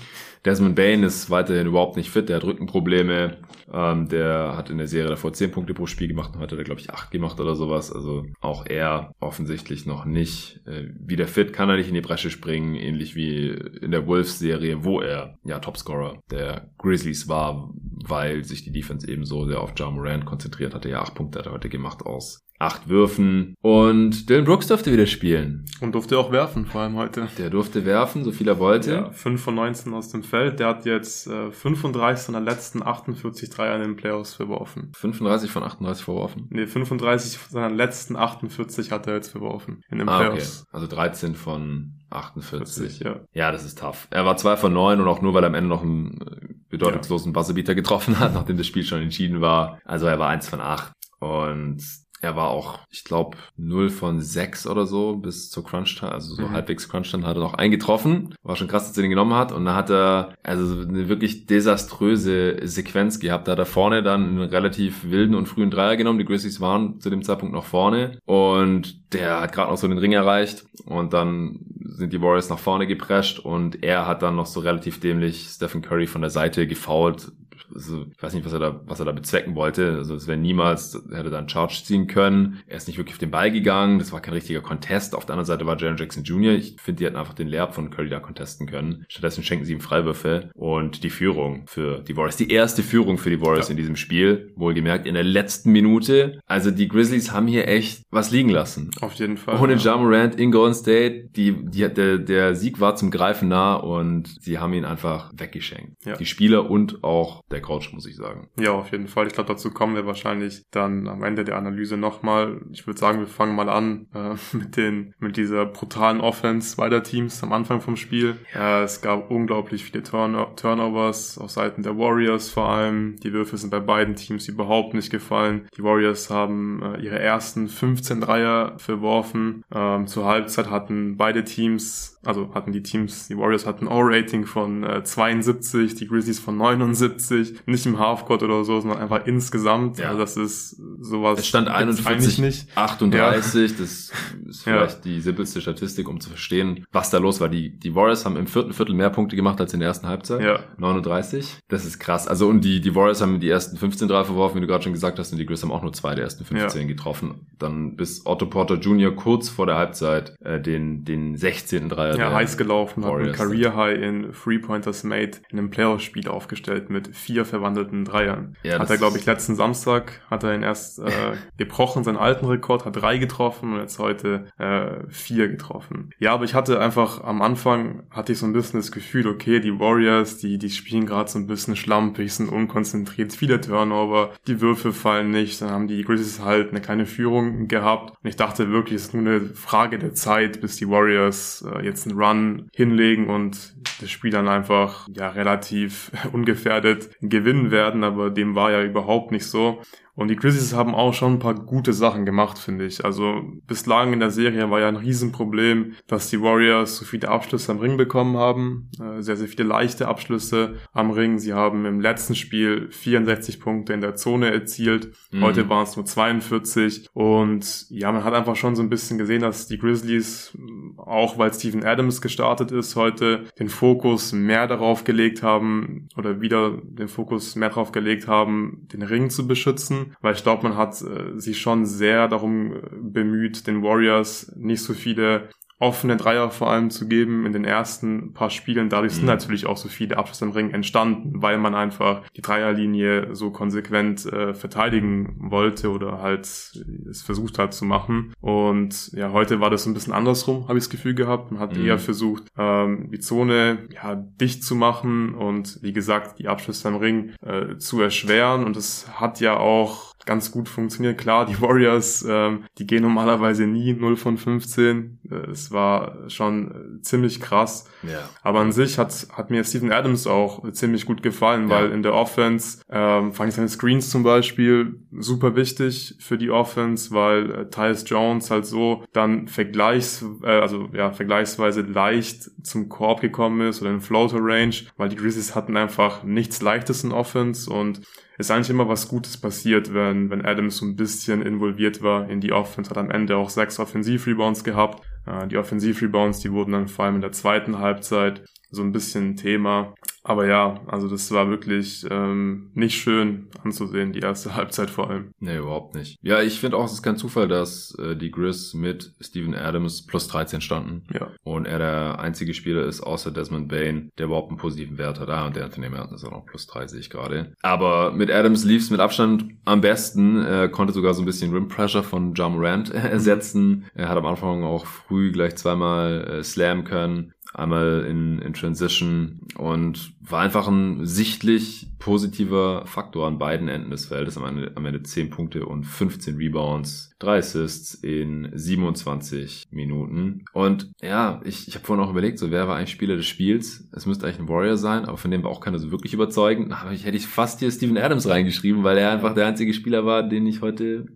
Desmond 0.46 0.76
Bain 0.76 1.02
ist 1.02 1.28
weiterhin 1.28 1.66
überhaupt 1.66 1.96
nicht 1.96 2.08
fit, 2.08 2.28
der 2.28 2.36
hat 2.36 2.44
Rückenprobleme. 2.44 3.38
Ähm, 3.72 4.08
der 4.08 4.56
hat 4.56 4.70
in 4.70 4.78
der 4.78 4.86
Serie 4.86 5.10
davor 5.10 5.32
10 5.32 5.50
Punkte 5.50 5.74
pro 5.74 5.86
Spiel 5.86 6.06
gemacht 6.06 6.34
und 6.34 6.40
heute 6.40 6.54
hat 6.54 6.60
er, 6.60 6.64
glaube 6.64 6.80
ich, 6.80 6.90
8 6.90 7.10
gemacht 7.10 7.40
oder 7.40 7.56
sowas. 7.56 7.92
Also 7.92 8.24
auch 8.40 8.64
er 8.64 9.10
offensichtlich 9.18 9.86
noch 9.86 10.04
nicht 10.04 10.60
äh, 10.66 10.88
wieder 11.00 11.26
fit, 11.26 11.52
kann 11.52 11.68
er 11.68 11.76
nicht 11.76 11.88
in 11.88 11.94
die 11.94 12.00
Bresche 12.00 12.30
springen, 12.30 12.76
ähnlich 12.76 13.16
wie 13.16 13.48
in 13.48 13.90
der 13.90 14.06
Wolves-Serie, 14.06 14.84
wo 14.84 15.00
er 15.00 15.36
ja 15.44 15.58
Topscorer 15.58 16.20
der 16.30 16.70
Grizzlies 16.78 17.28
war, 17.28 17.74
weil 18.06 18.44
sich 18.44 18.62
die 18.62 18.70
Defense 18.72 19.10
eben 19.10 19.24
so 19.24 19.46
sehr 19.46 19.60
auf 19.60 19.72
John 19.76 19.96
Morant 19.96 20.26
konzentriert 20.26 20.74
hatte. 20.74 20.88
Ja, 20.88 21.00
8 21.02 21.14
Punkte 21.16 21.40
hat 21.40 21.46
er 21.46 21.52
heute 21.52 21.68
gemacht 21.68 22.02
aus 22.06 22.45
acht 22.58 22.88
Würfen. 22.88 23.54
Und 23.60 24.28
Dylan 24.28 24.44
Brooks 24.44 24.66
durfte 24.66 24.92
wieder 24.92 25.06
spielen. 25.06 25.64
Und 25.80 25.94
durfte 25.94 26.18
auch 26.18 26.32
werfen, 26.32 26.66
vor 26.66 26.80
allem 26.82 26.96
heute. 26.96 27.28
Der 27.38 27.50
durfte 27.50 27.84
werfen, 27.84 28.24
so 28.24 28.32
viel 28.32 28.48
er 28.48 28.58
wollte. 28.58 28.92
Ja, 28.92 29.10
5 29.10 29.42
von 29.42 29.54
19 29.54 29.92
aus 29.94 30.08
dem 30.10 30.22
Feld. 30.22 30.58
Der 30.58 30.68
hat 30.68 30.86
jetzt 30.86 31.26
äh, 31.26 31.50
35 31.50 32.24
von 32.24 32.34
der 32.34 32.42
letzten 32.42 32.82
48 32.82 33.50
Dreier 33.50 33.76
in 33.76 33.82
den 33.82 33.96
Playoffs 33.96 34.34
verworfen. 34.34 34.92
35 34.96 35.50
von 35.50 35.62
38 35.62 36.04
verworfen? 36.04 36.46
Nee, 36.50 36.66
35 36.66 37.38
von 37.38 37.52
seiner 37.52 37.74
letzten 37.74 38.16
48 38.16 38.90
hat 38.90 39.06
er 39.06 39.14
jetzt 39.14 39.28
verworfen 39.28 39.82
in 39.90 39.98
den 39.98 40.08
ah, 40.08 40.18
Playoffs. 40.18 40.62
Okay. 40.62 40.70
Also 40.72 40.86
13 40.86 41.34
von 41.34 41.92
48. 42.10 42.76
40, 42.76 43.00
ja. 43.00 43.20
ja, 43.32 43.52
das 43.52 43.64
ist 43.64 43.78
tough. 43.78 44.08
Er 44.10 44.24
war 44.24 44.36
2 44.36 44.56
von 44.56 44.72
9 44.72 45.00
und 45.00 45.08
auch 45.08 45.20
nur, 45.20 45.34
weil 45.34 45.44
er 45.44 45.48
am 45.48 45.54
Ende 45.54 45.68
noch 45.68 45.82
einen 45.82 46.20
äh, 46.20 46.54
bedeutungslosen 46.68 47.32
ja. 47.32 47.38
Buzzerbeater 47.38 47.74
getroffen 47.74 48.18
hat, 48.18 48.34
nachdem 48.34 48.56
das 48.56 48.66
Spiel 48.66 48.84
schon 48.84 49.02
entschieden 49.02 49.40
war. 49.40 49.78
Also 49.84 50.06
er 50.06 50.18
war 50.18 50.28
1 50.28 50.48
von 50.48 50.60
8. 50.60 50.92
Und 51.18 51.82
er 52.20 52.34
war 52.34 52.48
auch, 52.48 52.80
ich 52.90 53.04
glaube, 53.04 53.36
0 53.56 53.90
von 53.90 54.20
6 54.20 54.66
oder 54.66 54.86
so 54.86 55.16
bis 55.16 55.50
zur 55.50 55.64
Crunch-Time, 55.64 56.12
also 56.12 56.34
so 56.34 56.42
mhm. 56.42 56.52
halbwegs 56.52 56.88
Crunch-Time 56.88 57.26
hat 57.26 57.36
er 57.36 57.42
noch 57.42 57.54
eingetroffen. 57.54 58.34
War 58.42 58.56
schon 58.56 58.68
krass, 58.68 58.88
dass 58.88 58.96
er 58.96 59.02
den 59.02 59.10
genommen 59.10 59.34
hat. 59.34 59.52
Und 59.52 59.66
dann 59.66 59.76
hat 59.76 59.90
er 59.90 60.34
also 60.42 60.80
eine 60.80 61.08
wirklich 61.08 61.46
desaströse 61.46 62.56
Sequenz 62.66 63.20
gehabt. 63.20 63.48
Da 63.48 63.52
hat 63.52 63.58
er 63.58 63.66
vorne 63.66 64.02
dann 64.02 64.28
einen 64.28 64.40
relativ 64.40 65.10
wilden 65.10 65.34
und 65.34 65.46
frühen 65.46 65.70
Dreier 65.70 65.96
genommen. 65.96 66.18
Die 66.18 66.24
Grizzlies 66.24 66.60
waren 66.60 67.00
zu 67.00 67.10
dem 67.10 67.22
Zeitpunkt 67.22 67.54
noch 67.54 67.66
vorne. 67.66 68.18
Und 68.24 69.12
der 69.12 69.40
hat 69.40 69.52
gerade 69.52 69.70
noch 69.70 69.78
so 69.78 69.86
den 69.86 69.98
Ring 69.98 70.12
erreicht. 70.12 70.64
Und 70.86 71.12
dann 71.12 71.60
sind 71.84 72.12
die 72.12 72.22
Warriors 72.22 72.48
nach 72.48 72.58
vorne 72.58 72.86
geprescht. 72.86 73.40
Und 73.40 73.84
er 73.84 74.06
hat 74.06 74.22
dann 74.22 74.36
noch 74.36 74.46
so 74.46 74.60
relativ 74.60 75.00
dämlich 75.00 75.48
Stephen 75.50 75.82
Curry 75.82 76.06
von 76.06 76.22
der 76.22 76.30
Seite 76.30 76.66
gefoult 76.66 77.30
also 77.74 78.06
ich 78.10 78.22
weiß 78.22 78.34
nicht, 78.34 78.44
was 78.44 78.52
er 78.52 78.58
da, 78.58 78.80
was 78.86 78.98
er 78.98 79.06
da 79.06 79.12
bezwecken 79.12 79.54
wollte. 79.54 79.96
Also 79.96 80.14
es 80.14 80.26
wäre 80.26 80.38
niemals, 80.38 80.98
hätte 81.12 81.30
da 81.30 81.38
einen 81.38 81.48
Charge 81.48 81.82
ziehen 81.84 82.06
können. 82.06 82.60
Er 82.66 82.76
ist 82.76 82.88
nicht 82.88 82.98
wirklich 82.98 83.14
auf 83.14 83.18
den 83.18 83.30
Ball 83.30 83.50
gegangen. 83.50 83.98
Das 83.98 84.12
war 84.12 84.20
kein 84.20 84.34
richtiger 84.34 84.60
Contest. 84.60 85.14
Auf 85.14 85.26
der 85.26 85.34
anderen 85.34 85.46
Seite 85.46 85.66
war 85.66 85.78
Jaron 85.78 85.96
Jackson 85.96 86.24
Jr. 86.24 86.52
Ich 86.52 86.76
finde, 86.80 86.98
die 86.98 87.06
hätten 87.06 87.16
einfach 87.16 87.34
den 87.34 87.48
Lehrab 87.48 87.74
von 87.74 87.90
Curry 87.90 88.08
da 88.08 88.20
contesten 88.20 88.66
können. 88.66 89.04
Stattdessen 89.08 89.44
schenken 89.44 89.64
sie 89.64 89.72
ihm 89.72 89.80
Freiwürfe 89.80 90.50
und 90.54 91.02
die 91.02 91.10
Führung 91.10 91.66
für 91.66 92.00
die 92.00 92.16
Warriors. 92.16 92.36
Die 92.36 92.50
erste 92.50 92.82
Führung 92.82 93.18
für 93.18 93.30
die 93.30 93.40
Warriors 93.40 93.68
ja. 93.68 93.72
in 93.72 93.76
diesem 93.76 93.96
Spiel. 93.96 94.52
Wohlgemerkt 94.56 95.06
in 95.06 95.14
der 95.14 95.24
letzten 95.24 95.72
Minute. 95.72 96.40
Also 96.46 96.70
die 96.70 96.88
Grizzlies 96.88 97.32
haben 97.32 97.46
hier 97.46 97.68
echt 97.68 98.02
was 98.10 98.30
liegen 98.30 98.50
lassen. 98.50 98.90
Auf 99.00 99.14
jeden 99.14 99.36
Fall. 99.36 99.60
Ohne 99.60 99.74
ja. 99.76 99.96
Morant 99.96 100.36
in 100.36 100.50
Golden 100.50 100.74
State. 100.74 101.28
Die, 101.36 101.52
die, 101.64 101.88
der, 101.88 102.18
der 102.18 102.54
Sieg 102.54 102.80
war 102.80 102.96
zum 102.96 103.10
Greifen 103.10 103.48
nah 103.48 103.74
und 103.74 104.28
sie 104.40 104.58
haben 104.58 104.72
ihn 104.74 104.84
einfach 104.84 105.30
weggeschenkt. 105.34 106.04
Ja. 106.04 106.16
Die 106.16 106.26
Spieler 106.26 106.70
und 106.70 107.04
auch 107.04 107.42
der 107.50 107.55
Couch, 107.60 107.92
muss 107.92 108.06
ich 108.06 108.16
sagen. 108.16 108.48
Ja, 108.58 108.72
auf 108.72 108.92
jeden 108.92 109.08
Fall. 109.08 109.26
Ich 109.26 109.32
glaube, 109.32 109.52
dazu 109.52 109.70
kommen 109.70 109.94
wir 109.94 110.06
wahrscheinlich 110.06 110.62
dann 110.70 111.08
am 111.08 111.22
Ende 111.22 111.44
der 111.44 111.56
Analyse 111.56 111.96
nochmal. 111.96 112.60
Ich 112.72 112.86
würde 112.86 112.98
sagen, 112.98 113.20
wir 113.20 113.26
fangen 113.26 113.54
mal 113.54 113.68
an 113.68 114.06
äh, 114.14 114.34
mit 114.56 114.76
den 114.76 115.14
mit 115.18 115.36
dieser 115.36 115.66
brutalen 115.66 116.20
Offense 116.20 116.76
beider 116.76 117.02
Teams 117.02 117.42
am 117.42 117.52
Anfang 117.52 117.80
vom 117.80 117.96
Spiel. 117.96 118.36
Ja, 118.54 118.82
es 118.82 119.00
gab 119.00 119.30
unglaublich 119.30 119.84
viele 119.84 120.02
Turn 120.02 120.36
Turnovers 120.56 121.38
auf 121.38 121.50
Seiten 121.50 121.82
der 121.82 121.96
Warriors 121.98 122.50
vor 122.50 122.68
allem. 122.68 123.16
Die 123.22 123.32
Würfe 123.32 123.56
sind 123.56 123.70
bei 123.70 123.80
beiden 123.80 124.16
Teams 124.16 124.48
überhaupt 124.48 124.94
nicht 124.94 125.10
gefallen. 125.10 125.68
Die 125.76 125.82
Warriors 125.82 126.30
haben 126.30 126.82
äh, 126.82 127.00
ihre 127.00 127.18
ersten 127.18 127.68
15 127.68 128.20
Dreier 128.20 128.74
verworfen. 128.78 129.64
Ähm, 129.74 130.06
zur 130.06 130.26
Halbzeit 130.26 130.70
hatten 130.70 131.16
beide 131.16 131.44
Teams, 131.44 132.15
also 132.26 132.54
hatten 132.54 132.72
die 132.72 132.82
Teams, 132.82 133.28
die 133.28 133.36
Warriors 133.36 133.66
hatten 133.66 133.86
O-Rating 133.88 134.46
von 134.46 134.84
äh, 134.84 135.02
72, 135.04 135.94
die 135.94 136.06
Grizzlies 136.06 136.38
von 136.38 136.56
79, 136.56 137.66
nicht 137.66 137.86
im 137.86 137.98
Halfcourt 137.98 138.42
oder 138.42 138.64
so, 138.64 138.80
sondern 138.80 138.98
einfach 138.98 139.26
insgesamt. 139.26 139.98
Ja. 139.98 140.08
Also 140.08 140.20
das 140.20 140.36
ist 140.36 140.76
sowas. 141.00 141.38
Es 141.38 141.46
stand 141.46 141.68
41, 141.68 142.38
nicht. 142.38 142.68
38, 142.76 143.70
ja. 143.70 143.76
das 143.78 144.12
ist 144.46 144.62
vielleicht 144.62 145.04
ja. 145.04 145.12
die 145.12 145.20
simpelste 145.20 145.60
Statistik, 145.60 146.08
um 146.08 146.20
zu 146.20 146.30
verstehen, 146.30 146.84
was 146.92 147.10
da 147.10 147.18
los 147.18 147.40
war. 147.40 147.48
Die, 147.48 147.78
die 147.78 147.94
Warriors 147.94 148.24
haben 148.24 148.36
im 148.36 148.46
vierten 148.46 148.72
Viertel 148.72 148.94
mehr 148.94 149.10
Punkte 149.10 149.36
gemacht 149.36 149.60
als 149.60 149.72
in 149.74 149.80
der 149.80 149.88
ersten 149.88 150.06
Halbzeit. 150.06 150.42
Ja. 150.42 150.60
39. 150.78 151.58
Das 151.68 151.84
ist 151.84 151.98
krass. 151.98 152.28
Also 152.28 152.48
und 152.48 152.62
die, 152.62 152.80
die 152.80 152.94
Warriors 152.94 153.20
haben 153.20 153.40
die 153.40 153.48
ersten 153.48 153.76
15 153.76 154.08
Dreier 154.08 154.24
verworfen, 154.24 154.56
wie 154.56 154.60
du 154.60 154.66
gerade 154.66 154.84
schon 154.84 154.92
gesagt 154.92 155.18
hast, 155.18 155.32
und 155.32 155.38
die 155.38 155.46
Grizzlies 155.46 155.64
haben 155.64 155.72
auch 155.72 155.82
nur 155.82 155.92
zwei 155.92 156.14
der 156.14 156.24
ersten 156.24 156.44
15 156.44 156.82
ja. 156.82 156.86
getroffen. 156.86 157.46
Dann 157.58 157.96
bis 157.96 158.26
Otto 158.26 158.46
Porter 158.46 158.76
Jr. 158.76 159.14
kurz 159.14 159.48
vor 159.48 159.66
der 159.66 159.76
Halbzeit 159.76 160.34
äh, 160.40 160.60
den, 160.60 161.04
den 161.04 161.36
16. 161.36 161.88
Dreier. 161.88 162.15
Ja, 162.18 162.32
heiß 162.32 162.56
gelaufen, 162.56 163.02
Warriors. 163.02 163.38
hat 163.38 163.46
ein 163.46 163.50
Career 163.50 163.76
High 163.76 164.02
in 164.02 164.32
Three 164.32 164.58
Pointers 164.58 165.04
Made 165.04 165.32
in 165.50 165.58
einem 165.58 165.70
Playoff-Spiel 165.70 166.28
aufgestellt 166.28 166.90
mit 166.90 167.14
vier 167.16 167.44
verwandelten 167.44 168.04
Dreiern. 168.04 168.56
Ja, 168.62 168.78
hat 168.78 168.90
er, 168.90 168.98
glaube 168.98 169.18
ich, 169.18 169.26
letzten 169.26 169.54
Samstag 169.54 170.20
hat 170.30 170.44
er 170.44 170.54
ihn 170.54 170.62
erst 170.62 170.98
äh, 171.00 171.34
gebrochen, 171.56 172.04
seinen 172.04 172.16
alten 172.16 172.46
Rekord, 172.46 172.84
hat 172.84 172.96
drei 172.96 173.18
getroffen 173.18 173.74
und 173.74 173.80
jetzt 173.80 173.98
heute 173.98 174.46
äh, 174.58 175.04
vier 175.08 175.48
getroffen. 175.48 176.10
Ja, 176.18 176.32
aber 176.32 176.44
ich 176.44 176.54
hatte 176.54 176.80
einfach 176.80 177.22
am 177.24 177.42
Anfang 177.42 178.04
hatte 178.10 178.32
ich 178.32 178.38
so 178.38 178.46
ein 178.46 178.52
bisschen 178.52 178.80
das 178.80 178.92
Gefühl, 178.92 179.26
okay, 179.26 179.60
die 179.60 179.78
Warriors, 179.78 180.38
die, 180.38 180.58
die 180.58 180.70
spielen 180.70 181.06
gerade 181.06 181.30
so 181.30 181.38
ein 181.38 181.46
bisschen 181.46 181.76
schlampig, 181.76 182.32
sind 182.32 182.48
unkonzentriert, 182.48 183.32
viele 183.32 183.60
Turnover, 183.60 184.30
die 184.46 184.60
Würfe 184.60 184.92
fallen 184.92 185.30
nicht, 185.30 185.60
dann 185.60 185.70
haben 185.70 185.88
die 185.88 186.02
Grizzlies 186.02 186.40
halt 186.40 186.70
eine 186.70 186.80
kleine 186.80 187.06
Führung 187.06 187.68
gehabt 187.68 188.10
und 188.22 188.28
ich 188.28 188.36
dachte 188.36 188.70
wirklich, 188.70 188.96
es 188.96 189.06
ist 189.06 189.14
nur 189.14 189.26
eine 189.26 189.40
Frage 189.54 189.98
der 189.98 190.14
Zeit, 190.14 190.60
bis 190.60 190.76
die 190.76 190.88
Warriors 190.88 191.64
äh, 191.74 191.84
jetzt 191.84 192.05
einen 192.06 192.18
Run 192.20 192.68
hinlegen 192.74 193.28
und 193.28 193.74
das 194.00 194.10
Spiel 194.10 194.30
dann 194.30 194.48
einfach 194.48 195.08
ja 195.14 195.30
relativ 195.30 196.10
ungefährdet 196.32 197.10
gewinnen 197.20 197.70
werden, 197.70 198.04
aber 198.04 198.30
dem 198.30 198.54
war 198.54 198.70
ja 198.70 198.82
überhaupt 198.82 199.32
nicht 199.32 199.46
so. 199.46 199.82
Und 200.16 200.28
die 200.28 200.36
Grizzlies 200.36 200.72
haben 200.72 200.94
auch 200.94 201.12
schon 201.12 201.34
ein 201.34 201.38
paar 201.38 201.54
gute 201.54 201.92
Sachen 201.92 202.24
gemacht, 202.24 202.58
finde 202.58 202.86
ich. 202.86 203.04
Also 203.04 203.42
bislang 203.66 204.14
in 204.14 204.20
der 204.20 204.30
Serie 204.30 204.70
war 204.70 204.80
ja 204.80 204.88
ein 204.88 204.96
Riesenproblem, 204.96 205.92
dass 206.06 206.30
die 206.30 206.40
Warriors 206.40 206.96
so 206.96 207.04
viele 207.04 207.28
Abschlüsse 207.28 207.70
am 207.70 207.78
Ring 207.78 207.98
bekommen 207.98 208.38
haben. 208.38 208.90
Äh, 208.98 209.20
sehr, 209.20 209.36
sehr 209.36 209.46
viele 209.46 209.64
leichte 209.64 210.08
Abschlüsse 210.08 210.76
am 210.92 211.10
Ring. 211.10 211.38
Sie 211.38 211.52
haben 211.52 211.84
im 211.84 212.00
letzten 212.00 212.34
Spiel 212.34 212.90
64 212.90 213.60
Punkte 213.60 213.92
in 213.92 214.00
der 214.00 214.14
Zone 214.14 214.50
erzielt. 214.50 215.12
Mhm. 215.32 215.42
Heute 215.42 215.68
waren 215.68 215.84
es 215.84 215.96
nur 215.96 216.06
42. 216.06 217.08
Und 217.12 217.84
ja, 217.90 218.10
man 218.10 218.24
hat 218.24 218.32
einfach 218.32 218.56
schon 218.56 218.74
so 218.74 218.82
ein 218.82 218.88
bisschen 218.88 219.18
gesehen, 219.18 219.42
dass 219.42 219.66
die 219.66 219.76
Grizzlies, 219.76 220.56
auch 220.96 221.36
weil 221.36 221.52
Steven 221.52 221.84
Adams 221.84 222.22
gestartet 222.22 222.72
ist, 222.72 222.96
heute 222.96 223.44
den 223.58 223.68
Fokus 223.68 224.32
mehr 224.32 224.66
darauf 224.66 225.04
gelegt 225.04 225.42
haben 225.42 226.08
oder 226.16 226.40
wieder 226.40 226.78
den 226.82 227.08
Fokus 227.08 227.54
mehr 227.54 227.68
darauf 227.68 227.92
gelegt 227.92 228.26
haben, 228.26 228.88
den 228.90 229.02
Ring 229.02 229.28
zu 229.28 229.46
beschützen 229.46 230.05
weil 230.20 230.34
ich 230.34 230.42
glaube, 230.42 230.62
man 230.62 230.76
hat 230.76 231.00
äh, 231.02 231.38
sich 231.38 231.60
schon 231.60 231.86
sehr 231.86 232.28
darum 232.28 232.72
äh, 232.72 232.80
bemüht, 232.92 233.66
den 233.66 233.82
Warriors 233.82 234.52
nicht 234.56 234.82
so 234.82 234.94
viele 234.94 235.48
offene 235.78 236.16
Dreier 236.16 236.50
vor 236.50 236.70
allem 236.70 236.90
zu 236.90 237.06
geben 237.06 237.44
in 237.44 237.52
den 237.52 237.64
ersten 237.64 238.32
paar 238.32 238.50
Spielen. 238.50 238.88
Dadurch 238.88 239.12
mhm. 239.12 239.16
sind 239.16 239.26
natürlich 239.26 239.66
auch 239.66 239.76
so 239.76 239.88
viele 239.88 240.16
Abschlüsse 240.16 240.46
im 240.46 240.52
Ring 240.52 240.70
entstanden, 240.70 241.42
weil 241.42 241.58
man 241.58 241.74
einfach 241.74 242.22
die 242.36 242.42
Dreierlinie 242.42 243.34
so 243.34 243.50
konsequent 243.50 244.24
äh, 244.26 244.54
verteidigen 244.54 245.36
wollte 245.38 245.90
oder 245.90 246.22
halt 246.22 246.46
es 246.46 247.22
versucht 247.22 247.58
hat 247.58 247.74
zu 247.74 247.84
machen. 247.84 248.32
Und 248.40 249.12
ja, 249.12 249.32
heute 249.32 249.60
war 249.60 249.70
das 249.70 249.86
ein 249.86 249.94
bisschen 249.94 250.12
andersrum, 250.12 250.68
habe 250.68 250.78
ich 250.78 250.84
das 250.84 250.90
Gefühl 250.90 251.14
gehabt. 251.14 251.52
Man 251.52 251.60
hat 251.60 251.76
mhm. 251.76 251.84
eher 251.84 251.98
versucht, 251.98 252.44
ähm, 252.56 253.10
die 253.10 253.20
Zone 253.20 253.78
ja 253.90 254.14
dicht 254.14 254.64
zu 254.64 254.74
machen 254.74 255.34
und 255.34 255.78
wie 255.82 255.92
gesagt, 255.92 256.38
die 256.38 256.48
Abschlüsse 256.48 256.88
im 256.88 256.96
Ring 256.96 257.32
äh, 257.42 257.76
zu 257.76 258.00
erschweren. 258.00 258.64
Und 258.64 258.76
es 258.76 259.08
hat 259.20 259.40
ja 259.40 259.58
auch 259.58 260.15
ganz 260.26 260.50
gut 260.50 260.68
funktioniert. 260.68 261.18
Klar, 261.18 261.46
die 261.46 261.60
Warriors, 261.60 262.24
ähm, 262.28 262.64
die 262.78 262.86
gehen 262.86 263.02
normalerweise 263.02 263.66
nie 263.66 263.94
0 263.94 264.16
von 264.16 264.36
15. 264.36 265.20
Äh, 265.30 265.34
es 265.50 265.70
war 265.70 266.28
schon 266.28 266.98
ziemlich 267.02 267.40
krass. 267.40 267.88
Ja. 268.02 268.28
Aber 268.42 268.60
an 268.60 268.72
sich 268.72 268.98
hat, 268.98 269.28
hat 269.32 269.50
mir 269.50 269.64
Steven 269.64 269.92
Adams 269.92 270.26
auch 270.26 270.70
ziemlich 270.72 271.06
gut 271.06 271.22
gefallen, 271.22 271.70
weil 271.70 271.90
in 271.92 272.02
der 272.02 272.14
Offense 272.14 272.80
ähm, 272.90 273.32
fand 273.32 273.48
ich 273.50 273.54
seine 273.54 273.68
Screens 273.68 274.10
zum 274.10 274.22
Beispiel 274.22 275.00
super 275.12 275.56
wichtig 275.56 276.16
für 276.18 276.36
die 276.36 276.50
Offense, 276.50 277.12
weil 277.12 277.50
äh, 277.50 277.70
Tyus 277.70 278.04
Jones 278.06 278.50
halt 278.50 278.66
so 278.66 279.04
dann 279.12 279.48
vergleichs, 279.48 280.24
äh, 280.42 280.48
also 280.48 280.88
ja, 280.92 281.12
vergleichsweise 281.12 281.82
leicht 281.82 282.50
zum 282.66 282.88
Korb 282.88 283.20
gekommen 283.20 283.66
ist 283.68 283.80
oder 283.80 283.92
in 283.92 284.00
Floater 284.00 284.38
Range, 284.40 284.74
weil 284.96 285.08
die 285.08 285.16
Grizzlies 285.16 285.54
hatten 285.54 285.76
einfach 285.76 286.24
nichts 286.24 286.60
Leichtes 286.60 287.04
in 287.04 287.12
Offense 287.12 287.70
und 287.70 288.00
ist 288.38 288.50
eigentlich 288.50 288.70
immer 288.70 288.88
was 288.88 289.08
Gutes 289.08 289.36
passiert, 289.36 289.94
wenn, 289.94 290.30
wenn 290.30 290.44
Adams 290.44 290.78
so 290.78 290.86
ein 290.86 290.96
bisschen 290.96 291.42
involviert 291.42 292.02
war 292.02 292.28
in 292.28 292.40
die 292.40 292.52
Offense, 292.52 292.90
hat 292.90 292.98
am 292.98 293.10
Ende 293.10 293.36
auch 293.36 293.50
sechs 293.50 293.78
Offensiv-Rebounds 293.78 294.64
gehabt. 294.64 295.02
Äh, 295.26 295.48
die 295.48 295.56
Offensiv-Rebounds, 295.56 296.40
die 296.40 296.52
wurden 296.52 296.72
dann 296.72 296.88
vor 296.88 297.06
allem 297.06 297.16
in 297.16 297.20
der 297.22 297.32
zweiten 297.32 297.78
Halbzeit 297.78 298.44
so 298.70 298.82
ein 298.82 298.92
bisschen 298.92 299.36
Thema. 299.36 299.94
Aber 300.26 300.46
ja, 300.48 300.80
also 300.88 301.08
das 301.08 301.30
war 301.30 301.48
wirklich 301.48 302.04
ähm, 302.10 302.70
nicht 302.74 302.96
schön 303.00 303.46
anzusehen, 303.62 304.12
die 304.12 304.18
erste 304.18 304.54
Halbzeit 304.56 304.90
vor 304.90 305.08
allem. 305.08 305.30
Nee, 305.38 305.58
überhaupt 305.58 305.94
nicht. 305.94 306.18
Ja, 306.20 306.42
ich 306.42 306.58
finde 306.58 306.76
auch, 306.76 306.86
es 306.86 306.94
ist 306.94 307.02
kein 307.04 307.16
Zufall, 307.16 307.46
dass 307.46 307.94
äh, 308.00 308.16
die 308.16 308.32
Grizz 308.32 308.74
mit 308.74 309.14
Steven 309.20 309.54
Adams 309.54 310.04
plus 310.04 310.26
13 310.26 310.60
standen. 310.60 311.04
Ja. 311.14 311.28
Und 311.44 311.66
er 311.66 311.78
der 311.78 312.18
einzige 312.18 312.54
Spieler 312.54 312.84
ist, 312.84 313.02
außer 313.02 313.30
Desmond 313.30 313.68
Bain, 313.68 314.10
der 314.18 314.26
überhaupt 314.26 314.48
einen 314.48 314.58
positiven 314.58 314.98
Wert 314.98 315.20
hat. 315.20 315.28
Ah, 315.28 315.46
und 315.46 315.54
der 315.54 315.64
Anthony 315.64 315.90
Merton 315.90 316.16
ist 316.16 316.24
auch 316.24 316.32
noch 316.32 316.46
plus 316.46 316.66
3, 316.66 316.88
sehe 316.88 317.00
ich 317.00 317.10
gerade. 317.10 317.52
Aber 317.62 318.10
mit 318.10 318.30
Adams 318.32 318.64
lief 318.64 318.82
es 318.82 318.90
mit 318.90 318.98
Abstand 318.98 319.44
am 319.64 319.80
besten. 319.80 320.44
Er 320.44 320.68
konnte 320.68 320.92
sogar 320.92 321.14
so 321.14 321.22
ein 321.22 321.26
bisschen 321.26 321.54
Rim 321.54 321.68
Pressure 321.68 322.02
von 322.02 322.34
John 322.34 322.54
Rand 322.56 322.90
ersetzen. 322.92 323.86
Er 323.94 324.08
hat 324.08 324.18
am 324.18 324.26
Anfang 324.26 324.64
auch 324.64 324.86
früh 324.86 325.30
gleich 325.30 325.54
zweimal 325.54 326.38
äh, 326.40 326.42
slam 326.42 326.82
können 326.82 327.32
einmal 327.56 328.04
in, 328.08 328.38
in 328.40 328.52
Transition 328.52 329.40
und 329.56 330.12
war 330.20 330.40
einfach 330.40 330.68
ein 330.68 331.06
sichtlich 331.06 331.88
positiver 331.98 332.84
Faktor 332.86 333.26
an 333.26 333.38
beiden 333.38 333.68
Enden 333.68 333.90
des 333.90 334.06
Feldes. 334.06 334.36
Am 334.36 334.44
Ende, 334.44 334.72
am 334.74 334.84
Ende 334.84 335.02
10 335.02 335.30
Punkte 335.30 335.64
und 335.64 335.84
15 335.84 336.36
Rebounds, 336.36 337.14
3 337.18 337.38
Assists 337.38 337.94
in 337.94 338.50
27 338.52 339.64
Minuten. 339.70 340.44
Und 340.52 340.90
ja, 341.00 341.40
ich, 341.44 341.66
ich 341.66 341.74
habe 341.74 341.86
vorhin 341.86 342.04
auch 342.04 342.10
überlegt, 342.10 342.38
so 342.38 342.50
wer 342.50 342.68
war 342.68 342.76
eigentlich 342.76 342.90
Spieler 342.90 343.16
des 343.16 343.26
Spiels? 343.26 343.88
Es 343.92 344.04
müsste 344.04 344.26
eigentlich 344.26 344.40
ein 344.40 344.48
Warrior 344.48 344.76
sein, 344.76 345.06
aber 345.06 345.16
von 345.16 345.30
dem 345.30 345.42
war 345.42 345.50
auch 345.50 345.60
keiner 345.60 345.78
so 345.78 345.90
wirklich 345.90 346.12
überzeugend. 346.12 346.72
Aber 346.72 346.92
ich 346.92 347.06
hätte 347.06 347.16
ich 347.16 347.26
fast 347.26 347.60
hier 347.60 347.70
Steven 347.70 347.96
Adams 347.96 348.28
reingeschrieben, 348.28 348.84
weil 348.84 348.98
er 348.98 349.12
einfach 349.12 349.34
der 349.34 349.46
einzige 349.46 349.72
Spieler 349.72 350.04
war, 350.04 350.22
den 350.22 350.46
ich 350.46 350.60
heute 350.60 351.06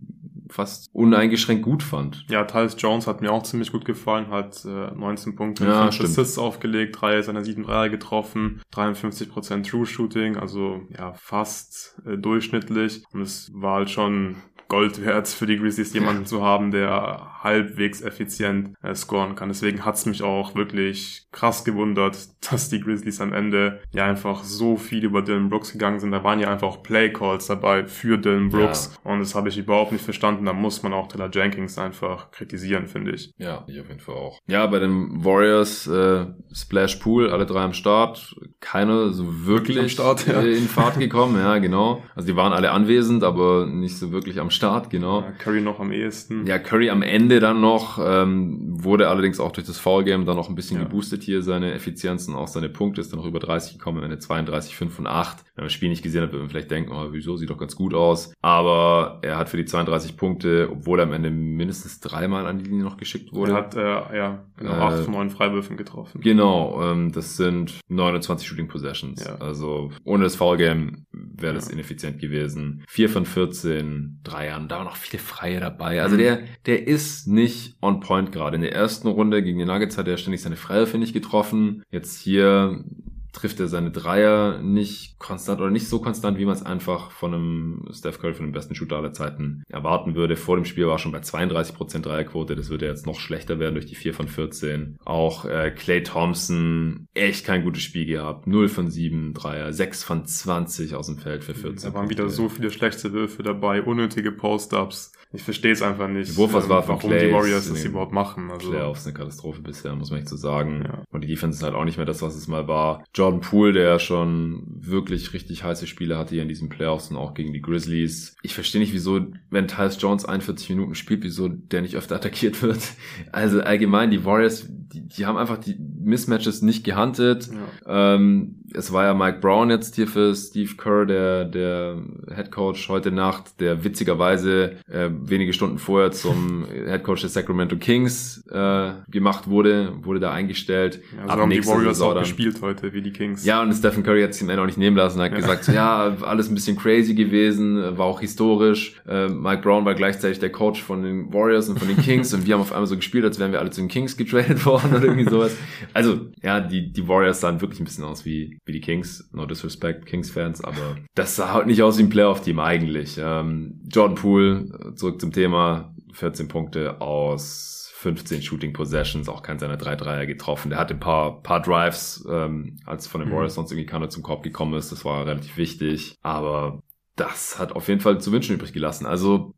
fast 0.51 0.89
uneingeschränkt 0.93 1.63
gut 1.63 1.83
fand. 1.83 2.25
Ja, 2.29 2.43
Tyus 2.43 2.75
Jones 2.77 3.07
hat 3.07 3.21
mir 3.21 3.31
auch 3.31 3.43
ziemlich 3.43 3.71
gut 3.71 3.85
gefallen, 3.85 4.29
hat 4.29 4.63
äh, 4.65 4.91
19 4.91 5.35
Punkte, 5.35 5.65
ja, 5.65 5.91
5 5.91 6.01
Assists 6.01 6.37
aufgelegt, 6.37 6.97
drei 6.99 7.21
seiner 7.21 7.43
sieben 7.43 7.63
Dreier 7.63 7.89
getroffen, 7.89 8.61
53% 8.73 9.69
True 9.69 9.85
Shooting, 9.85 10.37
also 10.37 10.81
ja, 10.97 11.13
fast 11.13 11.95
äh, 12.05 12.17
durchschnittlich. 12.17 13.03
Und 13.13 13.21
es 13.21 13.51
war 13.53 13.75
halt 13.75 13.89
schon 13.89 14.37
Gold 14.67 15.03
wert 15.03 15.27
für 15.27 15.45
die 15.45 15.57
Grizzlies, 15.57 15.93
jemanden 15.93 16.25
zu 16.25 16.43
haben, 16.43 16.71
der 16.71 17.30
halbwegs 17.43 18.01
effizient 18.01 18.75
äh, 18.81 18.95
scoren 18.95 19.35
kann. 19.35 19.49
Deswegen 19.49 19.85
hat's 19.85 20.05
mich 20.05 20.23
auch 20.23 20.55
wirklich 20.55 21.27
krass 21.31 21.63
gewundert, 21.63 22.17
dass 22.51 22.69
die 22.69 22.79
Grizzlies 22.79 23.21
am 23.21 23.33
Ende 23.33 23.81
ja 23.91 24.05
einfach 24.05 24.43
so 24.43 24.77
viel 24.77 25.03
über 25.03 25.21
Dylan 25.21 25.49
Brooks 25.49 25.71
gegangen 25.73 25.99
sind. 25.99 26.11
Da 26.11 26.23
waren 26.23 26.39
ja 26.39 26.51
einfach 26.51 26.67
auch 26.67 26.83
Play 26.83 27.11
Calls 27.11 27.47
dabei 27.47 27.85
für 27.85 28.17
Dylan 28.17 28.49
Brooks 28.49 28.97
ja. 29.03 29.11
und 29.11 29.19
das 29.19 29.35
habe 29.35 29.49
ich 29.49 29.57
überhaupt 29.57 29.91
nicht 29.91 30.03
verstanden. 30.03 30.45
Da 30.45 30.53
muss 30.53 30.83
man 30.83 30.93
auch 30.93 31.07
Taylor 31.07 31.29
Jenkins 31.31 31.77
einfach 31.77 32.31
kritisieren, 32.31 32.87
finde 32.87 33.11
ich. 33.11 33.31
Ja, 33.37 33.65
ich 33.67 33.79
auf 33.79 33.87
jeden 33.87 33.99
Fall 33.99 34.15
auch. 34.15 34.39
Ja, 34.47 34.67
bei 34.67 34.79
den 34.79 35.23
Warriors 35.23 35.87
äh, 35.87 36.25
Splash 36.53 36.97
Pool, 36.97 37.29
alle 37.29 37.45
drei 37.45 37.61
am 37.61 37.73
Start, 37.73 38.35
keiner 38.59 39.11
so 39.11 39.45
wirklich, 39.45 39.77
wirklich 39.77 39.93
Start, 39.93 40.27
ja. 40.27 40.41
in 40.41 40.67
Fahrt 40.67 40.99
gekommen. 40.99 41.37
ja, 41.37 41.57
genau. 41.57 42.03
Also 42.15 42.27
die 42.27 42.35
waren 42.35 42.53
alle 42.53 42.71
anwesend, 42.71 43.23
aber 43.23 43.65
nicht 43.65 43.97
so 43.97 44.11
wirklich 44.11 44.39
am 44.39 44.51
Start, 44.51 44.89
genau. 44.89 45.21
Ja, 45.21 45.31
Curry 45.31 45.61
noch 45.61 45.79
am 45.79 45.91
ehesten. 45.91 46.45
Ja, 46.45 46.59
Curry 46.59 46.89
am 46.89 47.01
Ende 47.01 47.30
Ende 47.31 47.39
dann 47.39 47.61
noch, 47.61 47.97
ähm, 48.03 48.57
wurde 48.83 49.07
allerdings 49.07 49.39
auch 49.39 49.51
durch 49.51 49.65
das 49.65 49.77
Foul-Game 49.79 50.25
dann 50.25 50.35
noch 50.35 50.49
ein 50.49 50.55
bisschen 50.55 50.77
Ja. 50.79 50.83
geboostet 50.83 51.23
hier, 51.23 51.41
seine 51.41 51.73
Effizienzen, 51.73 52.35
auch 52.35 52.47
seine 52.47 52.67
Punkte, 52.67 52.99
ist 52.99 53.11
dann 53.13 53.19
noch 53.19 53.25
über 53.25 53.39
30 53.39 53.77
gekommen, 53.77 54.03
Ende 54.03 54.19
32, 54.19 54.75
5 54.75 54.99
und 54.99 55.07
8. 55.07 55.37
Wenn 55.55 55.63
man 55.63 55.65
das 55.67 55.73
Spiel 55.73 55.89
nicht 55.89 56.03
gesehen 56.03 56.23
hat, 56.23 56.31
wird 56.33 56.41
man 56.41 56.49
vielleicht 56.49 56.71
denken, 56.71 56.91
oh, 56.93 57.07
wieso, 57.11 57.37
sieht 57.37 57.49
doch 57.49 57.57
ganz 57.57 57.75
gut 57.75 57.93
aus. 57.93 58.33
Aber 58.41 59.19
er 59.21 59.37
hat 59.37 59.47
für 59.49 59.57
die 59.57 59.65
32 59.65 60.17
Punkte, 60.17 60.69
obwohl 60.71 60.99
er 60.99 61.03
am 61.03 61.13
Ende 61.13 61.31
mindestens 61.31 61.99
dreimal 62.01 62.45
an 62.47 62.57
die 62.59 62.65
Linie 62.65 62.83
noch 62.83 62.97
geschickt 62.97 63.33
wurde. 63.33 63.51
Er 63.53 63.57
hat, 63.57 63.75
äh, 63.75 64.17
ja, 64.17 64.43
genau, 64.57 64.71
Äh, 64.73 64.75
acht 64.75 65.03
von 65.03 65.13
neun 65.13 65.29
Freiwürfen 65.29 65.77
getroffen. 65.77 66.19
Genau, 66.21 66.81
ähm, 66.83 67.11
das 67.13 67.37
sind 67.37 67.79
29 67.87 68.45
Shooting 68.47 68.67
Possessions. 68.67 69.23
Ja. 69.23 69.35
Also 69.35 69.91
ohne 70.03 70.25
das 70.25 70.35
Foul-Game 70.35 71.05
wäre 71.37 71.53
das 71.53 71.67
Ja. 71.67 71.73
ineffizient 71.73 72.19
gewesen. 72.19 72.83
4 72.87 73.09
von 73.09 73.25
14 73.25 74.19
Dreiern, 74.23 74.67
da 74.67 74.77
waren 74.77 74.85
noch 74.85 74.95
viele 74.97 75.21
Freie 75.21 75.59
dabei. 75.59 76.01
Also 76.01 76.15
Mhm. 76.15 76.19
der, 76.19 76.39
der 76.65 76.87
ist 76.87 77.27
nicht 77.27 77.75
on 77.81 77.99
point 77.99 78.31
gerade. 78.31 78.55
In 78.55 78.61
der 78.61 78.73
ersten 78.73 79.07
Runde 79.07 79.41
gegen 79.43 79.59
die 79.59 79.65
Nuggets 79.65 79.97
hat 79.97 80.07
er 80.07 80.17
ständig 80.17 80.41
seine 80.41 80.55
Freie, 80.55 80.87
finde 80.87 81.05
ich, 81.05 81.13
getroffen. 81.13 81.83
Jetzt 81.91 82.19
hier 82.19 82.83
trifft 83.31 83.59
er 83.59 83.67
seine 83.67 83.91
Dreier 83.91 84.59
nicht 84.61 85.17
konstant 85.19 85.61
oder 85.61 85.69
nicht 85.69 85.87
so 85.87 85.99
konstant, 85.99 86.37
wie 86.37 86.45
man 86.45 86.55
es 86.55 86.63
einfach 86.63 87.11
von 87.11 87.33
einem 87.33 87.85
Steph 87.91 88.19
Curry, 88.19 88.33
von 88.33 88.45
dem 88.45 88.51
besten 88.51 88.75
Shooter 88.75 88.97
aller 88.97 89.13
Zeiten 89.13 89.63
erwarten 89.69 90.15
würde. 90.15 90.35
Vor 90.35 90.57
dem 90.57 90.65
Spiel 90.65 90.87
war 90.87 90.95
er 90.95 90.99
schon 90.99 91.11
bei 91.11 91.19
32% 91.19 91.99
Dreierquote. 91.99 92.55
Das 92.55 92.69
wird 92.69 92.81
ja 92.81 92.89
jetzt 92.89 93.05
noch 93.05 93.19
schlechter 93.19 93.59
werden 93.59 93.75
durch 93.75 93.85
die 93.85 93.95
4 93.95 94.13
von 94.13 94.27
14. 94.27 94.97
Auch 95.05 95.45
äh, 95.45 95.71
Clay 95.71 96.03
Thompson, 96.03 97.07
echt 97.13 97.45
kein 97.45 97.63
gutes 97.63 97.83
Spiel 97.83 98.05
gehabt. 98.05 98.47
0 98.47 98.67
von 98.67 98.89
7 98.89 99.33
Dreier, 99.33 99.71
6 99.71 100.03
von 100.03 100.25
20 100.25 100.95
aus 100.95 101.07
dem 101.07 101.17
Feld 101.17 101.43
für 101.43 101.53
14. 101.53 101.91
Da 101.91 101.97
waren 101.97 102.09
wieder 102.09 102.29
so 102.29 102.49
viele 102.49 102.71
schlechte 102.71 103.13
Würfe 103.13 103.43
dabei, 103.43 103.81
unnötige 103.81 104.31
Post-Ups. 104.31 105.13
Ich 105.33 105.43
verstehe 105.43 105.71
es 105.71 105.81
einfach 105.81 106.09
nicht, 106.09 106.31
Die 106.31 106.37
Wurfauswahl 106.37 106.83
von 106.83 106.95
warum 106.97 107.09
Clay 107.09 107.27
die 107.27 107.33
Warriors 107.33 107.69
das 107.69 107.83
überhaupt 107.85 108.11
machen. 108.11 108.51
Also, 108.51 108.69
Playoffs 108.69 109.05
eine 109.05 109.13
Katastrophe 109.13 109.61
bisher, 109.61 109.95
muss 109.95 110.11
man 110.11 110.19
echt 110.19 110.29
so 110.29 110.35
sagen. 110.35 110.83
Ja. 110.85 111.03
Und 111.11 111.23
die 111.23 111.27
Defense 111.27 111.57
ist 111.57 111.63
halt 111.63 111.73
auch 111.73 111.85
nicht 111.85 111.97
mehr 111.97 112.05
das, 112.05 112.21
was 112.21 112.35
es 112.35 112.47
mal 112.47 112.67
war. 112.67 113.03
Jordan 113.15 113.39
Poole, 113.39 113.73
der 113.73 113.99
schon 113.99 114.63
wirklich 114.67 115.33
richtig 115.33 115.63
heiße 115.63 115.87
Spiele 115.87 116.17
hatte 116.17 116.35
hier 116.35 116.41
in 116.41 116.49
diesen 116.49 116.67
Playoffs 116.67 117.09
und 117.09 117.17
auch 117.17 117.33
gegen 117.33 117.53
die 117.53 117.61
Grizzlies. 117.61 118.35
Ich 118.41 118.53
verstehe 118.53 118.81
nicht, 118.81 118.93
wieso, 118.93 119.21
wenn 119.49 119.67
Tyus 119.67 120.01
Jones 120.01 120.25
41 120.25 120.69
Minuten 120.71 120.95
spielt, 120.95 121.23
wieso 121.23 121.47
der 121.47 121.81
nicht 121.81 121.95
öfter 121.95 122.15
attackiert 122.15 122.61
wird. 122.61 122.81
Also 123.31 123.61
allgemein, 123.61 124.11
die 124.11 124.25
Warriors, 124.25 124.67
die, 124.67 125.07
die 125.07 125.25
haben 125.25 125.37
einfach 125.37 125.57
die 125.57 125.77
Mismatches 125.79 126.61
nicht 126.61 126.83
gehuntet. 126.83 127.49
ja. 127.85 128.15
Ähm, 128.15 128.61
es 128.73 128.91
war 128.91 129.05
ja 129.05 129.13
Mike 129.13 129.39
Brown 129.39 129.69
jetzt 129.69 129.95
hier 129.95 130.07
für 130.07 130.35
Steve 130.35 130.75
Kerr, 130.75 131.05
der, 131.05 131.45
der 131.45 132.01
Head 132.33 132.51
Coach 132.51 132.87
heute 132.89 133.11
Nacht, 133.11 133.59
der 133.59 133.83
witzigerweise 133.83 134.77
äh, 134.87 135.09
wenige 135.23 135.53
Stunden 135.53 135.77
vorher 135.77 136.11
zum 136.11 136.65
Head 136.67 137.03
Coach 137.03 137.21
der 137.21 137.29
Sacramento 137.29 137.75
Kings 137.77 138.43
äh, 138.51 138.91
gemacht 139.09 139.47
wurde, 139.49 139.93
wurde 140.01 140.19
da 140.19 140.31
eingestellt. 140.31 141.01
Ja, 141.15 141.23
Ab 141.25 141.35
so 141.35 141.41
haben 141.41 141.49
die 141.51 141.65
Warriors 141.65 141.97
Saison 141.97 142.09
auch 142.09 142.13
dann- 142.15 142.23
gespielt 142.23 142.57
heute, 142.61 142.93
wie 142.93 143.01
die 143.01 143.11
Kings. 143.11 143.45
Ja, 143.45 143.61
und 143.61 143.73
Stephen 143.73 144.03
Curry 144.03 144.21
hat 144.23 144.31
es 144.31 144.41
ihm 144.41 144.49
auch 144.49 144.65
nicht 144.65 144.77
nehmen 144.77 144.97
lassen, 144.97 145.21
hat 145.21 145.31
Ja. 145.31 145.37
gesagt, 145.37 145.63
so, 145.65 145.71
ja, 145.71 146.15
alles 146.21 146.49
ein 146.49 146.55
bisschen 146.55 146.75
crazy 146.77 147.13
gewesen, 147.13 147.77
war 147.97 148.05
auch 148.05 148.19
historisch. 148.21 148.99
Äh, 149.07 149.27
Mike 149.29 149.61
Brown 149.61 149.85
war 149.85 149.95
gleichzeitig 149.95 150.39
der 150.39 150.51
Coach 150.51 150.81
von 150.81 151.03
den 151.03 151.31
Warriors 151.33 151.69
und 151.69 151.77
von 151.79 151.87
den 151.87 151.97
Kings 151.97 152.33
und 152.33 152.45
wir 152.45 152.53
haben 152.55 152.61
auf 152.61 152.71
einmal 152.71 152.87
so 152.87 152.95
gespielt, 152.95 153.23
als 153.25 153.39
wären 153.39 153.51
wir 153.51 153.59
alle 153.59 153.69
zu 153.69 153.81
den 153.81 153.87
Kings 153.87 154.17
getradet 154.17 154.65
worden 154.65 154.93
oder 154.95 155.03
irgendwie 155.05 155.29
sowas. 155.29 155.55
Also, 155.93 156.27
ja, 156.41 156.59
die, 156.59 156.91
die 156.91 157.07
Warriors 157.07 157.41
sahen 157.41 157.61
wirklich 157.61 157.79
ein 157.79 157.85
bisschen 157.85 158.03
aus 158.03 158.25
wie, 158.25 158.57
wie 158.65 158.71
die 158.71 158.81
Kings. 158.81 159.29
No 159.33 159.45
disrespect, 159.45 160.05
Kings-Fans, 160.05 160.63
aber 160.63 160.97
das 161.15 161.35
sah 161.35 161.53
halt 161.53 161.67
nicht 161.67 161.81
aus 161.83 161.97
wie 161.97 162.03
ein 162.03 162.09
Playoff-Team 162.09 162.59
eigentlich. 162.59 163.19
Ähm, 163.21 163.79
Jordan 163.91 164.15
Poole, 164.15 164.65
äh, 164.93 164.95
zurück 165.11 165.21
zum 165.21 165.31
Thema, 165.31 165.93
14 166.13 166.47
Punkte 166.47 167.01
aus 167.01 167.91
15 167.95 168.41
Shooting 168.41 168.73
Possessions, 168.73 169.29
auch 169.29 169.43
kein 169.43 169.59
seiner 169.59 169.77
drei 169.77 169.95
Dreier 169.95 170.25
getroffen. 170.25 170.69
Der 170.69 170.79
hatte 170.79 170.95
ein 170.95 170.99
paar, 170.99 171.43
paar 171.43 171.61
Drives, 171.61 172.25
ähm, 172.29 172.77
als 172.85 173.07
von 173.07 173.21
den 173.21 173.29
Mhm. 173.29 173.33
Warriors 173.33 173.55
sonst 173.55 173.71
irgendwie 173.71 173.85
keiner 173.85 174.09
zum 174.09 174.23
Korb 174.23 174.41
gekommen 174.43 174.73
ist. 174.73 174.91
Das 174.91 175.05
war 175.05 175.25
relativ 175.25 175.57
wichtig. 175.57 176.17
Aber 176.21 176.81
das 177.15 177.59
hat 177.59 177.73
auf 177.73 177.87
jeden 177.89 177.99
Fall 177.99 178.19
zu 178.19 178.31
wünschen 178.31 178.55
übrig 178.55 178.73
gelassen. 178.73 179.05
Also 179.05 179.53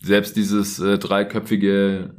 selbst 0.00 0.36
dieses 0.36 0.78
äh, 0.78 0.98
dreiköpfige 0.98 2.14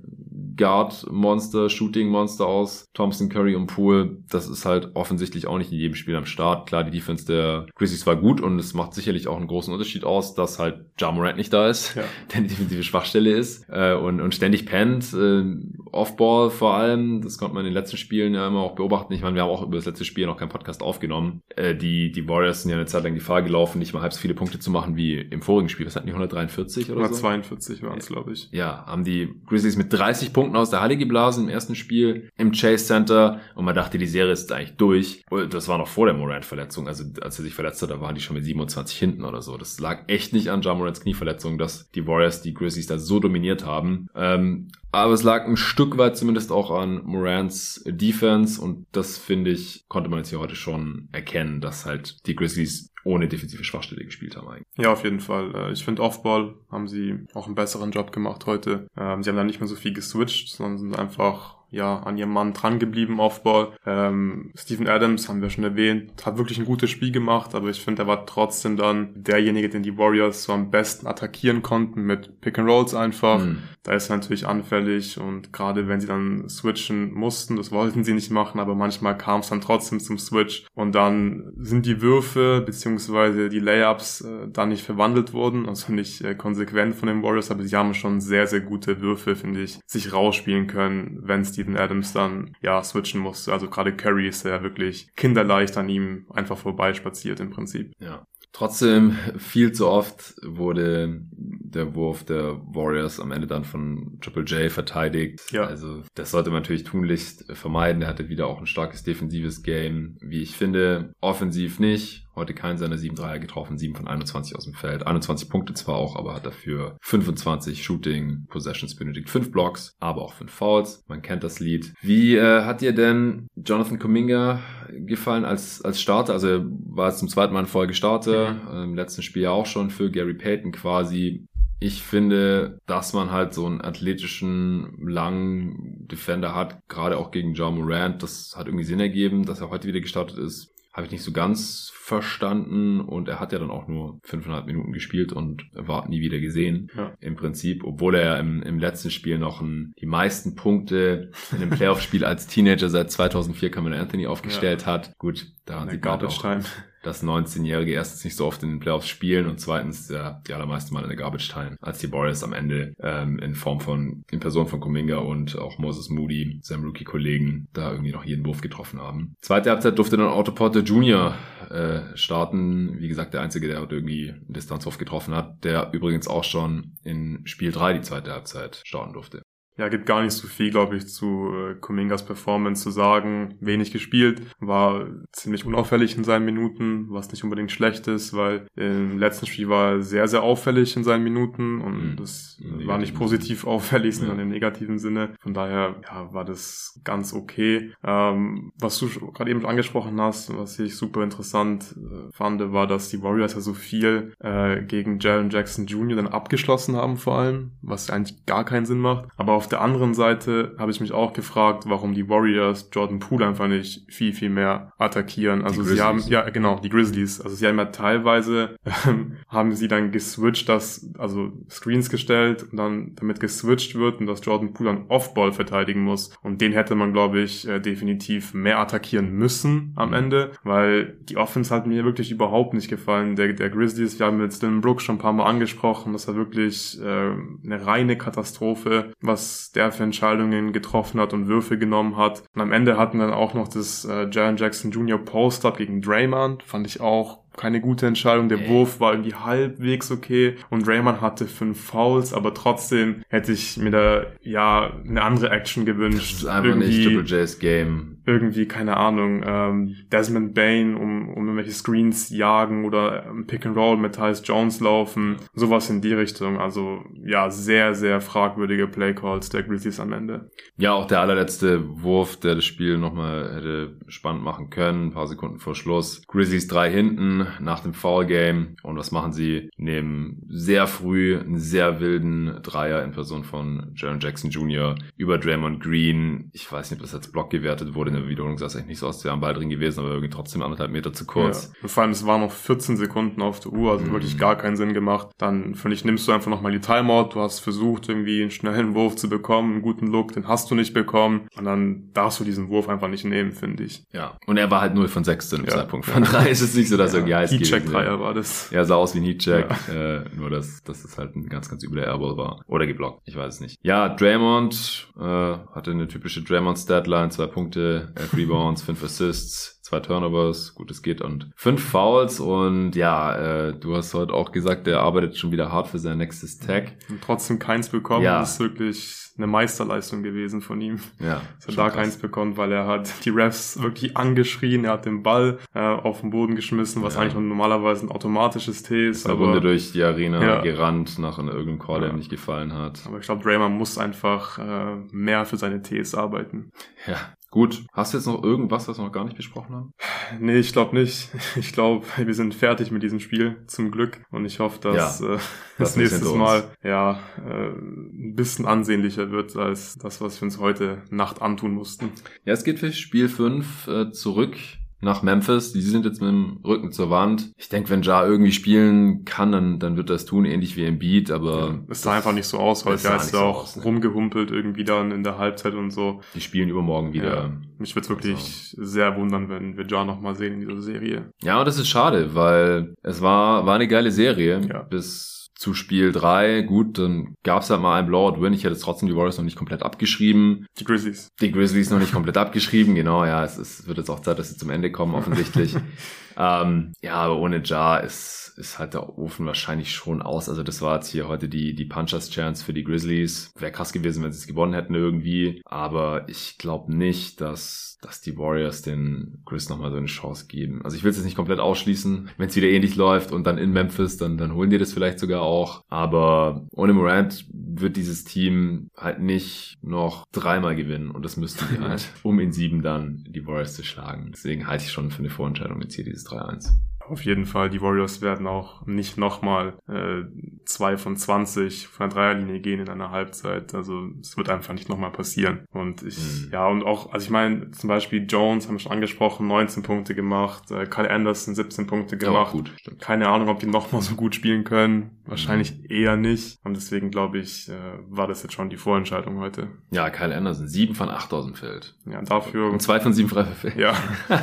Guard-Monster, 0.56 1.70
Shooting-Monster 1.70 2.46
aus 2.46 2.86
Thompson, 2.94 3.30
Curry 3.30 3.56
und 3.56 3.68
Poole, 3.68 4.18
das 4.30 4.48
ist 4.48 4.66
halt 4.66 4.92
offensichtlich 4.96 5.48
auch 5.48 5.58
nicht 5.58 5.72
in 5.72 5.78
jedem 5.80 5.96
Spiel 5.96 6.16
am 6.16 6.26
Start. 6.26 6.68
Klar, 6.68 6.84
die 6.84 6.92
Defense 6.92 7.26
der 7.26 7.66
Grizzlies 7.76 8.06
war 8.08 8.16
gut 8.16 8.42
und 8.42 8.60
es 8.60 8.74
macht 8.74 8.94
sicherlich 8.94 9.28
auch 9.28 9.38
einen 9.38 9.48
großen 9.48 9.74
Unterschied 9.74 10.04
aus, 10.04 10.36
dass 10.36 10.60
halt 10.60 10.86
Ja 11.00 11.12
Morant 11.12 11.38
nicht 11.38 11.54
da 11.54 11.68
ist, 11.70 11.96
Ja. 11.96 12.04
der 12.32 12.38
eine 12.40 12.48
defensive 12.48 12.84
Schwachstelle 12.84 13.32
ist 13.32 13.66
äh, 13.70 13.94
und, 13.94 14.22
und 14.22 14.34
ständig 14.36 14.66
pennt, 14.66 15.14
äh, 15.14 15.44
Offball 15.92 16.50
vor 16.50 16.76
allem, 16.76 17.22
das 17.22 17.38
konnte 17.38 17.54
man 17.56 17.62
in 17.66 17.72
den 17.72 17.74
letzten 17.74 17.98
Spielen 17.98 18.34
ja 18.34 18.48
immer 18.48 18.60
auch 18.62 18.76
beobachten. 18.76 19.14
Ich 19.14 19.22
meine, 19.22 19.36
wir 19.36 19.44
haben 19.44 19.50
auch 19.50 19.64
über 19.64 19.76
das 19.78 19.86
letzte 19.86 20.06
Spiel 20.06 20.26
noch 20.26 20.38
keinen 20.38 20.50
Podcast 20.50 20.82
aufgenommen. 20.82 21.42
Äh, 21.56 21.76
die, 21.76 22.12
die 22.12 22.28
Warriors 22.28 22.62
sind 22.64 22.72
ja 22.72 22.78
eine 22.78 22.86
Zeit 22.86 23.04
lang 23.04 23.16
Gefahr 23.16 23.42
gelaufen, 23.42 23.80
nicht 23.80 23.94
mal 23.94 24.02
halb 24.02 24.14
so 24.14 24.20
viele 24.20 24.34
Punkte 24.34 24.60
zu 24.60 24.72
machen 24.72 24.96
wie 24.98 25.16
im 25.20 25.42
vorigen 25.42 25.70
Spiel. 25.70 25.86
Was 25.86 25.96
hatten 25.96 26.08
die 26.08 26.14
143 26.14 26.86
oder 26.92 27.00
so? 27.02 27.26
142 27.26 27.82
waren 27.84 27.98
es, 28.00 28.08
glaube 28.08 28.34
ich. 28.34 28.50
ja, 28.52 28.86
haben 28.86 29.04
die 29.04 29.34
Grizzlies 29.48 29.78
mit 29.78 29.92
30 29.94 30.34
Punkten 30.34 30.45
aus 30.54 30.70
der 30.70 30.82
Halle 30.82 30.98
geblasen 30.98 31.46
im 31.46 31.50
ersten 31.50 31.76
Spiel 31.76 32.30
im 32.38 32.52
Chase 32.52 32.86
Center 32.86 33.40
und 33.56 33.66
man 33.66 33.76
dachte, 33.76 33.98
die 33.98 34.08
Serie 34.08 34.34
ist 34.34 34.52
eigentlich 34.52 34.76
durch. 34.76 35.24
Das 35.50 35.68
war 35.68 35.78
noch 35.78 35.88
vor 35.88 36.06
der 36.06 36.16
Morant-Verletzung. 36.16 36.88
Also 36.88 37.06
als 37.22 37.40
er 37.40 37.44
sich 37.44 37.54
verletzt 37.54 37.82
hat, 37.82 37.90
da 37.90 38.02
waren 38.02 38.16
die 38.16 38.22
schon 38.22 38.36
mit 38.36 38.46
27 38.46 38.98
hinten 38.98 39.24
oder 39.24 39.42
so. 39.42 39.58
Das 39.58 39.80
lag 39.80 40.04
echt 40.08 40.34
nicht 40.34 40.50
an 40.50 40.62
Ja 40.62 40.74
Morants 40.74 41.02
Knieverletzung, 41.02 41.58
dass 41.58 41.90
die 41.92 42.06
Warriors 42.06 42.42
die 42.42 42.54
Grizzlies 42.54 42.88
da 42.88 42.98
so 42.98 43.20
dominiert 43.20 43.66
haben. 43.66 44.08
Ähm, 44.16 44.68
aber 44.96 45.14
es 45.14 45.24
lag 45.24 45.46
ein 45.46 45.58
Stück 45.58 45.98
weit 45.98 46.18
zumindest 46.18 46.52
auch 46.52 46.72
an 46.72 47.02
Morants 47.04 47.84
Defense 47.86 48.62
und 48.62 48.86
das 48.92 49.18
finde 49.18 49.52
ich, 49.52 49.86
konnte 49.88 50.10
man 50.10 50.20
jetzt 50.20 50.30
hier 50.30 50.40
heute 50.40 50.56
schon 50.56 51.10
erkennen, 51.12 51.62
dass 51.62 51.86
halt 51.86 52.18
die 52.28 52.36
Grizzlies 52.36 52.92
ohne 53.04 53.28
defensive 53.28 53.64
Schwachstelle 53.64 54.04
gespielt 54.04 54.36
haben 54.36 54.48
eigentlich. 54.48 54.66
Ja, 54.78 54.92
auf 54.92 55.04
jeden 55.04 55.20
Fall. 55.20 55.54
Äh, 55.54 55.72
Ich 55.74 55.86
finde, 55.86 56.02
Offball 56.02 56.56
haben 56.72 56.88
sie 56.88 57.20
auch 57.36 57.46
einen 57.46 57.56
besseren 57.56 57.92
Job 57.92 58.12
gemacht 58.12 58.48
heute. 58.48 58.88
Ähm, 58.98 59.22
Sie 59.22 59.30
haben 59.30 59.38
da 59.38 59.44
nicht 59.44 59.60
mehr 59.60 59.68
so 59.68 59.76
viel 59.76 59.94
geswitcht, 59.94 60.56
sondern 60.56 60.80
sind 60.80 60.98
einfach 60.98 61.55
ja 61.72 62.00
an 62.00 62.18
ihrem 62.18 62.32
Mann 62.32 62.54
dran 62.54 62.80
geblieben, 62.80 63.20
Offball. 63.20 63.72
Ähm, 63.86 64.52
Steven 64.56 64.88
Adams 64.88 65.28
haben 65.28 65.42
wir 65.42 65.50
schon 65.50 65.64
erwähnt, 65.64 66.26
hat 66.26 66.38
wirklich 66.38 66.58
ein 66.58 66.66
gutes 66.66 66.90
Spiel 66.90 67.12
gemacht, 67.12 67.56
aber 67.56 67.70
ich 67.70 67.82
finde, 67.82 68.04
er 68.04 68.08
war 68.08 68.26
trotzdem 68.26 68.78
dann 68.78 69.10
derjenige, 69.16 69.70
den 69.70 69.84
die 69.84 69.98
Warriors 69.98 70.44
so 70.44 70.54
am 70.54 70.72
besten 70.72 71.08
attackieren 71.08 71.62
konnten 71.62 72.04
mit 72.04 72.42
Pick 72.42 72.60
and 72.60 72.70
Rolls 72.70 72.94
einfach. 72.94 73.42
Hm. 73.42 73.60
Da 73.84 73.94
ist 73.94 74.10
er 74.10 74.18
natürlich 74.18 74.48
anfällig 74.48 75.20
und 75.20 75.54
gerade 75.54 75.88
wenn 75.88 76.00
sie 76.00 76.08
dann 76.08 76.50
switchen 76.50 77.14
mussten, 77.14 77.56
das 77.56 77.72
wollten 77.72 78.04
sie 78.04 78.14
nicht 78.14 78.32
machen, 78.32 78.60
aber 78.60 78.74
manchmal 78.74 79.16
kam 79.16 79.42
es 79.42 79.50
dann 79.50 79.62
trotzdem 79.62 80.00
zum 80.00 80.18
Switch 80.18 80.66
und 80.74 80.96
dann 80.96 81.54
sind 81.58 81.86
die 81.86 82.02
Würfe 82.02 82.64
beziehungsweise 82.66 83.48
die 83.50 83.60
Layups 83.60 84.22
äh, 84.22 84.48
dann 84.52 84.70
nicht 84.70 84.84
verwandelt 84.84 85.34
worden, 85.34 85.70
also 85.70 85.94
nicht 85.94 86.22
äh, 86.22 86.34
konsequent 86.34 86.96
von 86.96 87.08
den 87.08 87.22
Warriors, 87.22 87.52
aber 87.52 87.64
sie 87.64 87.76
haben 87.76 87.94
schon 87.94 88.22
sehr, 88.22 88.48
sehr 88.48 88.62
gute 88.62 89.02
Würfe, 89.02 89.36
finde 89.36 89.62
ich, 89.62 89.80
sich 89.86 90.12
rausspielen 90.12 90.66
können, 90.66 91.20
wenn 91.22 91.42
Steven 91.56 91.78
Adams 91.78 92.12
dann 92.12 92.56
ja 92.62 92.84
switchen 92.84 93.22
musste. 93.22 93.54
Also 93.54 93.70
gerade 93.70 93.96
Curry 93.96 94.28
ist 94.28 94.46
ja 94.46 94.62
wirklich 94.62 95.08
kinderleicht 95.16 95.78
an 95.78 95.88
ihm 95.88 96.26
einfach 96.34 96.58
vorbeispaziert 96.58 97.40
im 97.40 97.50
Prinzip. 97.50 97.94
Ja. 98.00 98.28
Trotzdem, 98.52 99.18
viel 99.38 99.74
zu 99.74 99.88
oft 99.88 100.36
wurde 100.42 101.22
der 101.32 101.94
Wurf 101.94 102.24
der 102.24 102.62
Warriors 102.74 103.20
am 103.20 103.32
Ende 103.32 103.48
dann 103.48 103.66
von 103.66 104.18
Triple 104.22 104.44
J 104.44 104.72
verteidigt. 104.72 105.52
Ja. 105.52 105.66
Also 105.66 106.04
das 106.14 106.32
sollte 106.32 106.52
man 106.52 106.62
natürlich 106.62 106.86
tunlichst 106.86 107.52
vermeiden. 107.54 108.02
Er 108.02 108.08
hatte 108.08 108.30
wieder 108.30 108.48
auch 108.48 108.60
ein 108.60 108.66
starkes 108.66 109.04
defensives 109.04 109.62
Game, 109.62 110.18
wie 110.22 110.42
ich 110.42 110.56
finde. 110.56 111.12
Offensiv 111.20 111.80
nicht. 111.80 112.25
Heute 112.36 112.54
keinen 112.54 112.78
seiner 112.78 112.98
7 112.98 113.16
Dreier 113.16 113.40
getroffen, 113.40 113.78
7 113.78 113.96
von 113.96 114.08
21 114.08 114.56
aus 114.56 114.66
dem 114.66 114.74
Feld. 114.74 115.08
21 115.08 115.50
Punkte 115.50 115.74
zwar 115.74 115.96
auch, 115.96 116.16
aber 116.16 116.34
hat 116.34 116.46
dafür 116.46 116.98
25 117.02 117.84
Shooting 117.84 118.46
Possessions 118.50 118.96
benötigt. 118.96 119.30
5 119.30 119.52
Blocks, 119.52 119.96
aber 120.00 120.22
auch 120.22 120.34
5 120.34 120.52
Fouls. 120.52 121.04
Man 121.08 121.22
kennt 121.22 121.44
das 121.44 121.60
Lied. 121.60 121.94
Wie 122.02 122.36
äh, 122.36 122.64
hat 122.64 122.82
dir 122.82 122.94
denn 122.94 123.48
Jonathan 123.56 124.00
Kuminga 124.00 124.60
gefallen 124.92 125.46
als, 125.46 125.82
als 125.82 126.02
Starter? 126.02 126.34
Also 126.34 126.48
er 126.48 126.66
war 126.66 127.10
jetzt 127.10 127.20
zum 127.20 127.30
zweiten 127.30 127.54
Mal 127.54 127.62
in 127.62 127.66
Folge 127.68 127.94
Starter. 127.94 128.54
Mhm. 128.54 128.84
Im 128.84 128.96
letzten 128.96 129.22
Spiel 129.22 129.44
ja 129.44 129.52
auch 129.52 129.66
schon 129.66 129.90
für 129.90 130.12
Gary 130.12 130.34
Payton 130.34 130.72
quasi. 130.72 131.48
Ich 131.80 132.02
finde, 132.02 132.80
dass 132.86 133.14
man 133.14 133.32
halt 133.32 133.54
so 133.54 133.66
einen 133.66 133.82
athletischen, 133.82 134.98
langen 135.08 136.08
Defender 136.08 136.56
hat, 136.56 136.80
gerade 136.88 137.18
auch 137.18 137.32
gegen 137.32 137.54
John 137.54 137.76
Morant, 137.76 138.24
das 138.24 138.56
hat 138.56 138.68
irgendwie 138.68 138.86
Sinn 138.86 139.00
ergeben, 139.00 139.46
dass 139.46 139.62
er 139.62 139.70
heute 139.70 139.88
wieder 139.88 140.00
gestartet 140.00 140.38
ist. 140.38 140.75
Habe 140.96 141.08
ich 141.08 141.12
nicht 141.12 141.24
so 141.24 141.34
ganz 141.34 141.92
verstanden 141.94 143.02
und 143.02 143.28
er 143.28 143.40
hat 143.42 143.52
ja 143.52 143.60
dann 143.60 143.70
auch 143.70 143.88
nur 143.90 144.20
fünfeinhalb 144.24 144.66
Minuten 144.66 144.94
gespielt 144.94 145.34
und 145.34 145.64
war 145.74 146.08
nie 146.08 146.22
wieder 146.22 146.40
gesehen 146.40 146.90
Ja. 146.96 147.14
im 147.20 147.36
Prinzip, 147.36 147.84
obwohl 147.84 148.16
er 148.16 148.40
im, 148.40 148.64
im 148.64 148.80
letzten 148.80 149.12
Spiel 149.12 149.38
noch 149.38 149.60
ein, 149.60 149.94
die 150.00 150.06
meisten 150.06 150.56
Punkte 150.56 151.32
in 151.52 151.58
einem 151.58 151.72
Playoff-Spiel 151.72 152.24
als 152.24 152.48
Teenager 152.48 152.90
seit 152.90 153.12
2004 153.12 153.72
Cameron 153.72 154.00
Anthony 154.00 154.26
aufgestellt 154.28 154.86
hat. 154.86 155.12
Gut, 155.18 155.48
da 155.66 155.80
man 155.80 155.90
halt 155.90 156.02
Garbage 156.02 156.38
auch, 156.38 156.42
Time. 156.42 156.64
Dass 157.06 157.24
19-Jährige 157.24 157.94
erstens 157.94 158.24
nicht 158.24 158.36
so 158.36 158.46
oft 158.46 158.64
in 158.64 158.70
den 158.70 158.80
Playoffs 158.80 159.08
spielen 159.08 159.48
und 159.48 159.60
zweitens 159.60 160.10
ja, 160.10 160.42
die 160.48 160.54
allermeisten 160.54 160.94
Mal 160.94 161.04
in 161.04 161.10
der 161.10 161.18
Garbage 161.18 161.50
teilen, 161.50 161.78
als 161.82 162.00
die 162.00 162.12
Warriors 162.12 162.44
am 162.44 162.54
Ende 162.54 162.94
ähm, 163.00 163.40
in 163.40 163.56
Form 163.56 163.80
von, 163.80 164.24
in 164.32 164.40
Person 164.40 164.68
von 164.68 164.80
Kuminga 164.80 165.18
und 165.18 165.58
auch 165.58 165.78
Moses 165.78 166.10
Moody, 166.10 166.60
seinem 166.64 166.86
Rookie-Kollegen, 166.86 167.68
da 167.74 167.92
irgendwie 167.92 168.12
noch 168.12 168.26
jeden 168.26 168.46
Wurf 168.46 168.62
getroffen 168.62 169.00
haben. 169.00 169.36
Zweite 169.42 169.70
Halbzeit 169.70 169.98
durfte 169.98 170.18
dann 170.18 170.28
Otto 170.28 170.52
Porter 170.52 170.82
Jr. 170.82 171.36
Äh, 171.70 172.16
starten. 172.16 173.00
Wie 173.00 173.08
gesagt, 173.08 173.34
der 173.34 173.42
Einzige, 173.42 173.68
der 173.68 173.82
heute 173.82 173.96
irgendwie 173.96 174.30
einen 174.30 174.54
Distanzwurf 174.54 174.98
getroffen 174.98 175.36
hat, 175.36 175.64
der 175.64 175.90
übrigens 175.94 176.28
auch 176.28 176.44
schon 176.44 176.96
in 177.04 177.42
Spiel 177.46 177.72
3 177.72 177.94
die 177.94 178.02
zweite 178.02 178.32
Halbzeit 178.32 178.82
starten 178.84 179.14
durfte. 179.14 179.42
Ja, 179.78 179.90
gibt 179.90 180.06
gar 180.06 180.24
nicht 180.24 180.34
so 180.34 180.48
viel, 180.48 180.72
glaube 180.72 180.96
ich, 180.96 181.08
zu 181.08 181.52
äh, 181.54 181.76
Kumingas 181.76 182.26
Performance 182.26 182.84
zu 182.84 182.92
sagen. 182.92 183.56
Wenig 183.60 183.92
gespielt, 183.92 184.42
war 184.60 185.08
ziemlich 185.32 185.66
unauffällig 185.66 186.18
in 186.18 186.24
seinen 186.24 186.46
Minuten, 186.46 187.08
was 187.10 187.32
nicht 187.32 187.44
unbedingt 187.44 187.72
schlecht 187.72 188.08
ist, 188.08 188.34
weil 188.34 188.68
im 188.76 189.18
letzten 189.18 189.46
Spiel 189.46 189.70
war 189.70 189.92
er 189.92 190.02
sehr, 190.02 190.28
sehr 190.28 190.44
auffällig 190.44 190.96
in 190.96 191.04
seinen 191.04 191.24
Minuten 191.24 191.82
und 191.82 192.12
mhm. 192.12 192.16
das 192.16 192.58
Negativ. 192.62 192.88
war 192.88 192.98
nicht 192.98 193.16
positiv 193.16 193.68
auffällig, 193.68 194.16
sondern 194.16 194.38
ja. 194.38 194.44
im 194.44 194.50
negativen 194.50 194.98
Sinne. 194.98 195.36
Von 195.40 195.54
daher 195.54 195.96
ja, 196.04 196.34
war 196.34 196.46
das 196.46 197.00
ganz 197.04 197.34
okay. 197.34 197.94
Ähm, 198.04 198.72
was 198.80 199.00
du 199.00 199.08
gerade 199.32 199.52
eben 199.52 199.62
schon 199.62 199.70
angesprochen 199.70 200.20
hast, 200.22 200.56
was 200.58 200.80
ich 200.80 200.96
super 200.96 201.24
interessant 201.24 201.96
äh, 201.98 202.32
fand, 202.32 202.56
war, 202.72 202.88
dass 202.88 203.10
die 203.10 203.22
Warriors 203.22 203.54
ja 203.54 203.62
so 203.62 203.74
viel 203.74 204.34
äh, 204.40 204.84
gegen 204.84 205.20
Jalen 205.20 205.50
Jackson 205.50 205.86
Jr. 205.86 206.16
dann 206.16 206.28
abgeschlossen 206.28 206.96
haben 206.96 207.18
vor 207.18 207.40
allem, 207.40 207.72
was 207.82 208.10
eigentlich 208.10 208.46
gar 208.46 208.64
keinen 208.64 208.86
Sinn 208.86 209.00
macht. 209.00 209.28
Aber 209.38 209.54
auf 209.54 209.65
auf 209.66 209.70
der 209.70 209.82
anderen 209.82 210.14
Seite 210.14 210.76
habe 210.78 210.92
ich 210.92 211.02
mich 211.02 211.12
auch 211.12 211.34
gefragt, 211.34 211.86
warum 211.88 212.14
die 212.14 212.30
Warriors 212.30 212.88
Jordan 212.94 213.18
Poole 213.18 213.48
einfach 213.48 213.68
nicht 213.68 214.06
viel, 214.14 214.32
viel 214.32 214.52
mehr 214.52 214.94
attackieren. 215.00 215.64
Also 215.64 215.82
sie 215.82 216.00
haben, 216.00 216.20
ja 216.28 216.48
genau, 216.52 216.78
die 216.78 216.90
Grizzlies. 216.90 217.42
Also 217.42 217.56
sie 217.56 217.66
haben 217.66 217.80
ja 217.80 217.86
teilweise, 217.86 218.76
ähm, 219.08 219.38
haben 219.48 219.72
sie 219.74 219.88
dann 219.88 220.12
geswitcht, 220.12 220.70
dass, 220.70 221.10
also 221.18 221.52
Screens 221.68 222.12
gestellt 222.12 222.68
und 222.72 222.78
dann 222.78 223.16
damit 223.16 223.40
geswitcht 223.40 223.96
wird 223.96 224.20
und 224.20 224.28
dass 224.28 224.46
Jordan 224.46 224.72
Poole 224.72 224.94
dann 224.94 225.08
Offball 225.08 225.52
verteidigen 225.52 226.02
muss. 226.02 226.30
Und 226.44 226.62
den 226.62 226.72
hätte 226.72 226.94
man, 226.94 227.12
glaube 227.12 227.42
ich, 227.42 227.68
äh, 227.68 227.80
definitiv 227.80 228.54
mehr 228.54 228.78
attackieren 228.78 229.32
müssen 229.32 229.94
am 229.96 230.14
Ende, 230.14 230.52
weil 230.64 231.18
die 231.24 231.38
Offense 231.38 231.74
hat 231.74 231.88
mir 231.88 232.06
wirklich 232.06 232.30
überhaupt 232.30 232.76
nicht 232.76 232.88
gefallen. 232.88 233.36
Der, 233.36 233.54
der 233.54 233.72
Grizzlies, 233.72 234.20
wir 234.20 234.28
haben 234.28 234.40
jetzt 234.42 234.62
Dylan 234.62 234.82
Brooks 234.82 235.02
schon 235.02 235.16
ein 235.16 235.20
paar 235.20 235.34
Mal 235.34 235.46
angesprochen, 235.46 236.14
das 236.14 236.28
war 236.28 236.36
wirklich 236.36 237.02
äh, 237.02 237.04
eine 237.04 237.84
reine 237.84 238.16
Katastrophe, 238.16 239.12
was 239.22 239.55
der 239.72 239.92
für 239.92 240.04
Entscheidungen 240.04 240.74
getroffen 240.74 241.20
hat 241.20 241.34
und 241.34 241.48
Würfe 241.48 241.78
genommen 241.78 242.18
hat. 242.18 242.44
Und 242.54 242.62
am 242.62 242.72
Ende 242.72 242.98
hatten 242.98 243.20
dann 243.20 243.34
auch 243.34 243.54
noch 243.54 243.68
das 243.68 244.06
äh, 244.06 244.28
Jaron 244.30 244.58
Jackson 244.58 244.92
Jr. 244.92 245.18
Post-Up 245.18 245.78
gegen 245.78 246.02
Draymond. 246.02 246.64
Fand 246.64 246.88
ich 246.88 247.02
auch 247.02 247.45
keine 247.58 247.82
gute 247.82 248.08
Entscheidung. 248.08 248.50
Der 248.50 248.68
Wurf 248.68 249.00
war 249.00 249.14
irgendwie 249.14 249.34
halbwegs 249.34 250.12
okay 250.12 250.56
und 250.70 250.88
Raymond 250.88 251.22
hatte 251.22 251.46
fünf 251.46 251.80
Fouls, 251.80 252.34
aber 252.34 252.54
trotzdem 252.54 253.24
hätte 253.30 253.52
ich 253.52 253.78
mir 253.78 253.92
da 253.92 254.26
ja 254.42 254.94
eine 255.08 255.22
andere 255.22 255.50
Action 255.50 255.86
gewünscht. 255.86 256.34
Das 256.34 256.40
ist 256.42 256.46
einfach 256.46 256.70
irgendwie, 256.70 256.88
nicht 256.88 257.04
Triple 257.04 257.24
J's 257.24 257.60
Game. 257.60 258.18
Irgendwie, 258.28 258.68
keine 258.68 258.98
Ahnung, 258.98 259.44
ähm, 259.46 259.96
Desmond 260.12 260.56
Bain 260.56 260.96
um, 260.96 261.30
um 261.30 261.46
irgendwelche 261.46 261.72
Screens 261.72 262.32
jagen 262.32 262.86
oder 262.86 263.28
ähm, 263.28 263.46
Pick 263.46 263.68
and 263.68 263.78
Roll 263.78 263.98
mit 263.98 264.16
Tyus 264.16 264.42
Jones 264.44 264.80
laufen. 264.80 265.38
Sowas 265.54 265.92
in 265.92 266.02
die 266.02 266.14
Richtung. 266.14 266.60
Also 266.60 267.04
ja, 267.24 267.52
sehr, 267.52 267.94
sehr 267.94 268.22
fragwürdige 268.22 268.88
Playcalls 268.88 269.50
der 269.50 269.62
Grizzlies 269.62 270.00
am 270.00 270.12
Ende. 270.12 270.50
Ja, 270.76 270.94
auch 270.94 271.06
der 271.06 271.22
allerletzte 271.22 272.02
Wurf, 272.02 272.40
der 272.40 272.56
das 272.56 272.66
Spiel 272.66 272.98
nochmal 272.98 273.56
hätte 273.56 274.00
spannend 274.08 274.44
machen 274.44 274.72
können. 274.72 275.08
Ein 275.08 275.12
paar 275.12 275.28
Sekunden 275.28 275.60
vor 275.60 275.76
Schluss. 275.76 276.24
Grizzlies 276.28 276.68
drei 276.68 276.90
hinten 276.90 277.45
nach 277.60 277.82
dem 277.82 277.94
Foul 277.94 278.26
Game. 278.26 278.76
Und 278.84 278.98
was 278.98 279.12
machen 279.12 279.34
sie? 279.34 279.70
Nehmen 279.78 280.44
sehr 280.48 280.88
früh 280.88 281.38
einen 281.38 281.60
sehr 281.60 282.00
wilden 282.00 282.60
Dreier 282.64 283.04
in 283.04 283.12
Person 283.12 283.44
von 283.44 283.92
Jaron 283.96 284.20
Jackson 284.20 284.50
Jr. 284.50 284.96
über 285.18 285.38
Draymond 285.38 285.82
Green. 285.82 286.50
Ich 286.54 286.72
weiß 286.72 286.92
nicht, 286.92 287.00
ob 287.00 287.06
das 287.06 287.16
als 287.16 287.32
Block 287.32 287.50
gewertet 287.50 287.94
wurde. 287.94 288.10
In 288.12 288.18
der 288.18 288.28
Wiederholung 288.28 288.58
sah 288.58 288.66
es 288.66 288.76
eigentlich 288.76 288.88
nicht 288.88 289.00
so 289.00 289.08
aus, 289.08 289.24
wäre 289.24 289.34
am 289.34 289.42
Ball 289.42 289.54
drin 289.54 289.70
gewesen, 289.70 290.00
aber 290.00 290.10
irgendwie 290.10 290.30
trotzdem 290.30 290.62
anderthalb 290.62 290.92
Meter 290.92 291.14
zu 291.14 291.26
kurz. 291.26 291.72
Ja. 291.82 291.88
Vor 291.88 292.04
allem, 292.04 292.12
es 292.12 292.26
waren 292.26 292.42
noch 292.42 292.52
14 292.52 292.98
Sekunden 292.98 293.42
auf 293.42 293.60
der 293.60 293.72
Uhr, 293.72 293.92
also 293.92 294.06
mhm. 294.06 294.12
wirklich 294.12 294.38
gar 294.38 294.58
keinen 294.58 294.76
Sinn 294.76 294.94
gemacht. 294.94 295.30
Dann, 295.38 295.76
finde 295.76 295.96
ich, 295.96 296.06
nimmst 296.06 296.28
du 296.28 296.32
einfach 296.32 296.52
nochmal 296.52 296.72
die 296.72 296.80
Timeout. 296.80 297.30
Du 297.34 297.42
hast 297.42 297.60
versucht, 297.60 298.10
irgendwie 298.10 298.42
einen 298.42 298.52
schnellen 298.52 298.96
Wurf 298.96 299.16
zu 299.16 299.30
bekommen, 299.30 299.74
einen 299.74 299.82
guten 299.82 300.08
Look, 300.08 300.34
den 300.34 300.48
hast 300.48 300.70
du 300.72 300.76
nicht 300.76 300.94
bekommen. 300.94 301.48
Und 301.58 301.66
dann 301.66 302.12
darfst 302.14 302.40
du 302.40 302.44
diesen 302.44 302.70
Wurf 302.70 302.90
einfach 302.90 303.08
nicht 303.08 303.26
nehmen, 303.26 303.52
finde 303.52 303.84
ich. 303.84 304.04
Ja. 304.12 304.38
Und 304.46 304.58
er 304.58 304.72
war 304.72 304.82
halt 304.82 304.96
0 304.96 305.08
von 305.08 305.24
6 305.24 305.50
zu 305.50 305.58
dem 305.58 305.66
ja. 305.66 305.72
Zeitpunkt. 305.72 306.06
Von 306.06 306.24
3 306.24 306.50
ist 306.50 306.62
es 306.62 306.76
nicht 306.76 306.90
so, 306.90 306.98
dass 306.98 307.14
ja. 307.14 307.20
er 307.20 307.26
heiß 307.36 307.52
Heatcheck-Dreier 307.52 308.20
war 308.20 308.34
das. 308.34 308.70
Ja, 308.72 308.86
sah 308.86 308.96
aus 308.96 309.16
wie 309.16 309.20
ein 309.20 309.26
Heatcheck, 309.26 309.68
ja. 309.88 309.94
äh, 309.94 310.26
nur 310.36 310.50
dass, 310.50 310.84
dass 310.84 311.04
es 311.04 311.18
halt 311.18 311.36
ein 311.36 311.48
ganz, 311.48 311.70
ganz 311.70 311.84
übler 311.84 312.04
Airball 312.06 312.38
war. 312.38 312.62
Oder 312.68 312.88
geblockt, 312.88 313.22
ich 313.26 313.36
weiß 313.36 313.56
es 313.56 313.60
nicht. 313.62 313.78
Ja, 313.84 314.10
Draymond 314.10 315.08
äh, 315.18 315.22
hatte 315.22 315.92
eine 315.92 316.08
typische 316.08 316.44
Draymond-Statline, 316.44 317.30
zwei 317.30 317.48
Punkte, 317.48 318.14
elf 318.16 318.36
Rebounds, 318.36 318.82
fünf 318.82 319.04
Assists, 319.04 319.75
zwei 319.86 320.00
Turnovers, 320.00 320.74
gut, 320.74 320.90
es 320.90 321.04
geht 321.04 321.22
und 321.22 321.52
fünf 321.56 321.84
Fouls 321.84 322.40
und 322.40 322.96
ja, 322.96 323.68
äh, 323.68 323.74
du 323.80 323.96
hast 323.96 324.16
heute 324.16 324.34
auch 324.34 324.52
gesagt, 324.52 324.88
der 324.88 325.02
arbeitet 325.02 325.38
schon 325.38 325.52
wieder 325.52 325.72
hart 325.72 325.90
für 325.90 326.00
sein 326.00 326.18
nächstes 326.18 326.58
Tag. 326.58 326.94
Und 327.08 327.22
trotzdem 327.22 327.60
keins 327.60 327.90
bekommen, 327.90 328.24
ja. 328.24 328.40
das 328.40 328.54
ist 328.54 328.60
wirklich 328.60 329.26
eine 329.38 329.46
Meisterleistung 329.46 330.24
gewesen 330.24 330.62
von 330.62 330.82
ihm. 330.82 331.00
Ja. 331.20 331.42
Dass 331.58 331.68
er 331.68 331.84
da 331.84 331.90
keins 331.92 332.18
bekommen, 332.18 332.58
weil 332.58 332.72
er 332.72 332.88
hat 332.88 333.26
die 333.26 333.30
Refs 333.30 333.80
wirklich 333.80 334.18
angeschrien, 334.18 334.86
er 334.86 334.94
hat 334.94 335.06
den 335.06 335.22
Ball 335.22 335.60
äh, 335.76 335.80
auf 335.80 336.22
den 336.22 336.32
Boden 336.32 336.56
geschmissen, 336.56 337.04
was 337.04 337.14
ja. 337.14 337.22
eigentlich 337.22 337.36
normalerweise 337.36 338.08
ein 338.08 338.12
automatisches 338.12 338.82
T 338.82 339.10
ist. 339.10 339.26
Er 339.26 339.34
aber 339.34 339.46
Runde 339.46 339.62
durch 339.62 339.92
die 339.92 340.02
Arena 340.02 340.42
ja. 340.42 340.62
gerannt 340.62 341.20
nach 341.20 341.38
irgendeinem 341.38 341.78
Call, 341.78 342.00
der 342.00 342.10
ihm 342.10 342.16
nicht 342.16 342.32
gefallen 342.32 342.74
hat. 342.74 343.02
Aber 343.06 343.20
ich 343.20 343.26
glaube, 343.26 343.44
Draymond 343.44 343.78
muss 343.78 344.00
einfach 344.00 344.58
äh, 344.58 344.96
mehr 345.12 345.46
für 345.46 345.58
seine 345.58 345.84
Ts 345.84 346.16
arbeiten. 346.16 346.72
Ja, 347.06 347.18
Gut, 347.56 347.86
hast 347.94 348.12
du 348.12 348.18
jetzt 348.18 348.28
noch 348.28 348.44
irgendwas, 348.44 348.90
was 348.90 348.98
wir 348.98 349.06
noch 349.06 349.14
gar 349.14 349.24
nicht 349.24 349.38
besprochen 349.38 349.76
haben? 349.76 349.94
Nee, 350.42 350.58
ich 350.58 350.74
glaube 350.74 350.94
nicht. 350.94 351.30
Ich 351.56 351.72
glaube, 351.72 352.06
wir 352.18 352.34
sind 352.34 352.54
fertig 352.54 352.92
mit 352.92 353.02
diesem 353.02 353.22
Spiel, 353.22 353.64
zum 353.68 353.92
Glück. 353.92 354.22
Und 354.30 354.44
ich 354.44 354.60
hoffe, 354.60 354.82
dass 354.82 355.22
ja, 355.22 355.36
äh, 355.36 355.40
das 355.78 355.96
nächstes 355.96 356.34
Mal 356.34 356.66
ja 356.84 357.18
äh, 357.38 357.70
ein 357.70 358.36
bisschen 358.36 358.66
ansehnlicher 358.66 359.32
wird 359.32 359.56
als 359.56 359.96
das, 359.96 360.20
was 360.20 360.42
wir 360.42 360.48
uns 360.48 360.60
heute 360.60 361.04
Nacht 361.10 361.42
antun 361.42 361.72
mussten. 361.72 362.12
Ja, 362.44 362.52
es 362.52 362.66
geht 362.66 362.80
für 362.80 362.92
Spiel 362.92 363.30
5 363.30 363.88
äh, 363.88 364.12
zurück 364.12 364.58
nach 365.06 365.22
Memphis. 365.22 365.72
Die 365.72 365.82
sind 365.82 366.06
jetzt 366.06 366.20
mit 366.20 366.30
dem 366.30 366.60
Rücken 366.66 366.92
zur 366.92 367.10
Wand. 367.10 367.52
Ich 367.58 367.70
denke, 367.70 367.90
wenn 367.90 368.02
Ja 368.02 368.26
irgendwie 368.26 368.52
spielen 368.52 369.24
kann, 369.24 369.54
dann, 369.54 369.80
dann 369.80 369.96
wird 369.96 370.10
das 370.10 370.26
tun, 370.26 370.44
ähnlich 370.44 370.76
wie 370.76 370.86
im 370.86 371.00
Beat, 371.00 371.32
aber. 371.32 371.58
Ja, 371.58 371.80
es 371.90 372.02
sah 372.02 372.14
einfach 372.14 372.34
nicht 372.34 372.48
so 372.48 372.60
aus, 372.60 372.86
weil 372.86 372.98
er 373.02 373.16
ist 373.16 373.34
da 373.34 373.42
auch 373.42 373.64
aus, 373.64 373.76
ne? 373.78 373.84
rumgehumpelt 373.84 374.52
irgendwie 374.52 374.84
dann 374.84 375.12
in 375.12 375.24
der 375.24 375.38
Halbzeit 375.38 375.76
und 375.76 375.92
so. 375.92 376.20
Die 376.34 376.42
spielen 376.42 376.68
übermorgen 376.70 377.14
wieder. 377.14 377.36
Ja, 377.36 377.52
mich 377.78 377.96
würde 377.96 378.10
wirklich 378.10 378.74
also. 378.78 378.84
sehr 378.84 379.16
wundern, 379.16 379.48
wenn 379.48 379.78
wir 379.78 379.86
Ja 379.88 380.04
nochmal 380.04 380.36
sehen 380.36 380.54
in 380.54 380.68
dieser 380.68 380.82
Serie. 380.82 381.32
Ja, 381.42 381.60
und 381.60 381.66
das 381.66 381.80
ist 381.80 381.88
schade, 381.88 382.34
weil 382.34 382.96
es 383.04 383.22
war, 383.22 383.66
war 383.66 383.76
eine 383.76 383.88
geile 383.88 384.12
Serie. 384.12 384.62
Ja. 384.68 384.82
Bis 384.82 385.35
zu 385.56 385.74
Spiel 385.74 386.12
3, 386.12 386.62
gut, 386.62 386.98
dann 386.98 387.36
gab 387.44 387.64
es 387.64 387.70
halt 387.70 387.82
mal 387.82 387.98
einen 387.98 388.08
Blowout-Win. 388.08 388.54
Ich 388.54 388.64
hätte 388.64 388.78
trotzdem 388.78 389.08
die 389.08 389.16
Warriors 389.16 389.38
noch 389.38 389.46
nicht 389.46 389.58
komplett 389.58 389.84
abgeschrieben. 389.84 390.68
Die 390.78 390.84
Grizzlies. 390.84 391.30
Die 391.42 391.52
Grizzlies 391.52 391.90
noch 391.90 392.00
nicht 392.00 392.14
komplett 392.14 392.38
abgeschrieben, 392.38 392.96
genau, 392.96 393.26
ja. 393.26 393.44
Es, 393.44 393.58
es 393.58 393.88
wird 393.88 393.98
jetzt 393.98 394.10
auch 394.10 394.20
Zeit, 394.20 394.38
dass 394.38 394.50
sie 394.50 394.58
zum 394.58 394.70
Ende 394.70 394.92
kommen, 394.92 395.16
offensichtlich. 395.16 395.76
ähm, 396.38 396.94
ja, 397.02 397.14
aber 397.16 397.38
ohne 397.38 397.62
Jar 397.64 398.04
ist 398.04 398.46
ist 398.58 398.80
halt 398.80 398.94
der 398.94 399.18
Ofen 399.18 399.46
wahrscheinlich 399.46 399.94
schon 399.94 400.22
aus. 400.22 400.50
Also 400.50 400.64
das 400.64 400.82
war 400.82 400.96
jetzt 400.96 401.10
hier 401.10 401.28
heute 401.28 401.50
die, 401.50 401.74
die 401.74 401.86
Punchers 401.86 402.30
Chance 402.30 402.64
für 402.64 402.74
die 402.74 402.84
Grizzlies. 402.84 403.52
Wäre 403.58 403.72
krass 403.72 403.92
gewesen, 403.92 404.24
wenn 404.24 404.32
sie 404.32 404.40
es 404.40 404.48
gewonnen 404.48 404.74
hätten 404.74 404.96
irgendwie. 404.96 405.62
Aber 405.66 406.28
ich 406.30 406.58
glaube 406.58 406.96
nicht, 406.96 407.42
dass, 407.42 407.98
dass 408.02 408.22
die 408.22 408.38
Warriors 408.38 408.82
den 408.82 409.42
Chris 409.46 409.70
nochmal 409.70 409.92
so 409.92 409.98
eine 409.98 410.06
Chance 410.06 410.48
geben. 410.48 410.82
Also 410.84 410.96
ich 410.96 411.04
will 411.04 411.12
es 411.12 411.18
jetzt 411.18 411.26
nicht 411.26 411.36
komplett 411.36 411.60
ausschließen. 411.60 412.30
Wenn 412.38 412.48
es 412.48 412.56
wieder 412.56 412.70
ähnlich 412.70 412.96
läuft 412.96 413.32
und 413.32 413.46
dann 413.46 413.58
in 413.58 413.72
Memphis, 413.72 414.18
dann, 414.18 414.38
dann 414.38 414.54
holen 414.54 414.70
die 414.70 414.78
das 414.78 414.94
vielleicht 414.94 415.20
sogar 415.20 415.42
auch. 415.46 415.84
Aber 415.90 416.66
ohne 416.72 416.94
Morant 416.94 417.46
wird 417.52 417.98
dieses 417.98 418.24
Team 418.24 418.90
halt 418.98 419.20
nicht 419.20 419.78
noch 419.82 420.26
dreimal 420.32 420.76
gewinnen. 420.76 421.12
Und 421.12 421.24
das 421.24 421.38
müssten 421.38 421.66
die 421.76 421.80
halt, 421.80 422.12
um 422.24 422.40
in 422.40 422.52
sieben 422.52 422.82
dann 422.82 423.24
die 423.28 423.46
Warriors 423.46 423.76
zu 423.76 423.84
schlagen. 423.84 424.32
Deswegen 424.34 424.68
halte 424.68 424.86
ich 424.86 424.92
schon 424.92 425.12
für 425.12 425.20
eine 425.20 425.30
Vorentscheidung 425.30 425.82
jetzt 425.82 425.96
hier 425.96 426.06
dieses 426.06 426.28
3-1. 426.28 426.72
Auf 427.08 427.24
jeden 427.24 427.46
Fall, 427.46 427.70
die 427.70 427.82
Warriors 427.82 428.22
werden 428.22 428.48
auch 428.48 428.86
nicht 428.86 429.18
nochmal 429.18 429.78
äh, 429.88 430.24
zwei 430.66 430.98
von 430.98 431.16
20 431.16 431.88
von 431.88 432.10
der 432.10 432.16
Dreierlinie 432.16 432.60
gehen 432.60 432.80
in 432.80 432.90
einer 432.90 433.12
Halbzeit. 433.12 433.76
Also 433.76 434.10
es 434.22 434.38
wird 434.38 434.50
einfach 434.50 434.74
nicht 434.74 434.90
nochmal 434.90 435.12
passieren. 435.12 435.66
Und 435.72 436.02
ich, 436.04 436.18
mhm. 436.18 436.50
ja, 436.52 436.68
und 436.68 436.84
auch, 436.84 437.14
also 437.14 437.24
ich 437.24 437.30
meine, 437.30 437.72
zum 437.72 437.90
Beispiel 437.90 438.26
Jones 438.28 438.68
haben 438.68 438.76
wir 438.76 438.80
schon 438.80 438.92
angesprochen, 438.92 439.48
19 439.48 439.84
Punkte 439.84 440.16
gemacht, 440.16 440.72
äh, 440.72 440.86
Kyle 440.86 441.10
Anderson 441.10 441.54
17 441.54 441.86
Punkte 441.88 442.18
gemacht. 442.18 442.54
Ja, 442.54 442.60
gut, 442.60 442.72
Keine 443.00 443.28
Ahnung, 443.28 443.50
ob 443.50 443.60
die 443.60 443.68
nochmal 443.68 444.02
so 444.02 444.16
gut 444.16 444.36
spielen 444.36 444.64
können. 444.64 445.12
Wahrscheinlich 445.26 445.78
mhm. 445.78 445.86
eher 445.90 446.18
nicht. 446.18 446.58
Und 446.64 446.76
deswegen 446.76 447.12
glaube 447.12 447.40
ich, 447.40 447.70
äh, 447.70 447.74
war 448.08 448.28
das 448.28 448.44
jetzt 448.44 448.54
schon 448.54 448.70
die 448.70 448.78
Vorentscheidung 448.78 449.40
heute. 449.40 449.70
Ja, 449.92 450.10
Kyle 450.10 450.36
Anderson, 450.36 450.68
7 450.68 450.96
von 450.96 451.10
8 451.10 451.34
aus 451.34 451.46
dem 451.46 451.56
Feld. 451.56 451.96
Ja, 452.06 452.22
dafür. 452.22 452.72
Und 452.72 452.82
2 452.82 453.00
von 453.00 453.14
7 453.14 453.30
frei 453.30 453.44
Feld. 453.46 453.76
Ja. 453.78 453.94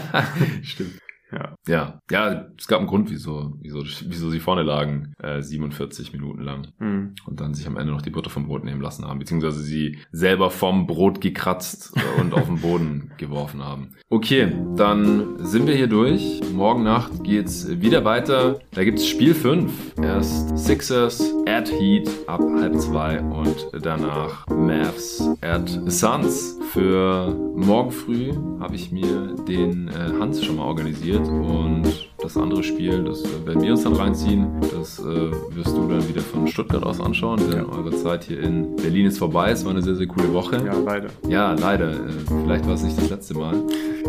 Stimmt. 0.63 1.03
Ja, 1.33 1.55
Ja, 1.67 1.99
ja, 2.11 2.47
es 2.59 2.69
gab 2.69 2.79
einen 2.81 2.89
Grund, 2.89 3.11
wieso, 3.11 3.55
wieso, 3.61 3.83
wieso 3.83 4.31
sie 4.31 4.41
vorne 4.41 4.63
lagen, 4.63 5.15
äh, 5.23 5.41
47 5.41 6.13
Minuten 6.13 6.43
lang. 6.43 6.69
Mhm. 6.79 7.15
Und 7.27 7.41
dann 7.41 7.55
sich 7.55 7.67
am 7.67 7.77
Ende 7.77 7.93
noch 7.93 8.03
die 8.03 8.11
Butter 8.11 8.31
vom 8.31 8.47
Brot 8.47 8.65
nehmen 8.65 8.81
lassen 8.81 9.07
haben, 9.07 9.19
beziehungsweise 9.19 9.61
sie 9.61 9.99
selber 10.11 10.51
vom 10.51 10.87
Brot 10.87 11.21
gekratzt 11.21 11.95
und 12.21 12.35
auf 12.35 12.47
den 12.47 12.61
Boden 12.61 13.13
geworfen 13.19 13.65
haben. 13.65 13.91
Okay, 14.11 14.53
dann 14.77 15.39
sind 15.39 15.67
wir 15.67 15.75
hier 15.75 15.87
durch. 15.87 16.41
Morgen 16.53 16.83
Nacht 16.83 17.25
geht's 17.25 17.81
wieder 17.81 18.05
weiter. 18.05 18.59
Da 18.73 18.85
gibt's 18.85 19.07
Spiel 19.07 19.35
5. 19.35 19.73
Erst 20.03 20.59
Sixers 20.59 21.33
at 21.47 21.71
Heat 21.71 22.09
ab 22.27 22.41
halb 22.59 22.79
zwei 22.79 23.21
und 23.21 23.69
danach 23.81 24.47
Mavs 24.49 25.23
at 25.41 25.69
Suns. 25.87 26.59
Für 26.73 27.35
morgen 27.57 27.91
früh 27.91 28.33
habe 28.61 28.75
ich 28.75 28.93
mir 28.93 29.35
den 29.47 29.89
äh, 29.89 30.13
Hans 30.19 30.45
schon 30.45 30.57
mal 30.57 30.65
organisiert 30.65 31.22
und 31.29 32.09
das 32.23 32.37
andere 32.37 32.63
Spiel, 32.63 33.03
das 33.05 33.23
äh, 33.23 33.47
werden 33.47 33.63
wir 33.63 33.73
uns 33.73 33.83
dann 33.83 33.95
reinziehen. 33.95 34.47
Das 34.61 34.99
äh, 35.01 35.05
wirst 35.05 35.77
du 35.77 35.89
dann 35.89 36.09
wieder 36.09 36.23
von 36.23 36.47
Stuttgart 36.47 36.83
aus 36.85 37.01
anschauen, 37.01 37.41
denn 37.51 37.59
ja. 37.59 37.65
eure 37.67 37.91
Zeit 37.91 38.25
hier 38.25 38.41
in 38.41 38.77
Berlin 38.77 39.07
ist 39.07 39.19
vorbei. 39.19 39.51
Es 39.51 39.65
war 39.65 39.73
eine 39.73 39.83
sehr, 39.83 39.97
sehr 39.97 40.07
coole 40.07 40.33
Woche. 40.33 40.63
Ja, 40.65 40.75
leider. 40.75 41.09
Ja, 41.29 41.53
leider. 41.53 41.91
Äh, 41.91 42.11
vielleicht 42.45 42.67
war 42.67 42.75
es 42.75 42.83
nicht 42.83 42.97
das 42.99 43.11
letzte 43.11 43.35
Mal. 43.35 43.57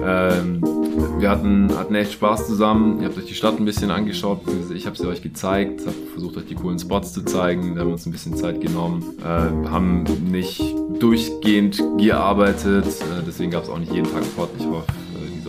Ähm, 0.05 0.61
wir 1.20 1.30
hatten, 1.30 1.76
hatten 1.76 1.95
echt 1.95 2.14
Spaß 2.14 2.47
zusammen. 2.47 2.99
Ihr 2.99 3.07
habt 3.07 3.18
euch 3.18 3.26
die 3.26 3.34
Stadt 3.34 3.57
ein 3.59 3.66
bisschen 3.66 3.91
angeschaut, 3.91 4.41
ich 4.74 4.86
habe 4.86 4.97
sie 4.97 5.07
euch 5.07 5.22
gezeigt, 5.22 5.82
habe 5.86 5.95
versucht, 6.11 6.38
euch 6.38 6.45
die 6.45 6.55
coolen 6.55 6.80
Spots 6.80 7.14
zu 7.14 7.24
zeigen. 7.24 7.76
Da 7.76 7.82
haben 7.82 7.88
wir 7.88 7.93
uns 7.93 8.05
ein 8.05 8.11
bisschen 8.11 8.36
Zeit 8.36 8.61
genommen, 8.61 9.03
äh, 9.22 9.70
haben 9.70 10.03
nicht 10.30 10.61
durchgehend 10.99 11.82
gearbeitet, 11.97 12.86
äh, 12.86 13.24
deswegen 13.26 13.51
gab 13.51 13.64
es 13.64 13.70
auch 13.70 13.80
nicht 13.80 13.93
jeden 13.93 14.11
Tag 14.11 14.24
Sport. 14.24 14.49
Ich 14.59 14.66
hoffe, 14.66 14.84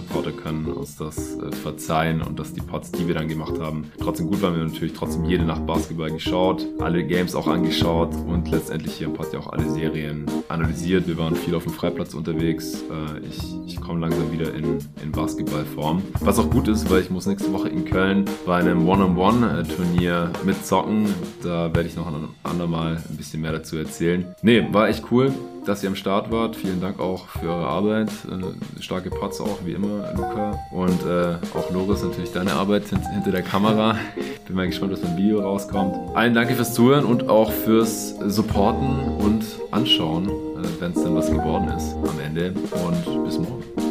Supporter 0.04 0.32
können 0.32 0.66
uns 0.66 0.96
das 0.96 1.38
äh, 1.38 1.50
verzeihen 1.50 2.20
und 2.20 2.38
dass 2.38 2.52
die 2.52 2.60
Pots, 2.60 2.92
die 2.92 3.08
wir 3.08 3.14
dann 3.14 3.26
gemacht 3.26 3.58
haben, 3.58 3.90
trotzdem 3.98 4.26
gut 4.26 4.42
waren. 4.42 4.54
Wir 4.54 4.62
haben 4.62 4.70
natürlich 4.70 4.92
trotzdem 4.92 5.24
jede 5.24 5.44
Nacht 5.44 5.66
Basketball 5.66 6.10
geschaut, 6.10 6.66
alle 6.78 7.04
Games 7.04 7.34
auch 7.34 7.46
angeschaut 7.46 8.14
und 8.26 8.50
letztendlich 8.50 8.94
hier 8.94 9.06
im 9.06 9.14
Pod 9.14 9.32
ja 9.32 9.38
auch 9.38 9.52
alle 9.52 9.68
Serien 9.70 10.26
analysiert. 10.48 11.08
Wir 11.08 11.16
waren 11.16 11.34
viel 11.34 11.54
auf 11.54 11.64
dem 11.64 11.72
Freiplatz 11.72 12.12
unterwegs. 12.12 12.82
Äh, 12.82 13.26
ich, 13.26 13.40
ich 13.66 13.80
komme 13.80 14.00
langsam 14.00 14.30
wieder 14.30 14.52
in, 14.54 14.78
in 15.02 15.10
Basketballform. 15.10 16.02
Was 16.20 16.38
auch 16.38 16.50
gut 16.50 16.68
ist, 16.68 16.90
weil 16.90 17.00
ich 17.00 17.10
muss 17.10 17.26
nächste 17.26 17.52
Woche 17.52 17.70
in 17.70 17.86
Köln 17.86 18.26
bei 18.44 18.56
einem 18.56 18.86
One-on-One-Turnier 18.86 20.32
mitzocken. 20.44 21.06
Da 21.42 21.74
werde 21.74 21.88
ich 21.88 21.96
noch 21.96 22.06
ein 22.06 22.28
andermal 22.42 23.02
ein 23.08 23.16
bisschen 23.16 23.40
mehr 23.40 23.52
dazu 23.52 23.78
erzählen. 23.78 24.34
Nee, 24.42 24.66
war 24.70 24.88
echt 24.88 25.04
cool 25.10 25.32
dass 25.66 25.82
ihr 25.82 25.88
am 25.88 25.96
Start 25.96 26.30
wart. 26.30 26.56
Vielen 26.56 26.80
Dank 26.80 27.00
auch 27.00 27.28
für 27.28 27.48
eure 27.48 27.66
Arbeit. 27.66 28.10
Äh, 28.30 28.82
starke 28.82 29.10
Pots 29.10 29.40
auch, 29.40 29.58
wie 29.64 29.72
immer, 29.72 30.12
Luca. 30.14 30.58
Und 30.70 31.04
äh, 31.06 31.36
auch 31.56 31.70
Loris, 31.70 32.02
natürlich 32.02 32.32
deine 32.32 32.52
Arbeit 32.52 32.88
hint 32.88 33.02
hinter 33.12 33.30
der 33.30 33.42
Kamera. 33.42 33.96
Bin 34.46 34.56
mal 34.56 34.66
gespannt, 34.66 34.92
was 34.92 35.00
beim 35.00 35.16
Video 35.16 35.40
rauskommt. 35.40 35.94
Allen 36.14 36.34
danke 36.34 36.54
fürs 36.54 36.74
Zuhören 36.74 37.04
und 37.04 37.28
auch 37.28 37.50
fürs 37.50 38.14
Supporten 38.26 39.16
und 39.18 39.44
Anschauen, 39.70 40.28
äh, 40.28 40.80
wenn 40.80 40.92
es 40.92 41.02
dann 41.02 41.14
was 41.14 41.30
geworden 41.30 41.68
ist 41.76 41.94
am 41.94 42.20
Ende. 42.20 42.52
Und 42.86 43.24
bis 43.24 43.38
morgen. 43.38 43.83